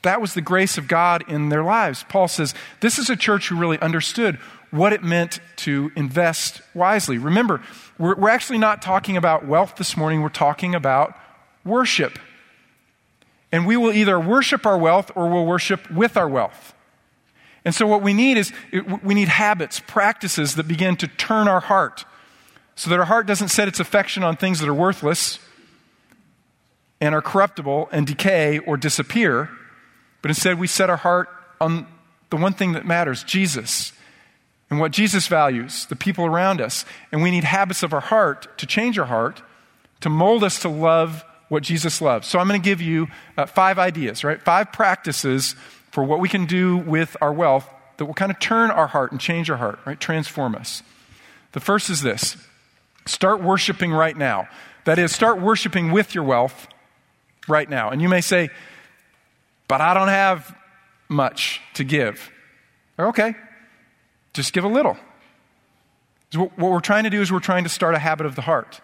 That 0.03 0.21
was 0.21 0.35
the 0.35 0.43
grace 0.43 0.77
of 0.77 0.87
God 0.87 1.25
in 1.29 1.49
their 1.49 1.65
lives. 1.65 2.05
Paul 2.09 2.29
says 2.29 2.55
this 2.81 2.99
is 2.99 3.09
a 3.09 3.17
church 3.17 3.49
who 3.49 3.57
really 3.57 3.79
understood 3.81 4.39
what 4.75 4.93
it 4.93 5.05
meant 5.05 5.39
to 5.55 5.93
invest 5.95 6.61
wisely. 6.75 7.17
Remember, 7.17 7.63
we're, 7.97 8.17
we're 8.17 8.29
actually 8.29 8.59
not 8.59 8.83
talking 8.83 9.17
about 9.17 9.47
wealth 9.47 9.77
this 9.77 9.97
morning, 9.97 10.21
we're 10.21 10.29
talking 10.31 10.75
about 10.75 11.15
worship. 11.65 12.19
And 13.53 13.67
we 13.67 13.77
will 13.77 13.93
either 13.93 14.19
worship 14.19 14.67
our 14.67 14.77
wealth 14.77 15.13
or 15.15 15.29
we'll 15.29 15.47
worship 15.47 15.89
with 15.93 16.17
our 16.17 16.29
wealth. 16.29 16.75
And 17.65 17.73
so, 17.73 17.87
what 17.87 18.03
we 18.03 18.13
need 18.13 18.37
is 18.37 18.53
we 19.03 19.15
need 19.15 19.29
habits, 19.29 19.81
practices 19.87 20.57
that 20.57 20.67
begin 20.67 20.97
to 20.97 21.07
turn 21.07 21.47
our 21.47 21.61
heart 21.61 22.05
so 22.75 22.91
that 22.91 22.99
our 22.99 23.07
heart 23.07 23.27
doesn't 23.27 23.49
set 23.49 23.69
its 23.69 23.79
affection 23.79 24.25
on 24.25 24.37
things 24.37 24.59
that 24.59 24.69
are 24.69 24.75
worthless 24.75 25.39
and 27.01 27.15
are 27.15 27.23
corruptible 27.23 27.89
and 27.93 28.09
decay 28.09 28.59
or 28.59 28.77
disappear, 28.77 29.49
but 30.21 30.33
instead 30.33 30.59
we 30.59 30.67
set 30.67 30.91
our 30.91 30.97
heart 30.97 31.29
on 31.61 31.87
the 32.31 32.37
one 32.37 32.53
thing 32.53 32.73
that 32.73 32.85
matters 32.85 33.23
Jesus 33.23 33.93
and 34.75 34.81
what 34.81 34.91
Jesus 34.91 35.29
values, 35.29 35.87
the 35.87 35.95
people 35.95 36.27
around 36.27 36.61
us. 36.61 36.85
And 37.13 37.23
we 37.23 37.31
need 37.31 37.45
habits 37.45 37.85
of 37.85 37.93
our 37.93 38.01
heart 38.01 38.59
to 38.59 38.67
change 38.67 38.99
our 38.99 39.07
heart, 39.07 39.41
to 40.01 40.11
mold 40.11 40.43
us 40.43 40.59
to 40.63 40.69
love 40.69 41.25
what 41.49 41.63
Jesus 41.63 42.01
loves. 42.01 42.27
So 42.27 42.41
I'm 42.41 42.49
going 42.49 42.61
to 42.61 42.65
give 42.65 42.81
you 42.81 43.07
uh, 43.39 43.47
five 43.47 43.79
ideas, 43.79 44.25
right? 44.25 44.43
Five 44.43 44.73
practices 44.73 45.55
for 45.93 46.03
what 46.03 46.19
we 46.19 46.29
can 46.29 46.47
do 46.47 46.77
with 46.77 47.17
our 47.21 47.33
wealth 47.33 47.69
that 47.99 48.07
will 48.07 48.15
kind 48.15 48.33
of 48.33 48.41
turn 48.41 48.73
our 48.73 48.89
heart 48.89 49.13
and 49.13 49.21
change 49.21 49.49
our 49.49 49.59
heart, 49.59 49.79
right? 49.87 50.01
Transform 50.01 50.57
us. 50.57 50.83
The 51.53 51.61
first 51.61 51.89
is 51.89 52.03
this 52.03 52.37
start 53.07 53.41
worshiping 53.41 53.93
right 53.93 54.17
now. 54.17 54.49
That 54.87 54.99
is, 54.99 55.13
start 55.15 55.41
worshiping 55.41 55.93
with 55.93 56.17
your 56.17 56.25
wealth 56.25 56.67
right 57.47 57.71
now. 57.71 57.91
And 57.91 58.03
you 58.03 58.09
may 58.09 58.23
say, 58.23 58.51
but 59.69 59.81
I 59.81 59.95
don't 59.95 60.09
have 60.09 60.53
much 61.09 61.61
to 61.75 61.85
give. 61.85 62.33
Okay, 62.99 63.37
just 64.35 64.53
give 64.53 64.65
a 64.65 64.69
little. 64.69 64.99
What 66.35 66.59
we're 66.59 66.81
trying 66.81 67.05
to 67.05 67.11
do 67.11 67.23
is 67.23 67.33
we're 67.33 67.39
trying 67.39 67.65
to 67.65 67.71
start 67.71 67.95
a 67.95 67.99
habit 67.99 68.27
of 68.27 68.35
the 68.35 68.43
heart. 68.43 68.81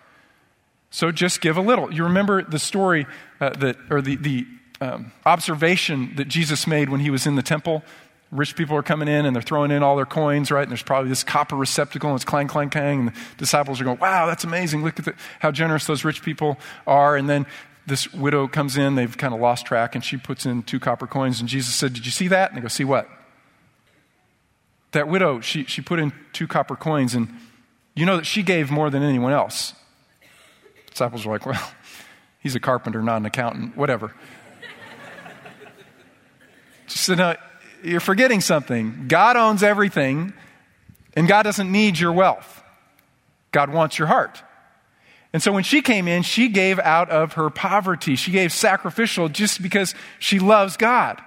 So 0.90 1.12
just 1.12 1.40
give 1.40 1.56
a 1.56 1.60
little. 1.60 1.92
You 1.92 2.04
remember 2.04 2.42
the 2.42 2.58
story 2.58 3.06
uh, 3.40 3.50
that, 3.50 3.76
or 3.90 4.00
the, 4.00 4.16
the 4.16 4.46
um, 4.80 5.12
observation 5.26 6.14
that 6.16 6.28
Jesus 6.28 6.66
made 6.66 6.88
when 6.88 7.00
he 7.00 7.10
was 7.10 7.26
in 7.26 7.36
the 7.36 7.42
temple. 7.42 7.82
Rich 8.30 8.54
people 8.56 8.76
are 8.76 8.82
coming 8.82 9.08
in 9.08 9.26
and 9.26 9.34
they're 9.34 9.42
throwing 9.42 9.72
in 9.72 9.82
all 9.82 9.96
their 9.96 10.06
coins, 10.06 10.52
right? 10.52 10.62
And 10.62 10.70
there's 10.70 10.82
probably 10.82 11.08
this 11.08 11.24
copper 11.24 11.56
receptacle 11.56 12.10
and 12.10 12.16
it's 12.16 12.24
clang, 12.24 12.46
clang, 12.46 12.70
clang. 12.70 13.00
And 13.00 13.08
the 13.08 13.14
disciples 13.36 13.80
are 13.80 13.84
going, 13.84 13.98
wow, 13.98 14.26
that's 14.26 14.44
amazing. 14.44 14.84
Look 14.84 14.98
at 15.00 15.04
the, 15.04 15.14
how 15.40 15.50
generous 15.50 15.86
those 15.86 16.04
rich 16.04 16.22
people 16.22 16.56
are. 16.86 17.16
And 17.16 17.28
then 17.28 17.46
this 17.86 18.12
widow 18.12 18.46
comes 18.46 18.76
in, 18.76 18.94
they've 18.94 19.16
kind 19.16 19.34
of 19.34 19.40
lost 19.40 19.66
track, 19.66 19.96
and 19.96 20.04
she 20.04 20.16
puts 20.16 20.46
in 20.46 20.62
two 20.62 20.78
copper 20.78 21.08
coins. 21.08 21.40
And 21.40 21.48
Jesus 21.48 21.74
said, 21.74 21.92
Did 21.92 22.06
you 22.06 22.12
see 22.12 22.28
that? 22.28 22.50
And 22.50 22.58
they 22.58 22.62
go, 22.62 22.68
See 22.68 22.84
what? 22.84 23.08
That 24.92 25.08
widow, 25.08 25.40
she, 25.40 25.64
she 25.64 25.82
put 25.82 26.00
in 26.00 26.12
two 26.32 26.46
copper 26.46 26.76
coins, 26.76 27.14
and 27.14 27.28
you 27.94 28.06
know 28.06 28.16
that 28.16 28.26
she 28.26 28.42
gave 28.42 28.70
more 28.70 28.90
than 28.90 29.02
anyone 29.02 29.32
else. 29.32 29.74
Disciples 30.90 31.24
were 31.24 31.34
like, 31.34 31.46
Well, 31.46 31.70
he's 32.40 32.54
a 32.54 32.60
carpenter, 32.60 33.02
not 33.02 33.18
an 33.18 33.26
accountant, 33.26 33.76
whatever. 33.76 34.14
She 36.86 36.98
said, 36.98 37.18
No, 37.18 37.36
you're 37.82 38.00
forgetting 38.00 38.40
something. 38.40 39.06
God 39.06 39.36
owns 39.36 39.62
everything, 39.62 40.32
and 41.14 41.28
God 41.28 41.44
doesn't 41.44 41.70
need 41.70 41.98
your 41.98 42.12
wealth. 42.12 42.62
God 43.52 43.70
wants 43.70 43.98
your 43.98 44.08
heart. 44.08 44.42
And 45.32 45.40
so 45.42 45.52
when 45.52 45.62
she 45.62 45.80
came 45.80 46.08
in, 46.08 46.22
she 46.22 46.48
gave 46.48 46.80
out 46.80 47.08
of 47.10 47.34
her 47.34 47.50
poverty. 47.50 48.16
She 48.16 48.32
gave 48.32 48.52
sacrificial 48.52 49.28
just 49.28 49.62
because 49.62 49.94
she 50.18 50.40
loves 50.40 50.76
God. 50.76 51.22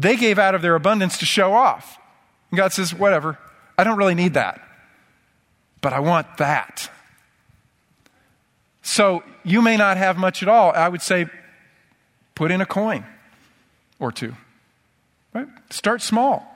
They 0.00 0.16
gave 0.16 0.38
out 0.38 0.54
of 0.54 0.62
their 0.62 0.74
abundance 0.74 1.18
to 1.18 1.26
show 1.26 1.52
off. 1.52 1.98
And 2.50 2.56
God 2.56 2.72
says, 2.72 2.94
whatever, 2.94 3.38
I 3.76 3.84
don't 3.84 3.98
really 3.98 4.14
need 4.14 4.34
that, 4.34 4.66
but 5.82 5.92
I 5.92 6.00
want 6.00 6.38
that. 6.38 6.90
So 8.82 9.22
you 9.44 9.60
may 9.60 9.76
not 9.76 9.98
have 9.98 10.16
much 10.16 10.42
at 10.42 10.48
all. 10.48 10.72
I 10.72 10.88
would 10.88 11.02
say, 11.02 11.26
put 12.34 12.50
in 12.50 12.62
a 12.62 12.66
coin 12.66 13.04
or 13.98 14.10
two. 14.10 14.34
Right? 15.34 15.48
Start 15.68 16.00
small. 16.00 16.46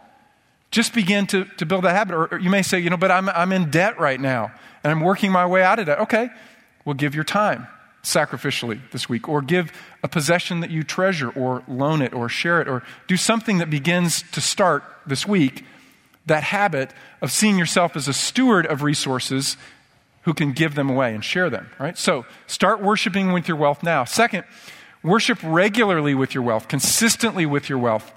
Just 0.70 0.94
begin 0.94 1.26
to, 1.28 1.44
to 1.58 1.66
build 1.66 1.84
that 1.84 1.94
habit. 1.94 2.14
Or, 2.14 2.38
you 2.38 2.48
may 2.48 2.62
say, 2.62 2.78
you 2.78 2.88
know, 2.88 2.96
but 2.96 3.10
I'm, 3.10 3.28
I'm 3.28 3.52
in 3.52 3.70
debt 3.70 4.00
right 4.00 4.18
now 4.18 4.52
and 4.82 4.90
I'm 4.90 5.00
working 5.00 5.30
my 5.30 5.44
way 5.44 5.62
out 5.62 5.78
of 5.78 5.86
debt. 5.86 6.00
Okay, 6.00 6.30
well, 6.86 6.94
give 6.94 7.14
your 7.14 7.24
time 7.24 7.68
sacrificially 8.04 8.80
this 8.92 9.08
week, 9.08 9.28
or 9.28 9.42
give 9.42 9.72
a 10.02 10.08
possession 10.08 10.60
that 10.60 10.70
you 10.70 10.82
treasure, 10.82 11.30
or 11.30 11.62
loan 11.66 12.02
it, 12.02 12.14
or 12.14 12.28
share 12.28 12.60
it, 12.60 12.68
or 12.68 12.82
do 13.08 13.16
something 13.16 13.58
that 13.58 13.70
begins 13.70 14.22
to 14.32 14.40
start 14.40 14.84
this 15.06 15.26
week 15.26 15.64
that 16.26 16.42
habit 16.42 16.90
of 17.20 17.30
seeing 17.30 17.58
yourself 17.58 17.96
as 17.96 18.08
a 18.08 18.12
steward 18.12 18.66
of 18.66 18.82
resources 18.82 19.56
who 20.22 20.32
can 20.32 20.52
give 20.52 20.74
them 20.74 20.88
away 20.88 21.14
and 21.14 21.22
share 21.22 21.50
them, 21.50 21.70
right? 21.78 21.98
So 21.98 22.24
start 22.46 22.82
worshiping 22.82 23.32
with 23.32 23.46
your 23.46 23.58
wealth 23.58 23.82
now. 23.82 24.04
Second, 24.04 24.44
worship 25.02 25.38
regularly 25.42 26.14
with 26.14 26.34
your 26.34 26.42
wealth, 26.42 26.66
consistently 26.66 27.44
with 27.44 27.68
your 27.68 27.78
wealth. 27.78 28.10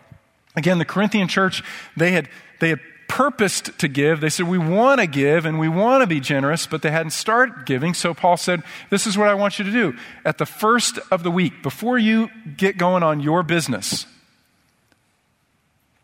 Again, 0.56 0.80
the 0.80 0.86
Corinthian 0.86 1.28
church, 1.28 1.62
they 1.98 2.12
had, 2.12 2.30
they 2.60 2.70
had 2.70 2.80
purposed 3.08 3.78
to 3.80 3.88
give. 3.88 4.22
They 4.22 4.30
said, 4.30 4.48
We 4.48 4.58
want 4.58 5.00
to 5.00 5.08
give 5.08 5.46
and 5.46 5.60
we 5.60 5.70
want 5.70 6.02
to 6.02 6.08
be 6.08 6.20
generous, 6.20 6.68
but 6.68 6.82
they 6.82 6.92
hadn't 6.92 7.12
started 7.12 7.66
giving. 7.66 7.94
So 7.94 8.14
Paul 8.14 8.38
said, 8.38 8.64
This 8.90 9.08
is 9.08 9.18
what 9.18 9.28
I 9.28 9.34
want 9.34 9.60
you 9.60 9.66
to 9.66 9.72
do. 9.72 9.96
At 10.26 10.38
the 10.38 10.46
first 10.46 11.00
of 11.12 11.24
the 11.24 11.32
week, 11.32 11.64
before 11.64 11.98
you 11.98 12.30
get 12.58 12.78
going 12.78 13.04
on 13.04 13.20
your 13.20 13.44
business, 13.44 14.06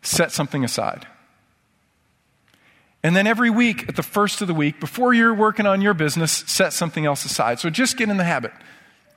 set 0.02 0.32
something 0.32 0.64
aside. 0.64 1.08
And 3.04 3.16
then 3.16 3.28
every 3.28 3.50
week, 3.50 3.90
at 3.90 3.98
the 3.98 4.04
first 4.04 4.42
of 4.42 4.48
the 4.48 4.54
week, 4.54 4.80
before 4.80 5.14
you're 5.14 5.34
working 5.34 5.66
on 5.66 5.82
your 5.82 5.94
business, 5.94 6.32
set 6.48 6.72
something 6.72 7.06
else 7.06 7.26
aside. 7.26 7.60
So 7.60 7.70
just 7.70 7.98
get 7.98 8.10
in 8.10 8.16
the 8.16 8.24
habit. 8.24 8.54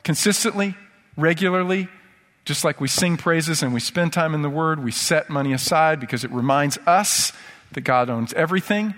Consistently, 0.03 0.77
regularly, 1.17 1.89
just 2.45 2.65
like 2.65 2.81
we 2.81 2.89
sing 2.89 3.17
praises 3.17 3.63
and 3.63 3.73
we 3.73 3.79
spend 3.79 4.13
time 4.13 4.35
in 4.35 4.43
the 4.43 4.51
Word, 4.51 4.83
we 4.83 4.91
set 4.91 5.31
money 5.31 5.53
aside 5.53 6.01
because 6.01 6.25
it 6.25 6.33
reminds 6.33 6.79
us 6.79 7.33
that 7.73 7.83
God 7.83 8.09
owns 8.11 8.33
everything, 8.35 8.95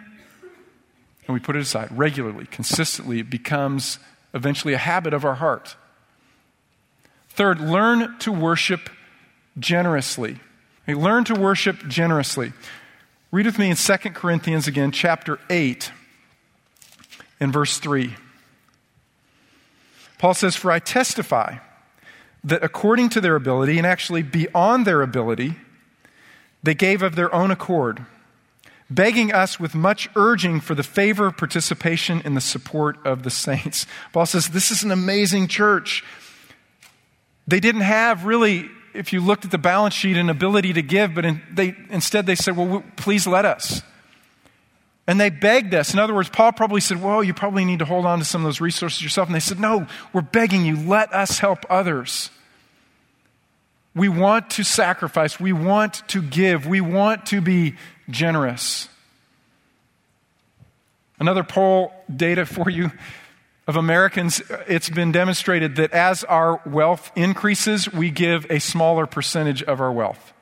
and 1.27 1.35
we 1.35 1.41
put 1.41 1.57
it 1.57 1.61
aside 1.61 1.89
regularly, 1.91 2.47
consistently. 2.47 3.21
It 3.21 3.31
becomes 3.31 3.99
eventually 4.33 4.75
a 4.75 4.79
habit 4.79 5.13
of 5.13 5.25
our 5.25 5.37
heart. 5.37 5.77
Third, 7.29 7.61
learn 7.61 8.19
to 8.21 8.33
worship 8.33 8.91
generously. 9.59 10.41
Hey, 10.87 10.95
learn 10.95 11.25
to 11.25 11.35
worship 11.35 11.87
generously. 11.87 12.53
Read 13.31 13.47
with 13.47 13.59
me 13.59 13.71
in 13.71 13.77
2 13.77 13.97
Corinthians 14.11 14.67
again, 14.67 14.91
chapter 14.91 15.39
8, 15.51 15.93
and 17.41 17.53
verse 17.53 17.79
3. 17.79 18.15
Paul 20.19 20.35
says, 20.35 20.57
For 20.57 20.73
I 20.73 20.79
testify 20.79 21.59
that 22.43 22.65
according 22.65 23.11
to 23.11 23.21
their 23.21 23.37
ability, 23.37 23.77
and 23.79 23.87
actually 23.87 24.23
beyond 24.23 24.87
their 24.87 25.03
ability, 25.03 25.57
they 26.63 26.75
gave 26.75 27.03
of 27.03 27.17
their 27.17 27.33
own 27.35 27.51
accord 27.51 28.05
begging 28.91 29.33
us 29.33 29.61
with 29.61 29.75
much 29.75 30.09
urging 30.17 30.61
for 30.61 30.75
the 30.75 30.83
favor 30.83 31.27
of 31.27 31.37
participation 31.37 32.23
in 32.25 32.35
the 32.35 32.41
support 32.41 32.99
of 33.05 33.23
the 33.23 33.31
saints. 33.31 33.87
Paul 34.13 34.27
says, 34.27 34.49
This 34.49 34.71
is 34.71 34.83
an 34.83 34.91
amazing 34.91 35.49
church. 35.49 36.05
They 37.47 37.61
didn't 37.61 37.83
have 37.83 38.25
really, 38.25 38.69
if 38.95 39.13
you 39.13 39.21
looked 39.21 39.45
at 39.45 39.51
the 39.51 39.59
balance 39.59 39.95
sheet, 39.95 40.17
an 40.17 40.31
ability 40.31 40.75
to 40.75 40.83
give, 40.83 41.15
but 41.15 41.25
in, 41.25 41.43
they, 41.53 41.75
instead 41.91 42.27
they 42.27 42.35
said, 42.35 42.57
Well, 42.57 42.85
please 42.97 43.27
let 43.27 43.45
us. 43.45 43.83
And 45.07 45.19
they 45.19 45.31
begged 45.31 45.73
us. 45.73 45.95
In 45.95 45.99
other 45.99 46.15
words, 46.15 46.29
Paul 46.29 46.53
probably 46.53 46.83
said, 46.83 47.03
Well, 47.03 47.25
you 47.25 47.33
probably 47.33 47.65
need 47.65 47.79
to 47.79 47.87
hold 47.87 48.05
on 48.05 48.19
to 48.19 48.25
some 48.25 48.43
of 48.43 48.47
those 48.47 48.61
resources 48.61 49.03
yourself. 49.03 49.29
And 49.29 49.35
they 49.35 49.41
said, 49.41 49.59
No, 49.59 49.87
we're 50.13 50.21
begging 50.21 50.65
you, 50.65 50.77
let 50.77 51.13
us 51.15 51.39
help 51.39 51.65
others. 51.71 52.31
We 53.95 54.09
want 54.09 54.51
to 54.51 54.65
sacrifice. 54.65 55.41
We 55.41 55.53
want 55.53 56.07
to 56.09 56.23
give. 56.23 56.67
We 56.67 56.81
want 56.81 57.27
to 57.27 57.41
be 57.41 57.77
generous. 58.11 58.89
Another 61.19 61.43
poll 61.43 61.93
data 62.15 62.47
for 62.47 62.71
you 62.71 62.93
of 63.67 63.77
Americans, 63.77 64.41
it's 64.67 64.89
been 64.89 65.13
demonstrated 65.13 65.77
that 65.77 65.93
as 65.93 66.25
our 66.25 66.61
wealth 66.65 67.11
increases, 67.17 67.93
we 67.93 68.11
give 68.11 68.47
a 68.51 68.61
smaller 68.61 69.07
percentage 69.07 69.63
of 69.63 69.81
our 69.81 69.93
wealth. 69.93 70.33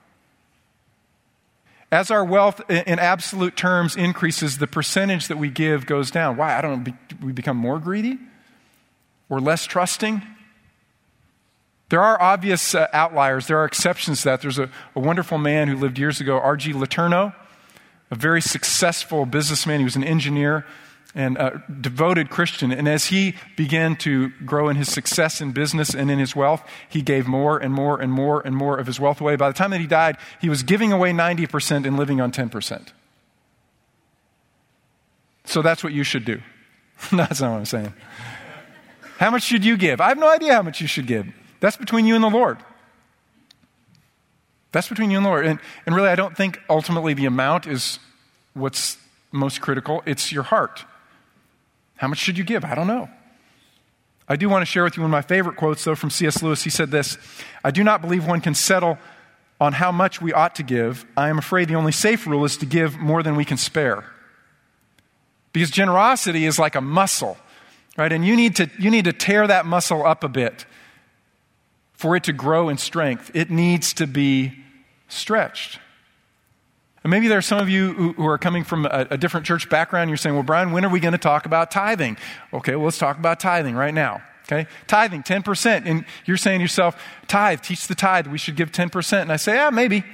As 1.90 2.10
our 2.10 2.24
wealth 2.24 2.60
in 2.70 2.98
absolute 2.98 3.56
terms 3.56 3.96
increases, 3.96 4.58
the 4.58 4.66
percentage 4.66 5.28
that 5.28 5.38
we 5.38 5.50
give 5.50 5.86
goes 5.86 6.10
down. 6.10 6.36
Why? 6.36 6.56
I 6.56 6.60
don't 6.60 6.86
know. 6.86 6.92
We 7.22 7.32
become 7.32 7.56
more 7.56 7.78
greedy? 7.78 8.18
We're 9.28 9.40
less 9.40 9.66
trusting? 9.66 10.22
There 11.88 12.02
are 12.02 12.20
obvious 12.20 12.74
uh, 12.74 12.88
outliers. 12.92 13.46
There 13.46 13.58
are 13.58 13.64
exceptions 13.64 14.22
to 14.22 14.24
that. 14.30 14.40
There's 14.40 14.58
a, 14.58 14.70
a 14.94 15.00
wonderful 15.00 15.38
man 15.38 15.68
who 15.68 15.76
lived 15.76 15.98
years 15.98 16.20
ago, 16.20 16.38
R.G. 16.40 16.72
Letourneau 16.72 17.32
a 18.10 18.14
very 18.14 18.40
successful 18.40 19.26
businessman. 19.26 19.80
He 19.80 19.84
was 19.84 19.96
an 19.96 20.04
engineer 20.04 20.64
and 21.14 21.36
a 21.38 21.64
devoted 21.80 22.28
Christian. 22.28 22.70
And 22.70 22.88
as 22.88 23.06
he 23.06 23.34
began 23.56 23.96
to 23.96 24.30
grow 24.44 24.68
in 24.68 24.76
his 24.76 24.92
success 24.92 25.40
in 25.40 25.52
business 25.52 25.94
and 25.94 26.10
in 26.10 26.18
his 26.18 26.36
wealth, 26.36 26.62
he 26.88 27.00
gave 27.02 27.26
more 27.26 27.58
and 27.58 27.72
more 27.72 28.00
and 28.00 28.12
more 28.12 28.40
and 28.40 28.54
more 28.54 28.76
of 28.76 28.86
his 28.86 29.00
wealth 29.00 29.20
away. 29.20 29.36
By 29.36 29.48
the 29.48 29.54
time 29.54 29.70
that 29.70 29.80
he 29.80 29.86
died, 29.86 30.18
he 30.40 30.48
was 30.48 30.62
giving 30.62 30.92
away 30.92 31.12
90% 31.12 31.86
and 31.86 31.96
living 31.96 32.20
on 32.20 32.32
10%. 32.32 32.88
So 35.44 35.62
that's 35.62 35.82
what 35.82 35.92
you 35.92 36.02
should 36.02 36.24
do. 36.24 36.42
that's 37.12 37.40
not 37.40 37.52
what 37.52 37.58
I'm 37.58 37.64
saying. 37.64 37.94
How 39.18 39.30
much 39.30 39.44
should 39.44 39.64
you 39.64 39.78
give? 39.78 40.00
I 40.00 40.08
have 40.08 40.18
no 40.18 40.28
idea 40.28 40.52
how 40.52 40.62
much 40.62 40.80
you 40.82 40.86
should 40.86 41.06
give. 41.06 41.26
That's 41.60 41.76
between 41.76 42.06
you 42.06 42.14
and 42.14 42.24
the 42.24 42.30
Lord. 42.30 42.58
That's 44.72 44.88
between 44.88 45.10
you 45.10 45.16
and 45.16 45.24
the 45.24 45.30
Lord. 45.30 45.46
And, 45.46 45.58
and 45.86 45.94
really, 45.94 46.08
I 46.08 46.16
don't 46.16 46.36
think 46.36 46.60
ultimately 46.68 47.14
the 47.14 47.26
amount 47.26 47.66
is 47.66 47.98
what's 48.54 48.98
most 49.32 49.60
critical, 49.60 50.02
it's 50.06 50.32
your 50.32 50.42
heart. 50.42 50.84
How 51.96 52.08
much 52.08 52.18
should 52.18 52.36
you 52.36 52.44
give? 52.44 52.64
I 52.64 52.74
don't 52.74 52.86
know. 52.86 53.08
I 54.28 54.36
do 54.36 54.48
want 54.48 54.62
to 54.62 54.66
share 54.66 54.84
with 54.84 54.96
you 54.96 55.02
one 55.02 55.10
of 55.10 55.12
my 55.12 55.22
favorite 55.22 55.56
quotes, 55.56 55.84
though, 55.84 55.94
from 55.94 56.10
C.S. 56.10 56.42
Lewis. 56.42 56.64
He 56.64 56.70
said 56.70 56.90
this 56.90 57.16
I 57.64 57.70
do 57.70 57.84
not 57.84 58.02
believe 58.02 58.26
one 58.26 58.40
can 58.40 58.54
settle 58.54 58.98
on 59.60 59.72
how 59.72 59.90
much 59.90 60.20
we 60.20 60.32
ought 60.32 60.54
to 60.56 60.62
give. 60.62 61.06
I 61.16 61.28
am 61.28 61.38
afraid 61.38 61.68
the 61.68 61.74
only 61.74 61.92
safe 61.92 62.26
rule 62.26 62.44
is 62.44 62.56
to 62.58 62.66
give 62.66 62.98
more 62.98 63.22
than 63.22 63.36
we 63.36 63.44
can 63.44 63.56
spare. 63.56 64.04
Because 65.52 65.70
generosity 65.70 66.44
is 66.44 66.58
like 66.58 66.74
a 66.74 66.82
muscle, 66.82 67.38
right? 67.96 68.12
And 68.12 68.26
you 68.26 68.36
need 68.36 68.56
to, 68.56 68.68
you 68.78 68.90
need 68.90 69.06
to 69.06 69.12
tear 69.14 69.46
that 69.46 69.64
muscle 69.64 70.04
up 70.04 70.22
a 70.22 70.28
bit 70.28 70.66
for 71.96 72.14
it 72.14 72.24
to 72.24 72.32
grow 72.32 72.68
in 72.68 72.78
strength. 72.78 73.30
It 73.34 73.50
needs 73.50 73.92
to 73.94 74.06
be 74.06 74.52
stretched. 75.08 75.80
And 77.02 77.10
maybe 77.10 77.28
there 77.28 77.38
are 77.38 77.42
some 77.42 77.60
of 77.60 77.68
you 77.68 77.92
who, 77.92 78.26
are 78.26 78.38
coming 78.38 78.64
from 78.64 78.84
a, 78.84 79.06
a, 79.10 79.16
different 79.16 79.46
church 79.46 79.68
background. 79.70 80.10
You're 80.10 80.16
saying, 80.16 80.34
well, 80.34 80.42
Brian, 80.42 80.72
when 80.72 80.84
are 80.84 80.88
we 80.88 81.00
going 81.00 81.12
to 81.12 81.18
talk 81.18 81.46
about 81.46 81.70
tithing? 81.70 82.16
Okay, 82.52 82.74
well, 82.74 82.86
let's 82.86 82.98
talk 82.98 83.18
about 83.18 83.38
tithing 83.38 83.76
right 83.76 83.94
now. 83.94 84.22
Okay? 84.44 84.68
Tithing, 84.88 85.22
10%. 85.22 85.86
And 85.86 86.04
you're 86.24 86.36
saying 86.36 86.58
to 86.58 86.62
yourself, 86.62 87.00
tithe, 87.28 87.60
teach 87.62 87.86
the 87.86 87.94
tithe. 87.94 88.26
We 88.26 88.38
should 88.38 88.56
give 88.56 88.72
10%. 88.72 89.22
And 89.22 89.32
I 89.32 89.36
say, 89.36 89.54
yeah, 89.54 89.70
maybe. 89.70 90.04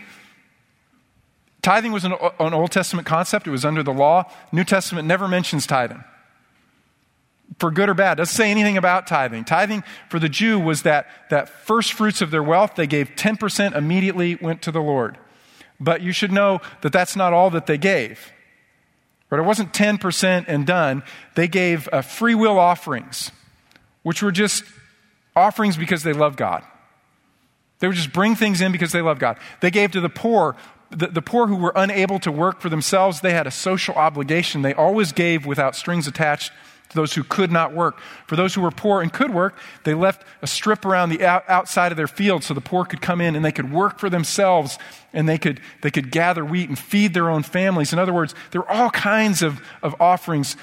Tithing 1.63 1.93
was 1.93 2.05
an, 2.05 2.13
an 2.39 2.53
Old 2.53 2.73
Testament 2.73 3.07
concept, 3.07 3.47
it 3.47 3.51
was 3.51 3.65
under 3.65 3.83
the 3.83 3.93
law. 3.93 4.31
New 4.53 4.65
Testament 4.65 5.09
never 5.09 5.29
mentions 5.29 5.67
tithing 5.67 6.05
for 7.59 7.71
good 7.71 7.89
or 7.89 7.95
bad. 7.95 8.17
Doesn't 8.17 8.35
say 8.35 8.51
anything 8.51 8.77
about 8.77 9.07
tithing. 9.07 9.45
Tithing 9.45 9.85
for 10.09 10.19
the 10.19 10.29
Jew 10.29 10.59
was 10.59 10.83
that, 10.83 11.07
that 11.31 11.49
first 11.49 11.93
fruits 11.93 12.21
of 12.21 12.31
their 12.31 12.43
wealth, 12.43 12.75
they 12.77 12.87
gave 12.87 13.11
10% 13.17 13.77
immediately 13.77 14.37
went 14.37 14.63
to 14.63 14.71
the 14.71 14.81
Lord. 14.81 15.19
But 15.81 16.01
you 16.01 16.13
should 16.13 16.33
know 16.33 16.61
that 16.83 16.93
that's 16.93 17.17
not 17.17 17.33
all 17.33 17.51
that 17.51 17.67
they 17.67 17.79
gave. 17.79 18.33
But 19.29 19.39
it 19.39 19.43
wasn't 19.43 19.73
10% 19.73 20.45
and 20.47 20.67
done. 20.67 21.03
They 21.35 21.49
gave 21.49 21.89
uh, 21.91 22.03
free 22.03 22.35
will 22.35 22.59
offerings, 22.59 23.33
which 24.03 24.23
were 24.23 24.33
just 24.33 24.63
offerings 25.35 25.77
because 25.77 26.03
they 26.03 26.13
love 26.13 26.37
God. 26.37 26.63
They 27.79 27.89
would 27.89 27.97
just 27.97 28.13
bring 28.13 28.37
things 28.37 28.61
in 28.61 28.71
because 28.71 28.93
they 28.93 29.01
love 29.01 29.19
God. 29.19 29.39
They 29.61 29.71
gave 29.71 29.91
to 29.93 30.01
the 30.01 30.09
poor. 30.09 30.55
The, 30.91 31.09
the 31.09 31.23
poor 31.23 31.47
who 31.47 31.57
were 31.57 31.73
unable 31.75 32.21
to 32.21 32.31
work 32.31 32.61
for 32.61 32.69
themselves, 32.69 33.23
they 33.23 33.33
had 33.33 33.47
a 33.47 33.51
social 33.51 33.95
obligation. 33.95 34.63
They 34.63 34.75
always 34.75 35.11
gave 35.11 35.47
without 35.47 35.75
strings 35.75 36.07
attached 36.07 36.53
those 36.95 37.15
who 37.15 37.25
could 37.25 37.51
not 37.51 37.73
work. 37.73 37.99
For 38.27 38.37
those 38.37 38.55
who 38.55 38.61
were 38.61 38.71
poor 38.71 39.01
and 39.01 39.13
could 39.13 39.33
work, 39.33 39.57
they 39.85 39.95
left 39.95 40.25
a 40.43 40.47
strip 40.47 40.85
around 40.85 41.11
the 41.11 41.25
out, 41.25 41.49
outside 41.49 41.93
of 41.93 41.97
their 41.97 42.07
field 42.07 42.45
so 42.45 42.55
the 42.55 42.61
poor 42.61 42.85
could 42.85 43.01
come 43.01 43.21
in 43.21 43.35
and 43.37 43.45
they 43.45 43.53
could 43.53 43.73
work 43.73 43.99
for 43.99 44.11
themselves 44.11 44.79
and 45.13 45.29
they 45.29 45.39
could, 45.39 45.61
they 45.83 45.91
could 45.91 46.11
gather 46.11 46.45
wheat 46.45 46.69
and 46.69 46.79
feed 46.79 47.15
their 47.15 47.31
own 47.31 47.43
families. 47.43 47.93
In 47.93 47.99
other 47.99 48.13
words, 48.13 48.35
there 48.51 48.61
were 48.61 48.71
all 48.71 48.91
kinds 48.91 49.43
of, 49.43 49.61
of 49.83 49.95
offerings 50.01 50.57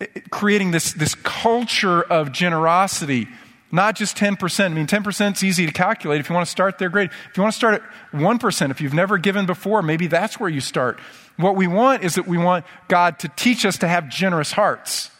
eh, 0.00 0.06
eh, 0.14 0.20
creating 0.30 0.70
this, 0.70 0.92
this 0.92 1.14
culture 1.14 2.02
of 2.02 2.32
generosity. 2.32 3.28
Not 3.74 3.96
just 3.96 4.18
10%. 4.18 4.64
I 4.64 4.68
mean, 4.68 4.86
10% 4.86 5.36
is 5.36 5.42
easy 5.44 5.64
to 5.64 5.72
calculate. 5.72 6.20
If 6.20 6.28
you 6.28 6.34
want 6.34 6.46
to 6.46 6.50
start 6.50 6.78
there, 6.78 6.90
great. 6.90 7.10
If 7.30 7.36
you 7.36 7.42
want 7.42 7.54
to 7.54 7.56
start 7.56 7.74
at 7.74 7.82
1%, 8.12 8.70
if 8.70 8.80
you've 8.82 8.92
never 8.92 9.16
given 9.16 9.46
before, 9.46 9.80
maybe 9.80 10.08
that's 10.08 10.38
where 10.38 10.50
you 10.50 10.60
start. 10.60 11.00
What 11.38 11.56
we 11.56 11.66
want 11.66 12.04
is 12.04 12.16
that 12.16 12.26
we 12.26 12.36
want 12.36 12.66
God 12.88 13.18
to 13.20 13.28
teach 13.28 13.64
us 13.64 13.78
to 13.78 13.88
have 13.88 14.10
generous 14.10 14.52
hearts 14.52 15.10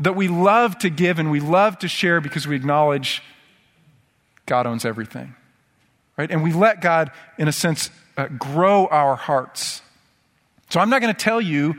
that 0.00 0.16
we 0.16 0.28
love 0.28 0.78
to 0.78 0.90
give 0.90 1.18
and 1.18 1.30
we 1.30 1.40
love 1.40 1.78
to 1.78 1.88
share 1.88 2.20
because 2.20 2.46
we 2.46 2.56
acknowledge 2.56 3.22
God 4.46 4.66
owns 4.66 4.84
everything. 4.84 5.34
Right? 6.16 6.30
And 6.30 6.42
we 6.42 6.52
let 6.52 6.80
God, 6.80 7.12
in 7.38 7.48
a 7.48 7.52
sense, 7.52 7.90
uh, 8.16 8.26
grow 8.28 8.86
our 8.86 9.16
hearts. 9.16 9.82
So 10.70 10.80
I'm 10.80 10.90
not 10.90 11.00
going 11.00 11.14
to 11.14 11.18
tell 11.24 11.40
you 11.40 11.76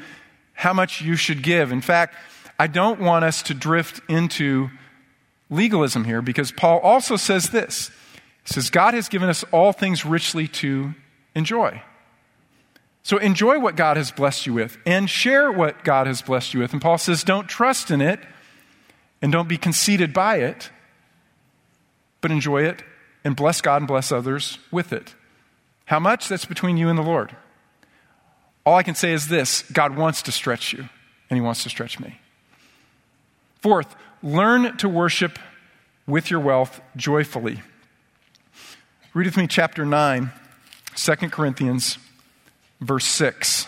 how 0.53 0.73
much 0.73 1.01
you 1.01 1.15
should 1.15 1.43
give. 1.43 1.71
In 1.71 1.81
fact, 1.81 2.15
I 2.57 2.67
don't 2.67 2.99
want 2.99 3.25
us 3.25 3.43
to 3.43 3.53
drift 3.53 4.01
into 4.09 4.69
legalism 5.49 6.05
here 6.05 6.21
because 6.21 6.51
Paul 6.51 6.79
also 6.79 7.15
says 7.15 7.49
this. 7.49 7.89
He 8.45 8.53
says, 8.53 8.69
God 8.69 8.93
has 8.93 9.09
given 9.09 9.29
us 9.29 9.43
all 9.51 9.73
things 9.73 10.05
richly 10.05 10.47
to 10.47 10.93
enjoy. 11.35 11.81
So 13.03 13.17
enjoy 13.17 13.59
what 13.59 13.75
God 13.75 13.97
has 13.97 14.11
blessed 14.11 14.45
you 14.45 14.53
with 14.53 14.77
and 14.85 15.09
share 15.09 15.51
what 15.51 15.83
God 15.83 16.07
has 16.07 16.21
blessed 16.21 16.53
you 16.53 16.59
with. 16.59 16.73
And 16.73 16.81
Paul 16.81 16.97
says, 16.97 17.23
don't 17.23 17.47
trust 17.47 17.89
in 17.89 18.01
it 18.01 18.19
and 19.21 19.31
don't 19.31 19.47
be 19.47 19.57
conceited 19.57 20.13
by 20.13 20.37
it, 20.37 20.69
but 22.21 22.31
enjoy 22.31 22.63
it 22.63 22.83
and 23.23 23.35
bless 23.35 23.61
God 23.61 23.77
and 23.77 23.87
bless 23.87 24.11
others 24.11 24.59
with 24.71 24.93
it. 24.93 25.15
How 25.85 25.99
much? 25.99 26.27
That's 26.27 26.45
between 26.45 26.77
you 26.77 26.89
and 26.89 26.97
the 26.97 27.03
Lord. 27.03 27.35
All 28.65 28.75
I 28.75 28.83
can 28.83 28.95
say 28.95 29.13
is 29.13 29.27
this 29.27 29.63
God 29.73 29.95
wants 29.95 30.21
to 30.23 30.31
stretch 30.31 30.73
you, 30.73 30.87
and 31.29 31.37
He 31.37 31.41
wants 31.41 31.63
to 31.63 31.69
stretch 31.69 31.99
me. 31.99 32.19
Fourth, 33.55 33.95
learn 34.21 34.77
to 34.77 34.87
worship 34.87 35.39
with 36.07 36.29
your 36.31 36.39
wealth 36.39 36.81
joyfully. 36.95 37.61
Read 39.13 39.25
with 39.25 39.37
me 39.37 39.47
chapter 39.47 39.85
9, 39.85 40.31
2 40.95 41.15
Corinthians 41.29 41.97
verse 42.81 43.05
6. 43.05 43.67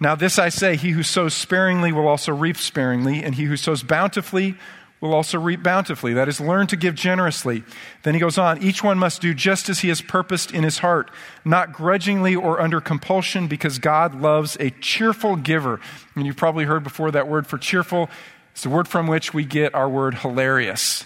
Now, 0.00 0.14
this 0.14 0.38
I 0.38 0.48
say 0.48 0.76
he 0.76 0.90
who 0.90 1.02
sows 1.02 1.34
sparingly 1.34 1.92
will 1.92 2.08
also 2.08 2.34
reap 2.34 2.56
sparingly, 2.56 3.22
and 3.22 3.34
he 3.34 3.44
who 3.44 3.56
sows 3.56 3.82
bountifully 3.82 4.56
will 5.00 5.14
also 5.14 5.38
reap 5.38 5.62
bountifully. 5.62 6.14
That 6.14 6.28
is, 6.28 6.40
learn 6.40 6.66
to 6.68 6.76
give 6.76 6.94
generously. 6.94 7.62
Then 8.02 8.14
he 8.14 8.20
goes 8.20 8.38
on 8.38 8.62
each 8.62 8.82
one 8.82 8.98
must 8.98 9.20
do 9.20 9.34
just 9.34 9.68
as 9.68 9.80
he 9.80 9.88
has 9.88 10.00
purposed 10.00 10.50
in 10.52 10.64
his 10.64 10.78
heart, 10.78 11.10
not 11.44 11.72
grudgingly 11.72 12.34
or 12.34 12.60
under 12.60 12.80
compulsion, 12.80 13.46
because 13.46 13.78
God 13.78 14.20
loves 14.20 14.56
a 14.58 14.70
cheerful 14.70 15.36
giver. 15.36 15.80
And 16.16 16.26
you've 16.26 16.36
probably 16.36 16.64
heard 16.64 16.84
before 16.84 17.10
that 17.10 17.28
word 17.28 17.46
for 17.46 17.58
cheerful. 17.58 18.08
It's 18.52 18.62
the 18.62 18.70
word 18.70 18.88
from 18.88 19.06
which 19.06 19.34
we 19.34 19.44
get 19.44 19.74
our 19.74 19.88
word 19.88 20.14
hilarious. 20.14 21.04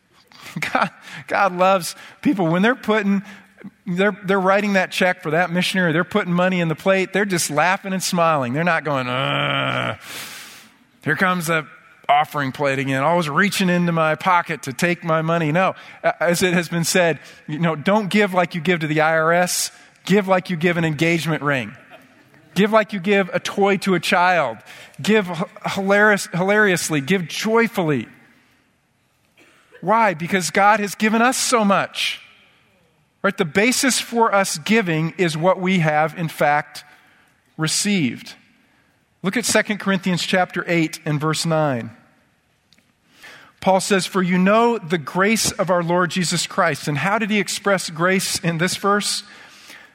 God, 0.72 0.90
God 1.26 1.56
loves 1.56 1.96
people 2.22 2.46
when 2.46 2.62
they're 2.62 2.74
putting 2.74 3.22
they're, 3.86 4.16
they're 4.24 4.40
writing 4.40 4.74
that 4.74 4.92
check 4.92 5.22
for 5.22 5.30
that 5.32 5.50
missionary. 5.50 5.92
They're 5.92 6.04
putting 6.04 6.32
money 6.32 6.60
in 6.60 6.68
the 6.68 6.74
plate. 6.74 7.12
They're 7.12 7.24
just 7.24 7.50
laughing 7.50 7.92
and 7.92 8.02
smiling. 8.02 8.52
They're 8.52 8.64
not 8.64 8.84
going, 8.84 9.06
here 11.04 11.16
comes 11.16 11.46
the 11.46 11.66
offering 12.08 12.52
plate 12.52 12.78
again. 12.78 13.02
Always 13.02 13.28
reaching 13.28 13.68
into 13.68 13.92
my 13.92 14.16
pocket 14.16 14.62
to 14.64 14.72
take 14.72 15.04
my 15.04 15.22
money. 15.22 15.52
No, 15.52 15.74
as 16.18 16.42
it 16.42 16.52
has 16.52 16.68
been 16.68 16.84
said, 16.84 17.20
you 17.46 17.58
know, 17.58 17.76
don't 17.76 18.10
give 18.10 18.34
like 18.34 18.54
you 18.54 18.60
give 18.60 18.80
to 18.80 18.86
the 18.86 18.98
IRS. 18.98 19.72
Give 20.04 20.26
like 20.28 20.50
you 20.50 20.56
give 20.56 20.76
an 20.76 20.84
engagement 20.84 21.42
ring. 21.42 21.76
Give 22.54 22.72
like 22.72 22.92
you 22.92 23.00
give 23.00 23.30
a 23.32 23.38
toy 23.38 23.76
to 23.78 23.94
a 23.94 24.00
child. 24.00 24.58
Give 25.00 25.26
hilarious, 25.74 26.26
hilariously. 26.32 27.00
Give 27.00 27.28
joyfully. 27.28 28.08
Why? 29.80 30.14
Because 30.14 30.50
God 30.50 30.80
has 30.80 30.94
given 30.94 31.22
us 31.22 31.36
so 31.36 31.64
much. 31.64 32.20
Right? 33.22 33.36
The 33.36 33.44
basis 33.44 34.00
for 34.00 34.34
us 34.34 34.58
giving 34.58 35.14
is 35.18 35.36
what 35.36 35.60
we 35.60 35.80
have, 35.80 36.18
in 36.18 36.28
fact, 36.28 36.84
received. 37.58 38.34
Look 39.22 39.36
at 39.36 39.44
2 39.44 39.76
Corinthians 39.76 40.22
chapter 40.22 40.64
8 40.66 41.00
and 41.04 41.20
verse 41.20 41.44
9. 41.44 41.90
Paul 43.60 43.80
says, 43.80 44.06
For 44.06 44.22
you 44.22 44.38
know 44.38 44.78
the 44.78 44.98
grace 44.98 45.52
of 45.52 45.68
our 45.68 45.82
Lord 45.82 46.10
Jesus 46.10 46.46
Christ. 46.46 46.88
And 46.88 46.96
how 46.96 47.18
did 47.18 47.28
he 47.28 47.38
express 47.38 47.90
grace 47.90 48.38
in 48.40 48.56
this 48.56 48.76
verse? 48.76 49.22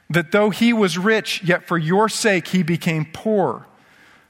That 0.08 0.32
though 0.32 0.52
he 0.52 0.72
was 0.72 1.00
rich, 1.00 1.44
yet 1.44 1.68
for 1.68 1.80
your 1.80 2.08
sake 2.08 2.50
he 2.50 2.62
became 2.62 3.08
poor, 3.12 3.66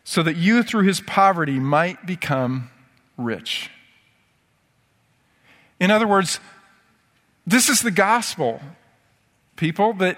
so 0.05 0.23
that 0.23 0.37
you 0.37 0.63
through 0.63 0.83
his 0.83 1.01
poverty 1.01 1.59
might 1.59 2.05
become 2.05 2.69
rich. 3.17 3.69
In 5.81 5.91
other 5.91 6.07
words, 6.07 6.39
this 7.45 7.67
is 7.67 7.81
the 7.81 7.91
gospel 7.91 8.61
people, 9.56 9.93
that 9.93 10.18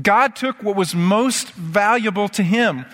God 0.00 0.36
took 0.36 0.62
what 0.62 0.76
was 0.76 0.94
most 0.94 1.52
valuable 1.52 2.28
to 2.30 2.42
him 2.42 2.86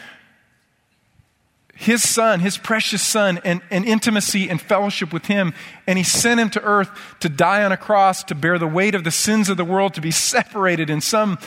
his 1.81 2.07
son, 2.07 2.41
his 2.41 2.59
precious 2.59 3.01
son, 3.01 3.41
and, 3.43 3.63
and 3.71 3.87
intimacy 3.87 4.51
and 4.51 4.61
fellowship 4.61 5.15
with 5.15 5.25
him, 5.25 5.55
and 5.87 5.97
he 5.97 6.05
sent 6.05 6.39
him 6.39 6.51
to 6.51 6.63
earth 6.63 6.91
to 7.21 7.29
die 7.31 7.65
on 7.65 7.73
a 7.73 7.77
cross, 7.79 8.23
to 8.25 8.35
bear 8.35 8.59
the 8.59 8.67
weight 8.67 8.95
of 8.95 9.03
the 9.03 9.11
sins 9.11 9.49
of 9.49 9.57
the 9.57 9.65
world, 9.65 9.95
to 9.95 10.03
be 10.03 10.11
separated 10.11 10.91
in 10.91 11.01
some 11.01 11.39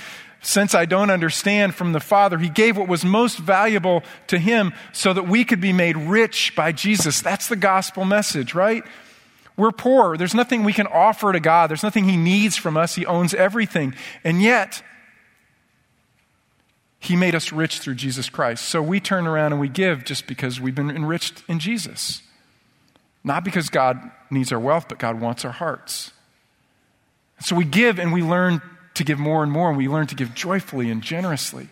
since 0.41 0.73
I 0.73 0.85
don't 0.85 1.11
understand 1.11 1.75
from 1.75 1.93
the 1.93 1.99
Father. 1.99 2.39
He 2.39 2.49
gave 2.49 2.77
what 2.77 2.87
was 2.87 3.05
most 3.05 3.37
valuable 3.37 4.01
to 4.25 4.39
him 4.39 4.73
so 4.91 5.13
that 5.13 5.27
we 5.27 5.45
could 5.45 5.61
be 5.61 5.71
made 5.71 5.95
rich 5.95 6.55
by 6.55 6.71
Jesus. 6.71 7.21
That's 7.21 7.47
the 7.47 7.55
gospel 7.55 8.03
message, 8.03 8.55
right? 8.55 8.83
We're 9.55 9.71
poor. 9.71 10.17
There's 10.17 10.33
nothing 10.33 10.63
we 10.63 10.73
can 10.73 10.87
offer 10.87 11.31
to 11.31 11.39
God. 11.39 11.69
There's 11.69 11.83
nothing 11.83 12.05
He 12.05 12.17
needs 12.17 12.57
from 12.57 12.75
us. 12.75 12.95
He 12.95 13.05
owns 13.05 13.33
everything. 13.33 13.95
And 14.23 14.41
yet, 14.41 14.81
He 16.99 17.15
made 17.15 17.35
us 17.35 17.51
rich 17.51 17.79
through 17.79 17.95
Jesus 17.95 18.29
Christ. 18.29 18.65
So 18.65 18.81
we 18.81 18.99
turn 18.99 19.27
around 19.27 19.51
and 19.51 19.61
we 19.61 19.69
give 19.69 20.05
just 20.05 20.25
because 20.27 20.59
we've 20.59 20.75
been 20.75 20.89
enriched 20.89 21.43
in 21.47 21.59
Jesus. 21.59 22.21
Not 23.23 23.43
because 23.43 23.69
God 23.69 24.11
needs 24.29 24.51
our 24.51 24.59
wealth, 24.59 24.87
but 24.89 24.99
God 24.99 25.21
wants 25.21 25.45
our 25.45 25.51
hearts. 25.51 26.11
So 27.39 27.55
we 27.55 27.65
give 27.65 27.99
and 27.99 28.11
we 28.11 28.23
learn 28.23 28.61
to 28.95 29.03
give 29.03 29.19
more 29.19 29.43
and 29.43 29.51
more, 29.51 29.69
and 29.69 29.77
we 29.77 29.87
learn 29.87 30.07
to 30.07 30.15
give 30.15 30.35
joyfully 30.35 30.89
and 30.91 31.01
generously. 31.01 31.67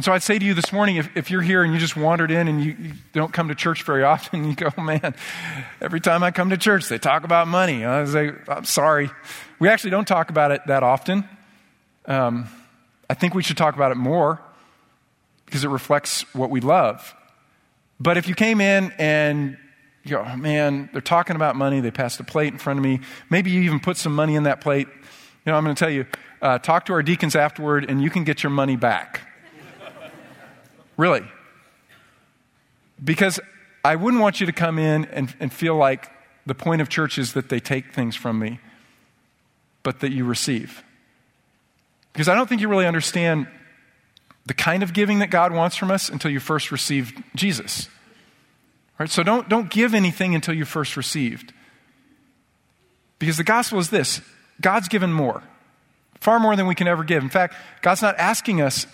And 0.00 0.04
so 0.06 0.14
I'd 0.14 0.22
say 0.22 0.38
to 0.38 0.46
you 0.46 0.54
this 0.54 0.72
morning 0.72 0.96
if, 0.96 1.14
if 1.14 1.30
you're 1.30 1.42
here 1.42 1.62
and 1.62 1.74
you 1.74 1.78
just 1.78 1.94
wandered 1.94 2.30
in 2.30 2.48
and 2.48 2.64
you, 2.64 2.74
you 2.80 2.92
don't 3.12 3.34
come 3.34 3.48
to 3.48 3.54
church 3.54 3.82
very 3.82 4.02
often, 4.02 4.44
you 4.48 4.54
go, 4.54 4.70
man, 4.78 5.14
every 5.78 6.00
time 6.00 6.22
I 6.22 6.30
come 6.30 6.48
to 6.48 6.56
church, 6.56 6.88
they 6.88 6.96
talk 6.96 7.24
about 7.24 7.46
money. 7.48 7.84
I 7.84 8.06
say, 8.06 8.32
I'm 8.48 8.64
sorry. 8.64 9.10
We 9.58 9.68
actually 9.68 9.90
don't 9.90 10.08
talk 10.08 10.30
about 10.30 10.52
it 10.52 10.62
that 10.68 10.82
often. 10.82 11.28
Um, 12.06 12.48
I 13.10 13.12
think 13.12 13.34
we 13.34 13.42
should 13.42 13.58
talk 13.58 13.74
about 13.74 13.92
it 13.92 13.96
more 13.96 14.40
because 15.44 15.64
it 15.64 15.68
reflects 15.68 16.22
what 16.34 16.48
we 16.48 16.60
love. 16.62 17.14
But 18.00 18.16
if 18.16 18.26
you 18.26 18.34
came 18.34 18.62
in 18.62 18.94
and 18.96 19.58
you 20.04 20.12
go, 20.12 20.26
oh, 20.26 20.34
man, 20.34 20.88
they're 20.92 21.02
talking 21.02 21.36
about 21.36 21.56
money, 21.56 21.80
they 21.80 21.90
passed 21.90 22.18
a 22.20 22.24
plate 22.24 22.54
in 22.54 22.58
front 22.58 22.78
of 22.78 22.82
me, 22.82 23.00
maybe 23.28 23.50
you 23.50 23.60
even 23.64 23.80
put 23.80 23.98
some 23.98 24.14
money 24.14 24.34
in 24.34 24.44
that 24.44 24.62
plate. 24.62 24.88
You 25.44 25.52
know, 25.52 25.56
I'm 25.56 25.64
going 25.64 25.76
to 25.76 25.78
tell 25.78 25.92
you, 25.92 26.06
uh, 26.40 26.56
talk 26.56 26.86
to 26.86 26.94
our 26.94 27.02
deacons 27.02 27.36
afterward 27.36 27.84
and 27.90 28.00
you 28.00 28.08
can 28.08 28.24
get 28.24 28.42
your 28.42 28.48
money 28.48 28.76
back. 28.76 29.26
Really. 31.00 31.22
Because 33.02 33.40
I 33.82 33.96
wouldn't 33.96 34.20
want 34.20 34.38
you 34.38 34.44
to 34.44 34.52
come 34.52 34.78
in 34.78 35.06
and, 35.06 35.34
and 35.40 35.50
feel 35.50 35.74
like 35.74 36.10
the 36.44 36.54
point 36.54 36.82
of 36.82 36.90
church 36.90 37.16
is 37.16 37.32
that 37.32 37.48
they 37.48 37.58
take 37.58 37.94
things 37.94 38.16
from 38.16 38.38
me, 38.38 38.60
but 39.82 40.00
that 40.00 40.12
you 40.12 40.26
receive. 40.26 40.84
Because 42.12 42.28
I 42.28 42.34
don't 42.34 42.50
think 42.50 42.60
you 42.60 42.68
really 42.68 42.86
understand 42.86 43.46
the 44.44 44.52
kind 44.52 44.82
of 44.82 44.92
giving 44.92 45.20
that 45.20 45.30
God 45.30 45.54
wants 45.54 45.74
from 45.74 45.90
us 45.90 46.10
until 46.10 46.30
you 46.30 46.38
first 46.38 46.70
received 46.70 47.22
Jesus. 47.34 47.88
Right? 48.98 49.08
So 49.08 49.22
don't, 49.22 49.48
don't 49.48 49.70
give 49.70 49.94
anything 49.94 50.34
until 50.34 50.52
you 50.52 50.66
first 50.66 50.98
received. 50.98 51.54
Because 53.18 53.38
the 53.38 53.44
gospel 53.44 53.78
is 53.78 53.88
this 53.88 54.20
God's 54.60 54.88
given 54.88 55.14
more, 55.14 55.42
far 56.20 56.38
more 56.38 56.56
than 56.56 56.66
we 56.66 56.74
can 56.74 56.88
ever 56.88 57.04
give. 57.04 57.22
In 57.22 57.30
fact, 57.30 57.54
God's 57.80 58.02
not 58.02 58.18
asking 58.18 58.60
us 58.60 58.86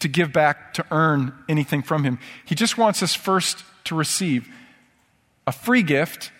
to 0.00 0.08
give 0.08 0.32
back 0.32 0.74
to 0.74 0.84
earn 0.90 1.32
anything 1.48 1.82
from 1.82 2.04
Him. 2.04 2.18
He 2.44 2.54
just 2.54 2.76
wants 2.76 3.02
us 3.02 3.14
first 3.14 3.64
to 3.84 3.94
receive 3.94 4.48
a 5.46 5.52
free 5.52 5.82
gift, 5.82 6.30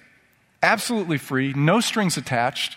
absolutely 0.62 1.18
free, 1.18 1.52
no 1.54 1.80
strings 1.80 2.16
attached, 2.16 2.76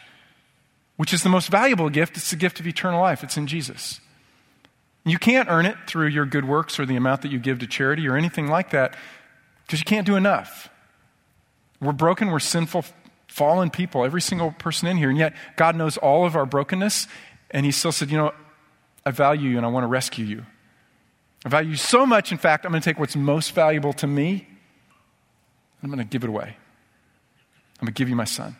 which 0.95 1.13
is 1.13 1.23
the 1.23 1.29
most 1.29 1.49
valuable 1.49 1.89
gift. 1.89 2.17
It's 2.17 2.29
the 2.29 2.35
gift 2.35 2.59
of 2.59 2.67
eternal 2.67 3.01
life. 3.01 3.23
It's 3.23 3.37
in 3.37 3.47
Jesus. 3.47 3.99
You 5.05 5.17
can't 5.17 5.49
earn 5.49 5.65
it 5.65 5.77
through 5.87 6.07
your 6.07 6.25
good 6.25 6.45
works 6.45 6.79
or 6.79 6.85
the 6.85 6.95
amount 6.95 7.21
that 7.23 7.31
you 7.31 7.39
give 7.39 7.59
to 7.59 7.67
charity 7.67 8.07
or 8.07 8.15
anything 8.15 8.47
like 8.47 8.71
that 8.71 8.95
because 9.65 9.79
you 9.79 9.85
can't 9.85 10.05
do 10.05 10.15
enough. 10.15 10.69
We're 11.81 11.93
broken, 11.93 12.29
we're 12.29 12.39
sinful, 12.39 12.85
fallen 13.27 13.69
people, 13.69 14.03
every 14.03 14.21
single 14.21 14.51
person 14.51 14.87
in 14.87 14.97
here, 14.97 15.09
and 15.09 15.17
yet 15.17 15.33
God 15.55 15.75
knows 15.75 15.97
all 15.97 16.25
of 16.25 16.35
our 16.35 16.45
brokenness, 16.45 17.07
and 17.51 17.65
He 17.65 17.71
still 17.71 17.91
said, 17.91 18.11
You 18.11 18.17
know, 18.17 18.33
I 19.05 19.11
value 19.11 19.51
you 19.51 19.57
and 19.57 19.65
I 19.65 19.69
want 19.69 19.83
to 19.83 19.87
rescue 19.87 20.25
you. 20.25 20.45
I 21.45 21.49
value 21.49 21.75
so 21.75 22.05
much, 22.05 22.31
in 22.31 22.37
fact, 22.37 22.65
I'm 22.65 22.71
going 22.71 22.81
to 22.81 22.89
take 22.89 22.99
what's 22.99 23.15
most 23.15 23.53
valuable 23.53 23.93
to 23.93 24.07
me 24.07 24.47
I'm 25.81 25.89
going 25.89 25.99
to 25.99 26.05
give 26.05 26.23
it 26.23 26.29
away. 26.29 26.55
I'm 27.79 27.85
going 27.85 27.93
to 27.93 27.97
give 27.97 28.09
you 28.09 28.15
my 28.15 28.25
son. 28.25 28.55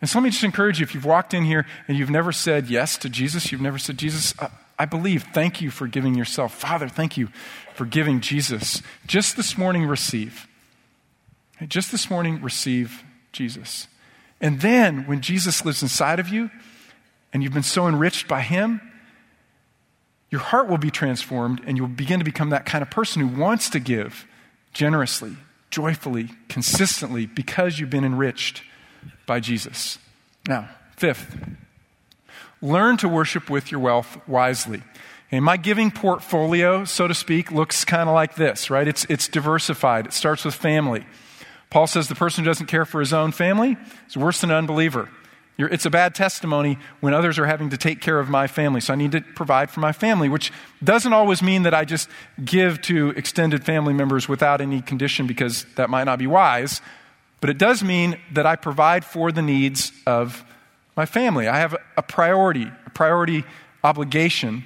And 0.00 0.10
so 0.10 0.18
let 0.18 0.24
me 0.24 0.30
just 0.30 0.42
encourage 0.42 0.80
you 0.80 0.84
if 0.84 0.94
you've 0.94 1.04
walked 1.04 1.32
in 1.32 1.44
here 1.44 1.64
and 1.86 1.96
you've 1.96 2.10
never 2.10 2.32
said 2.32 2.68
yes 2.68 2.96
to 2.98 3.08
Jesus, 3.08 3.52
you've 3.52 3.60
never 3.60 3.78
said, 3.78 3.98
Jesus, 3.98 4.34
I 4.78 4.84
believe, 4.84 5.26
thank 5.32 5.60
you 5.60 5.70
for 5.70 5.86
giving 5.86 6.16
yourself. 6.16 6.54
Father, 6.54 6.88
thank 6.88 7.16
you 7.16 7.28
for 7.74 7.84
giving 7.84 8.20
Jesus. 8.20 8.82
Just 9.06 9.36
this 9.36 9.56
morning, 9.56 9.86
receive. 9.86 10.48
Just 11.68 11.92
this 11.92 12.10
morning, 12.10 12.42
receive 12.42 13.04
Jesus. 13.30 13.86
And 14.40 14.60
then 14.60 15.06
when 15.06 15.20
Jesus 15.20 15.64
lives 15.64 15.82
inside 15.82 16.18
of 16.18 16.28
you 16.28 16.50
and 17.32 17.44
you've 17.44 17.54
been 17.54 17.62
so 17.62 17.86
enriched 17.86 18.26
by 18.26 18.40
him, 18.40 18.80
your 20.32 20.40
heart 20.40 20.66
will 20.66 20.78
be 20.78 20.90
transformed 20.90 21.60
and 21.66 21.76
you'll 21.76 21.86
begin 21.86 22.18
to 22.18 22.24
become 22.24 22.48
that 22.50 22.64
kind 22.64 22.80
of 22.80 22.90
person 22.90 23.20
who 23.20 23.40
wants 23.40 23.68
to 23.68 23.78
give 23.78 24.26
generously, 24.72 25.36
joyfully, 25.70 26.30
consistently 26.48 27.26
because 27.26 27.78
you've 27.78 27.90
been 27.90 28.04
enriched 28.04 28.62
by 29.26 29.40
Jesus. 29.40 29.98
Now, 30.48 30.70
fifth, 30.96 31.36
learn 32.62 32.96
to 32.96 33.08
worship 33.08 33.50
with 33.50 33.70
your 33.70 33.80
wealth 33.80 34.26
wisely. 34.26 34.82
Okay, 35.28 35.38
my 35.38 35.58
giving 35.58 35.90
portfolio, 35.90 36.86
so 36.86 37.06
to 37.06 37.14
speak, 37.14 37.52
looks 37.52 37.84
kind 37.84 38.08
of 38.08 38.14
like 38.14 38.34
this, 38.34 38.70
right? 38.70 38.88
It's, 38.88 39.04
it's 39.10 39.28
diversified. 39.28 40.06
It 40.06 40.12
starts 40.14 40.46
with 40.46 40.54
family. 40.54 41.04
Paul 41.68 41.86
says 41.86 42.08
the 42.08 42.14
person 42.14 42.42
who 42.42 42.50
doesn't 42.50 42.66
care 42.66 42.86
for 42.86 43.00
his 43.00 43.12
own 43.12 43.32
family 43.32 43.76
is 44.08 44.16
worse 44.16 44.40
than 44.40 44.50
an 44.50 44.56
unbeliever. 44.56 45.10
It's 45.58 45.84
a 45.84 45.90
bad 45.90 46.14
testimony 46.14 46.78
when 47.00 47.12
others 47.12 47.38
are 47.38 47.46
having 47.46 47.70
to 47.70 47.76
take 47.76 48.00
care 48.00 48.18
of 48.18 48.28
my 48.28 48.46
family. 48.46 48.80
So 48.80 48.94
I 48.94 48.96
need 48.96 49.12
to 49.12 49.20
provide 49.20 49.70
for 49.70 49.80
my 49.80 49.92
family, 49.92 50.28
which 50.28 50.50
doesn't 50.82 51.12
always 51.12 51.42
mean 51.42 51.64
that 51.64 51.74
I 51.74 51.84
just 51.84 52.08
give 52.42 52.80
to 52.82 53.10
extended 53.10 53.64
family 53.64 53.92
members 53.92 54.28
without 54.28 54.60
any 54.60 54.80
condition 54.80 55.26
because 55.26 55.66
that 55.76 55.90
might 55.90 56.04
not 56.04 56.18
be 56.18 56.26
wise. 56.26 56.80
But 57.40 57.50
it 57.50 57.58
does 57.58 57.82
mean 57.82 58.18
that 58.32 58.46
I 58.46 58.56
provide 58.56 59.04
for 59.04 59.30
the 59.30 59.42
needs 59.42 59.92
of 60.06 60.42
my 60.96 61.06
family. 61.06 61.48
I 61.48 61.58
have 61.58 61.76
a 61.96 62.02
priority, 62.02 62.70
a 62.86 62.90
priority 62.90 63.44
obligation 63.84 64.64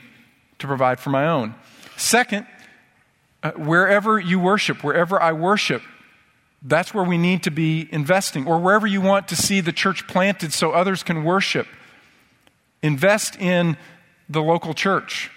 to 0.58 0.66
provide 0.66 1.00
for 1.00 1.10
my 1.10 1.26
own. 1.26 1.54
Second, 1.96 2.46
uh, 3.42 3.52
wherever 3.52 4.18
you 4.18 4.38
worship, 4.38 4.84
wherever 4.84 5.20
I 5.20 5.32
worship, 5.32 5.82
that's 6.66 6.92
where 6.92 7.04
we 7.04 7.16
need 7.16 7.44
to 7.44 7.50
be 7.50 7.88
investing. 7.92 8.46
Or 8.46 8.58
wherever 8.58 8.86
you 8.86 9.00
want 9.00 9.28
to 9.28 9.36
see 9.36 9.60
the 9.60 9.72
church 9.72 10.06
planted 10.08 10.52
so 10.52 10.72
others 10.72 11.02
can 11.02 11.24
worship, 11.24 11.66
invest 12.82 13.36
in 13.36 13.76
the 14.28 14.42
local 14.42 14.74
church. 14.74 15.30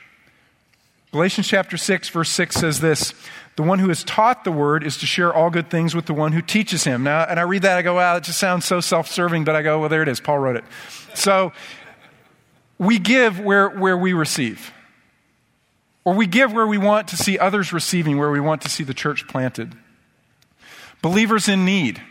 Galatians 1.12 1.48
chapter 1.48 1.78
6, 1.78 2.10
verse 2.10 2.30
6 2.30 2.56
says 2.56 2.82
this 2.82 3.14
The 3.56 3.64
one 3.64 3.80
who 3.80 3.90
is 3.90 4.04
taught 4.04 4.44
the 4.44 4.52
word 4.52 4.84
is 4.84 4.98
to 4.98 5.06
share 5.06 5.34
all 5.34 5.50
good 5.50 5.70
things 5.70 5.96
with 5.96 6.08
the 6.08 6.14
one 6.14 6.32
who 6.32 6.42
teaches 6.42 6.84
him. 6.84 7.04
Now, 7.04 7.24
and 7.24 7.40
I 7.40 7.44
read 7.44 7.62
that, 7.62 7.78
I 7.78 7.84
go, 7.84 7.96
wow, 7.96 8.16
it 8.16 8.24
just 8.24 8.40
sounds 8.40 8.66
so 8.66 8.80
self 8.80 9.08
serving, 9.08 9.44
but 9.44 9.56
I 9.56 9.62
go, 9.62 9.80
well, 9.80 9.90
there 9.90 10.02
it 10.02 10.08
is. 10.08 10.20
Paul 10.20 10.40
wrote 10.40 10.56
it. 10.56 10.64
So 11.14 11.52
we 12.80 12.98
give 12.98 13.40
where, 13.40 13.70
where 13.70 13.98
we 13.98 14.14
receive. 14.14 14.72
Or 16.06 16.14
we 16.14 16.26
give 16.26 16.54
where 16.54 16.66
we 16.66 16.80
want 16.80 17.10
to 17.10 17.18
see 17.18 17.38
others 17.38 17.72
receiving, 17.72 18.18
where 18.18 18.32
we 18.32 18.40
want 18.40 18.62
to 18.64 18.70
see 18.70 18.84
the 18.84 18.94
church 18.96 19.28
planted. 19.28 19.76
Believers 21.02 21.48
in 21.48 21.66
need. 21.66 22.02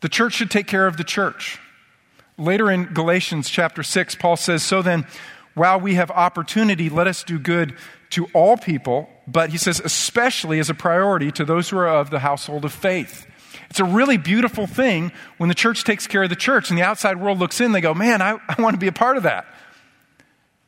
The 0.00 0.08
church 0.08 0.34
should 0.34 0.50
take 0.50 0.66
care 0.66 0.86
of 0.86 0.96
the 0.96 1.04
church. 1.04 1.58
Later 2.38 2.70
in 2.70 2.92
Galatians 2.92 3.48
chapter 3.48 3.82
6, 3.82 4.14
Paul 4.16 4.36
says, 4.36 4.62
So 4.62 4.82
then, 4.82 5.06
while 5.54 5.78
we 5.78 5.94
have 5.94 6.10
opportunity, 6.10 6.88
let 6.88 7.06
us 7.06 7.22
do 7.22 7.38
good 7.38 7.76
to 8.10 8.26
all 8.34 8.56
people, 8.56 9.08
but 9.26 9.50
he 9.50 9.58
says, 9.58 9.80
especially 9.80 10.58
as 10.58 10.68
a 10.68 10.74
priority 10.74 11.30
to 11.32 11.44
those 11.44 11.70
who 11.70 11.78
are 11.78 11.88
of 11.88 12.10
the 12.10 12.18
household 12.18 12.64
of 12.64 12.72
faith. 12.72 13.26
It's 13.70 13.80
a 13.80 13.84
really 13.84 14.18
beautiful 14.18 14.66
thing 14.66 15.12
when 15.38 15.48
the 15.48 15.54
church 15.54 15.84
takes 15.84 16.06
care 16.06 16.22
of 16.22 16.30
the 16.30 16.36
church 16.36 16.68
and 16.68 16.78
the 16.78 16.82
outside 16.82 17.20
world 17.20 17.38
looks 17.38 17.60
in, 17.60 17.72
they 17.72 17.80
go, 17.80 17.94
Man, 17.94 18.20
I, 18.20 18.38
I 18.48 18.60
want 18.60 18.74
to 18.74 18.78
be 18.78 18.88
a 18.88 18.92
part 18.92 19.16
of 19.16 19.22
that. 19.22 19.46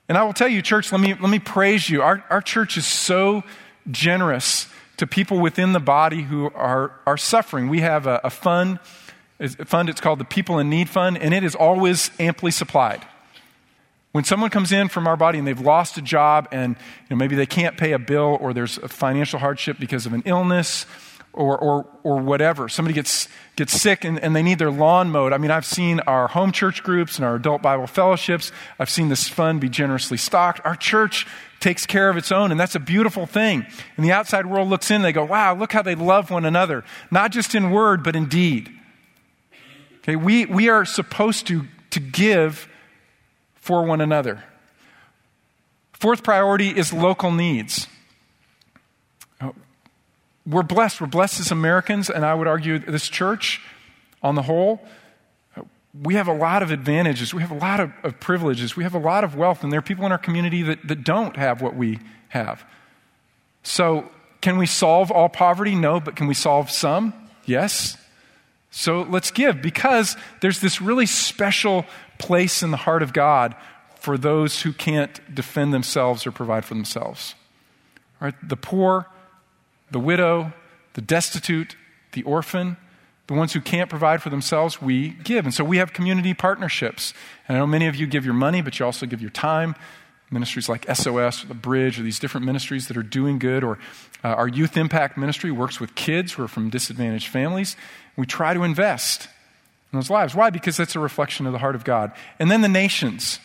And 0.09 0.19
I 0.19 0.23
will 0.25 0.33
tell 0.33 0.49
you, 0.49 0.61
church, 0.63 0.93
let 0.93 1.01
me, 1.01 1.15
let 1.15 1.31
me 1.31 1.39
praise 1.39 1.89
you. 1.89 2.03
Our, 2.03 2.23
our 2.29 2.43
church 2.43 2.77
is 2.77 2.87
so 2.87 3.43
generous 3.91 4.69
to 4.97 5.07
people 5.07 5.41
within 5.41 5.73
the 5.73 5.81
body 5.81 6.23
who 6.23 6.51
are, 6.55 6.93
are 7.07 7.17
suffering. 7.17 7.69
We 7.69 7.81
have 7.81 8.07
a, 8.07 8.21
a 8.25 8.31
fund, 8.31 8.79
a 9.41 9.65
fund, 9.65 9.89
it's 9.89 10.01
called 10.01 10.21
the 10.21 10.25
People 10.25 10.59
in 10.59 10.71
Need 10.71 10.89
Fund, 10.89 11.19
and 11.19 11.35
it 11.35 11.43
is 11.43 11.55
always 11.55 12.11
amply 12.19 12.51
supplied. 12.51 13.05
When 14.13 14.23
someone 14.23 14.51
comes 14.51 14.71
in 14.71 14.89
from 14.89 15.09
our 15.09 15.17
body 15.17 15.39
and 15.39 15.47
they've 15.47 15.61
lost 15.61 15.99
a 15.99 16.03
job 16.03 16.47
and 16.53 16.77
you 16.77 17.07
know, 17.11 17.17
maybe 17.17 17.35
they 17.35 17.47
can't 17.47 17.77
pay 17.77 17.93
a 17.93 17.99
bill 17.99 18.39
or 18.41 18.55
there's 18.55 18.79
a 18.79 18.87
financial 18.87 19.41
hardship 19.41 19.77
because 19.81 20.07
of 20.07 20.13
an 20.13 20.23
illness 20.25 20.87
or, 21.33 21.59
or, 21.59 21.87
or 22.05 22.19
whatever. 22.19 22.69
Somebody 22.69 22.95
gets, 22.95 23.27
gets 23.57 23.73
sick 23.73 24.05
and, 24.05 24.21
and 24.21 24.37
they 24.37 24.43
need 24.45 24.61
their 24.61 24.71
lawn 24.71 25.11
mowed. 25.11 25.33
I 25.33 25.39
mean, 25.39 25.51
I've 25.51 25.67
seen 25.67 25.99
our 26.01 26.29
home 26.29 26.53
church 26.53 26.85
groups 26.85 27.17
and 27.17 27.25
our 27.25 27.35
adult 27.35 27.61
Bible 27.61 27.89
fellowships. 27.89 28.53
I've 28.79 28.89
seen 28.89 29.09
this 29.09 29.29
fund 29.29 29.61
be 29.61 29.69
generously 29.69 30.17
stocked. 30.17 30.61
Our 30.65 30.77
church 30.77 31.27
takes 31.65 31.87
care 31.87 32.11
of 32.11 32.17
its 32.19 32.31
own, 32.31 32.51
and 32.51 32.61
that's 32.61 32.75
a 32.75 32.81
beautiful 32.81 33.25
thing. 33.25 33.67
And 33.97 34.05
the 34.05 34.13
outside 34.13 34.45
world 34.45 34.69
looks 34.69 34.91
in, 34.91 35.01
they 35.01 35.13
go, 35.13 35.25
wow, 35.25 35.55
look 35.55 35.73
how 35.73 35.81
they 35.81 35.95
love 35.95 36.31
one 36.31 36.45
another, 36.45 36.85
not 37.11 37.33
just 37.33 37.55
in 37.55 37.71
word, 37.71 38.05
but 38.05 38.15
in 38.15 38.27
deed. 38.27 38.71
Okay, 40.01 40.15
we, 40.15 40.45
we 40.45 40.69
are 40.69 40.85
supposed 40.85 41.47
to, 41.47 41.67
to 41.89 42.01
give 42.01 42.69
for 43.55 43.83
one 43.83 44.03
another. 44.03 44.45
Fourth 45.95 46.23
priority 46.23 46.69
is 46.69 46.93
local 46.93 47.31
needs. 47.31 47.89
Oh, 49.41 49.55
we're 50.47 50.63
blessed. 50.63 51.01
We're 51.01 51.07
blessed 51.07 51.41
as 51.41 51.51
Americans, 51.51 52.11
and 52.11 52.27
I 52.27 52.35
would 52.35 52.47
argue 52.47 52.79
this 52.79 53.09
church 53.09 53.63
on 54.23 54.35
the 54.35 54.43
whole. 54.43 54.87
We 56.03 56.15
have 56.15 56.27
a 56.27 56.35
lot 56.35 56.63
of 56.63 56.71
advantages. 56.71 57.33
We 57.33 57.41
have 57.43 57.53
a 57.53 57.59
lot 57.59 57.81
of, 57.81 57.93
of 58.03 58.19
privileges. 58.19 58.77
We 58.77 58.83
have 58.83 58.95
a 58.95 58.99
lot 58.99 59.23
of 59.23 59.37
wealth, 59.37 59.63
and 59.63 59.73
there 59.73 59.79
are 59.79 59.83
people 59.83 60.05
in 60.07 60.13
our 60.13 60.19
community 60.19 60.63
that, 60.63 60.87
that 60.89 61.05
don't 61.05 61.37
have 61.37 61.63
what 61.63 61.77
we 61.77 62.01
have. 62.29 62.65
So, 63.63 64.11
can 64.41 64.59
we 64.59 64.67
solve 64.67 65.11
all 65.11 65.29
poverty? 65.29 65.75
No, 65.75 66.01
but 66.01 66.17
can 66.17 66.27
we 66.27 66.35
solve 66.35 66.71
some? 66.71 67.15
Yes. 67.47 67.97
So 68.77 69.03
let's 69.03 69.31
give 69.31 69.63
because 69.63 70.17
there's 70.41 70.59
this 70.59 70.83
really 70.83 71.07
special 71.07 71.87
place 72.19 72.63
in 72.63 72.73
the 72.73 72.77
heart 72.77 73.03
of 73.03 73.13
God 73.13 73.55
for 74.01 74.19
those 74.19 74.63
who 74.63 74.73
can't 74.73 75.35
defend 75.35 75.73
themselves 75.73 76.27
or 76.27 76.33
provide 76.33 76.65
for 76.65 76.75
themselves. 76.75 77.37
Right? 78.21 78.35
The 78.43 78.57
poor, 78.57 79.07
the 79.93 80.01
widow, 80.01 80.53
the 80.95 81.01
destitute, 81.01 81.77
the 82.13 82.25
orphan, 82.25 82.77
the 83.27 83.35
ones 83.35 83.53
who 83.53 83.61
can't 83.61 83.89
provide 83.89 84.23
for 84.23 84.31
themselves, 84.31 84.83
we 84.83 85.11
give. 85.11 85.45
And 85.47 85.55
so 85.55 85.65
we 85.65 85.79
have 85.79 85.93
community 85.93 86.35
partnerships. 86.35 87.15
And 87.49 87.57
I 87.57 87.61
know 87.61 87.67
many 87.67 87.87
of 87.87 87.97
you 87.97 88.07
give 88.07 88.25
your 88.25 88.35
money, 88.35 88.61
but 88.61 88.79
you 88.79 88.85
also 88.85 89.07
give 89.07 89.21
your 89.21 89.31
time. 89.31 89.75
Ministries 90.31 90.69
like 90.69 90.85
SOS 90.95 91.45
or 91.45 91.47
the 91.47 91.55
Bridge 91.55 91.99
or 91.99 92.03
these 92.03 92.19
different 92.19 92.45
ministries 92.45 92.89
that 92.89 92.97
are 92.97 93.03
doing 93.03 93.39
good, 93.39 93.63
or 93.63 93.79
uh, 94.25 94.29
our 94.29 94.49
Youth 94.49 94.77
Impact 94.77 95.17
Ministry 95.17 95.51
works 95.51 95.79
with 95.79 95.95
kids 95.95 96.33
who 96.33 96.43
are 96.43 96.49
from 96.49 96.71
disadvantaged 96.71 97.29
families. 97.29 97.77
We 98.17 98.27
try 98.27 98.53
to 98.53 98.63
invest 98.63 99.29
in 99.93 99.99
those 99.99 100.11
lives. 100.11 100.35
Why? 100.35 100.51
Because 100.51 100.77
that's 100.77 100.97
a 100.97 101.01
reflection 101.01 101.47
of 101.47 101.53
the 101.53 101.59
heart 101.59 101.75
of 101.75 101.85
God. 101.85 102.13
And 102.39 102.51
then 102.51 102.63
the 102.63 102.69
nations. 102.69 103.39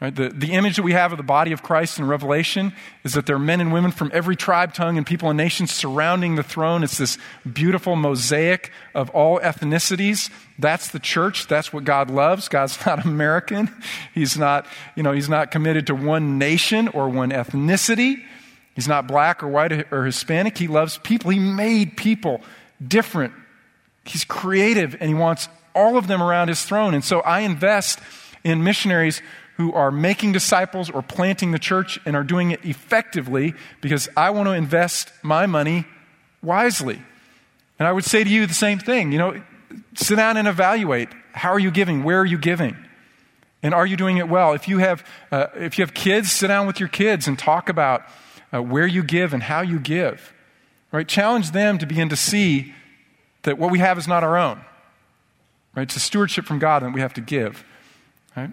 Right? 0.00 0.14
The, 0.14 0.30
the 0.30 0.52
image 0.52 0.76
that 0.76 0.82
we 0.82 0.92
have 0.92 1.12
of 1.12 1.18
the 1.18 1.22
body 1.22 1.52
of 1.52 1.62
Christ 1.62 1.98
in 1.98 2.06
Revelation 2.06 2.72
is 3.04 3.12
that 3.12 3.26
there 3.26 3.36
are 3.36 3.40
men 3.40 3.60
and 3.60 3.70
women 3.70 3.90
from 3.90 4.10
every 4.14 4.34
tribe, 4.34 4.72
tongue, 4.72 4.96
and 4.96 5.06
people 5.06 5.28
and 5.28 5.36
nation 5.36 5.66
surrounding 5.66 6.36
the 6.36 6.42
throne. 6.42 6.82
It's 6.82 6.96
this 6.96 7.18
beautiful 7.50 7.96
mosaic 7.96 8.72
of 8.94 9.10
all 9.10 9.38
ethnicities. 9.40 10.30
That's 10.58 10.88
the 10.88 11.00
church. 11.00 11.48
That's 11.48 11.70
what 11.70 11.84
God 11.84 12.10
loves. 12.10 12.48
God's 12.48 12.84
not 12.86 13.04
American. 13.04 13.70
He's 14.14 14.38
not, 14.38 14.66
you 14.96 15.02
know, 15.02 15.12
he's 15.12 15.28
not 15.28 15.50
committed 15.50 15.86
to 15.88 15.94
one 15.94 16.38
nation 16.38 16.88
or 16.88 17.10
one 17.10 17.30
ethnicity. 17.30 18.22
He's 18.74 18.88
not 18.88 19.06
black 19.06 19.42
or 19.42 19.48
white 19.48 19.92
or 19.92 20.06
Hispanic. 20.06 20.56
He 20.56 20.66
loves 20.66 20.96
people. 20.96 21.30
He 21.30 21.38
made 21.38 21.98
people 21.98 22.40
different. 22.86 23.34
He's 24.06 24.24
creative 24.24 24.96
and 24.98 25.10
he 25.10 25.14
wants 25.14 25.50
all 25.74 25.98
of 25.98 26.06
them 26.06 26.22
around 26.22 26.48
his 26.48 26.64
throne. 26.64 26.94
And 26.94 27.04
so 27.04 27.20
I 27.20 27.40
invest 27.40 28.00
in 28.42 28.64
missionaries 28.64 29.20
who 29.60 29.74
are 29.74 29.90
making 29.90 30.32
disciples 30.32 30.88
or 30.88 31.02
planting 31.02 31.52
the 31.52 31.58
church 31.58 31.98
and 32.06 32.16
are 32.16 32.24
doing 32.24 32.50
it 32.50 32.64
effectively 32.64 33.52
because 33.82 34.08
I 34.16 34.30
want 34.30 34.48
to 34.48 34.54
invest 34.54 35.12
my 35.22 35.44
money 35.44 35.84
wisely. 36.42 37.02
And 37.78 37.86
I 37.86 37.92
would 37.92 38.06
say 38.06 38.24
to 38.24 38.30
you 38.30 38.46
the 38.46 38.54
same 38.54 38.78
thing. 38.78 39.12
You 39.12 39.18
know, 39.18 39.42
sit 39.94 40.16
down 40.16 40.38
and 40.38 40.48
evaluate. 40.48 41.10
How 41.32 41.50
are 41.50 41.58
you 41.58 41.70
giving? 41.70 42.04
Where 42.04 42.20
are 42.20 42.24
you 42.24 42.38
giving? 42.38 42.74
And 43.62 43.74
are 43.74 43.84
you 43.84 43.98
doing 43.98 44.16
it 44.16 44.30
well? 44.30 44.54
If 44.54 44.66
you 44.66 44.78
have, 44.78 45.06
uh, 45.30 45.48
if 45.54 45.76
you 45.76 45.84
have 45.84 45.92
kids, 45.92 46.32
sit 46.32 46.48
down 46.48 46.66
with 46.66 46.80
your 46.80 46.88
kids 46.88 47.28
and 47.28 47.38
talk 47.38 47.68
about 47.68 48.02
uh, 48.54 48.62
where 48.62 48.86
you 48.86 49.02
give 49.02 49.34
and 49.34 49.42
how 49.42 49.60
you 49.60 49.78
give. 49.78 50.32
Right? 50.90 51.06
Challenge 51.06 51.50
them 51.50 51.76
to 51.76 51.84
begin 51.84 52.08
to 52.08 52.16
see 52.16 52.72
that 53.42 53.58
what 53.58 53.70
we 53.70 53.78
have 53.80 53.98
is 53.98 54.08
not 54.08 54.24
our 54.24 54.38
own. 54.38 54.58
Right? 55.74 55.82
It's 55.82 55.96
a 55.96 56.00
stewardship 56.00 56.46
from 56.46 56.58
God 56.58 56.82
that 56.82 56.94
we 56.94 57.02
have 57.02 57.12
to 57.12 57.20
give. 57.20 57.62
Right? 58.34 58.52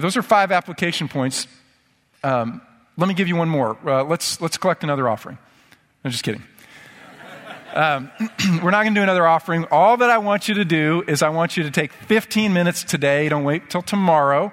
Those 0.00 0.16
are 0.16 0.22
five 0.22 0.52
application 0.52 1.08
points. 1.08 1.46
Um, 2.24 2.62
let 2.96 3.08
me 3.08 3.14
give 3.14 3.28
you 3.28 3.36
one 3.36 3.48
more. 3.48 3.76
Uh, 3.86 4.04
let's, 4.04 4.40
let's 4.40 4.56
collect 4.56 4.84
another 4.84 5.08
offering. 5.08 5.38
I'm 6.04 6.10
just 6.10 6.24
kidding. 6.24 6.42
Um, 7.74 8.10
we're 8.62 8.70
not 8.70 8.82
going 8.82 8.94
to 8.94 8.98
do 8.98 9.02
another 9.02 9.26
offering. 9.26 9.64
All 9.70 9.96
that 9.98 10.10
I 10.10 10.18
want 10.18 10.48
you 10.48 10.54
to 10.56 10.64
do 10.64 11.04
is 11.06 11.22
I 11.22 11.30
want 11.30 11.56
you 11.56 11.62
to 11.62 11.70
take 11.70 11.92
15 11.92 12.52
minutes 12.52 12.84
today. 12.84 13.28
Don't 13.28 13.44
wait 13.44 13.70
till 13.70 13.82
tomorrow. 13.82 14.52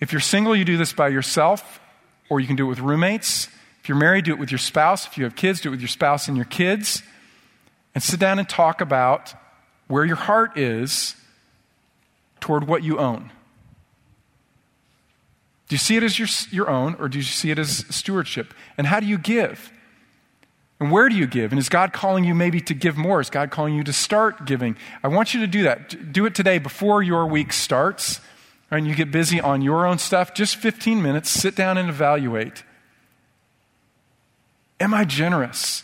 If 0.00 0.12
you're 0.12 0.20
single, 0.20 0.54
you 0.54 0.64
do 0.64 0.76
this 0.76 0.92
by 0.92 1.08
yourself, 1.08 1.80
or 2.28 2.40
you 2.40 2.46
can 2.46 2.56
do 2.56 2.66
it 2.66 2.68
with 2.68 2.80
roommates. 2.80 3.48
If 3.80 3.88
you're 3.88 3.98
married, 3.98 4.26
do 4.26 4.32
it 4.32 4.38
with 4.38 4.50
your 4.50 4.58
spouse. 4.58 5.06
If 5.06 5.18
you 5.18 5.24
have 5.24 5.34
kids, 5.34 5.60
do 5.60 5.70
it 5.70 5.72
with 5.72 5.80
your 5.80 5.88
spouse 5.88 6.28
and 6.28 6.36
your 6.36 6.46
kids. 6.46 7.02
And 7.94 8.02
sit 8.02 8.20
down 8.20 8.38
and 8.38 8.48
talk 8.48 8.80
about 8.80 9.34
where 9.88 10.04
your 10.04 10.16
heart 10.16 10.56
is 10.56 11.16
toward 12.40 12.68
what 12.68 12.82
you 12.82 12.98
own. 12.98 13.32
Do 15.68 15.74
you 15.74 15.78
see 15.78 15.96
it 15.96 16.02
as 16.02 16.18
your, 16.18 16.28
your 16.50 16.70
own, 16.70 16.94
or 16.98 17.08
do 17.08 17.18
you 17.18 17.24
see 17.24 17.50
it 17.50 17.58
as 17.58 17.84
stewardship? 17.90 18.54
And 18.78 18.86
how 18.86 19.00
do 19.00 19.06
you 19.06 19.18
give? 19.18 19.70
And 20.80 20.90
where 20.90 21.08
do 21.08 21.16
you 21.16 21.26
give? 21.26 21.52
And 21.52 21.58
is 21.58 21.68
God 21.68 21.92
calling 21.92 22.24
you 22.24 22.34
maybe 22.34 22.60
to 22.62 22.74
give 22.74 22.96
more? 22.96 23.20
Is 23.20 23.30
God 23.30 23.50
calling 23.50 23.74
you 23.74 23.84
to 23.84 23.92
start 23.92 24.46
giving? 24.46 24.76
I 25.02 25.08
want 25.08 25.34
you 25.34 25.40
to 25.40 25.46
do 25.46 25.64
that. 25.64 26.12
Do 26.12 26.24
it 26.24 26.34
today 26.34 26.58
before 26.58 27.02
your 27.02 27.26
week 27.26 27.52
starts. 27.52 28.20
And 28.70 28.86
you 28.86 28.94
get 28.94 29.10
busy 29.10 29.40
on 29.40 29.62
your 29.62 29.86
own 29.86 29.98
stuff. 29.98 30.34
Just 30.34 30.56
15 30.56 31.02
minutes, 31.02 31.30
sit 31.30 31.54
down 31.54 31.78
and 31.78 31.88
evaluate. 31.88 32.64
Am 34.78 34.94
I 34.94 35.04
generous? 35.04 35.82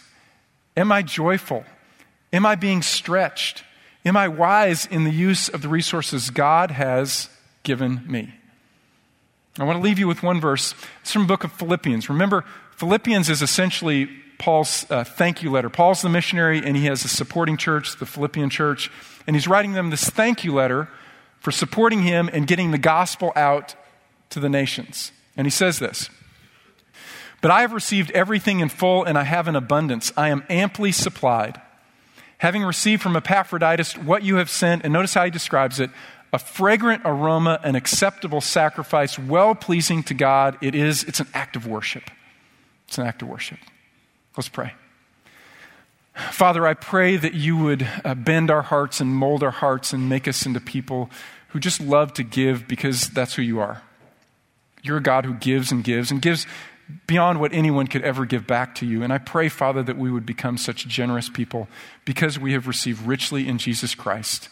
Am 0.76 0.92
I 0.92 1.02
joyful? 1.02 1.64
Am 2.32 2.46
I 2.46 2.54
being 2.54 2.82
stretched? 2.82 3.64
Am 4.04 4.16
I 4.16 4.28
wise 4.28 4.86
in 4.86 5.04
the 5.04 5.10
use 5.10 5.48
of 5.48 5.62
the 5.62 5.68
resources 5.68 6.30
God 6.30 6.70
has 6.70 7.28
given 7.62 8.02
me? 8.06 8.34
I 9.58 9.64
want 9.64 9.78
to 9.78 9.82
leave 9.82 10.00
you 10.00 10.08
with 10.08 10.22
one 10.22 10.40
verse. 10.40 10.74
It's 11.02 11.12
from 11.12 11.22
the 11.22 11.28
book 11.28 11.44
of 11.44 11.52
Philippians. 11.52 12.08
Remember, 12.08 12.44
Philippians 12.76 13.30
is 13.30 13.40
essentially 13.40 14.06
Paul's 14.38 14.84
uh, 14.90 15.04
thank 15.04 15.44
you 15.44 15.50
letter. 15.50 15.70
Paul's 15.70 16.02
the 16.02 16.08
missionary, 16.08 16.58
and 16.58 16.76
he 16.76 16.86
has 16.86 17.04
a 17.04 17.08
supporting 17.08 17.56
church, 17.56 17.96
the 17.98 18.06
Philippian 18.06 18.50
church, 18.50 18.90
and 19.26 19.36
he's 19.36 19.46
writing 19.46 19.72
them 19.72 19.90
this 19.90 20.10
thank 20.10 20.42
you 20.42 20.52
letter 20.52 20.88
for 21.38 21.52
supporting 21.52 22.02
him 22.02 22.28
and 22.32 22.48
getting 22.48 22.72
the 22.72 22.78
gospel 22.78 23.32
out 23.36 23.76
to 24.30 24.40
the 24.40 24.48
nations. 24.48 25.12
And 25.36 25.46
he 25.46 25.52
says 25.52 25.78
this 25.78 26.10
But 27.40 27.52
I 27.52 27.60
have 27.60 27.72
received 27.72 28.10
everything 28.10 28.58
in 28.58 28.68
full, 28.68 29.04
and 29.04 29.16
I 29.16 29.22
have 29.22 29.46
an 29.46 29.54
abundance. 29.54 30.12
I 30.16 30.30
am 30.30 30.42
amply 30.48 30.90
supplied. 30.90 31.60
Having 32.38 32.64
received 32.64 33.02
from 33.02 33.14
Epaphroditus 33.14 33.96
what 33.96 34.24
you 34.24 34.36
have 34.36 34.50
sent, 34.50 34.82
and 34.82 34.92
notice 34.92 35.14
how 35.14 35.24
he 35.24 35.30
describes 35.30 35.78
it 35.78 35.90
a 36.34 36.38
fragrant 36.38 37.02
aroma, 37.04 37.60
an 37.62 37.76
acceptable 37.76 38.40
sacrifice, 38.40 39.16
well 39.16 39.54
pleasing 39.54 40.02
to 40.02 40.14
God. 40.14 40.58
It 40.60 40.74
is, 40.74 41.04
it's 41.04 41.20
an 41.20 41.28
act 41.32 41.54
of 41.54 41.64
worship. 41.64 42.10
It's 42.88 42.98
an 42.98 43.06
act 43.06 43.22
of 43.22 43.28
worship. 43.28 43.60
Let's 44.36 44.48
pray. 44.48 44.72
Father, 46.32 46.66
I 46.66 46.74
pray 46.74 47.16
that 47.16 47.34
you 47.34 47.56
would 47.56 47.88
uh, 48.04 48.16
bend 48.16 48.50
our 48.50 48.62
hearts 48.62 49.00
and 49.00 49.14
mold 49.14 49.44
our 49.44 49.52
hearts 49.52 49.92
and 49.92 50.08
make 50.08 50.26
us 50.26 50.44
into 50.44 50.58
people 50.58 51.08
who 51.48 51.60
just 51.60 51.80
love 51.80 52.12
to 52.14 52.24
give 52.24 52.66
because 52.66 53.08
that's 53.10 53.34
who 53.34 53.42
you 53.42 53.60
are. 53.60 53.82
You're 54.82 54.96
a 54.96 55.02
God 55.02 55.24
who 55.24 55.34
gives 55.34 55.70
and 55.70 55.84
gives 55.84 56.10
and 56.10 56.20
gives 56.20 56.48
beyond 57.06 57.40
what 57.40 57.52
anyone 57.52 57.86
could 57.86 58.02
ever 58.02 58.26
give 58.26 58.44
back 58.44 58.74
to 58.76 58.86
you. 58.86 59.04
And 59.04 59.12
I 59.12 59.18
pray, 59.18 59.48
Father, 59.48 59.84
that 59.84 59.96
we 59.96 60.10
would 60.10 60.26
become 60.26 60.58
such 60.58 60.88
generous 60.88 61.28
people 61.28 61.68
because 62.04 62.40
we 62.40 62.54
have 62.54 62.66
received 62.66 63.06
richly 63.06 63.46
in 63.46 63.58
Jesus 63.58 63.94
Christ. 63.94 64.48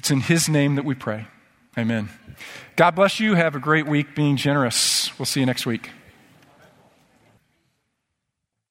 It's 0.00 0.10
in 0.10 0.22
His 0.22 0.48
name 0.48 0.76
that 0.76 0.86
we 0.86 0.94
pray. 0.94 1.26
Amen. 1.76 2.08
God 2.74 2.92
bless 2.92 3.20
you. 3.20 3.34
Have 3.34 3.54
a 3.54 3.58
great 3.58 3.86
week 3.86 4.14
being 4.14 4.38
generous. 4.38 5.10
We'll 5.18 5.26
see 5.26 5.40
you 5.40 5.46
next 5.46 5.66
week. 5.66 5.90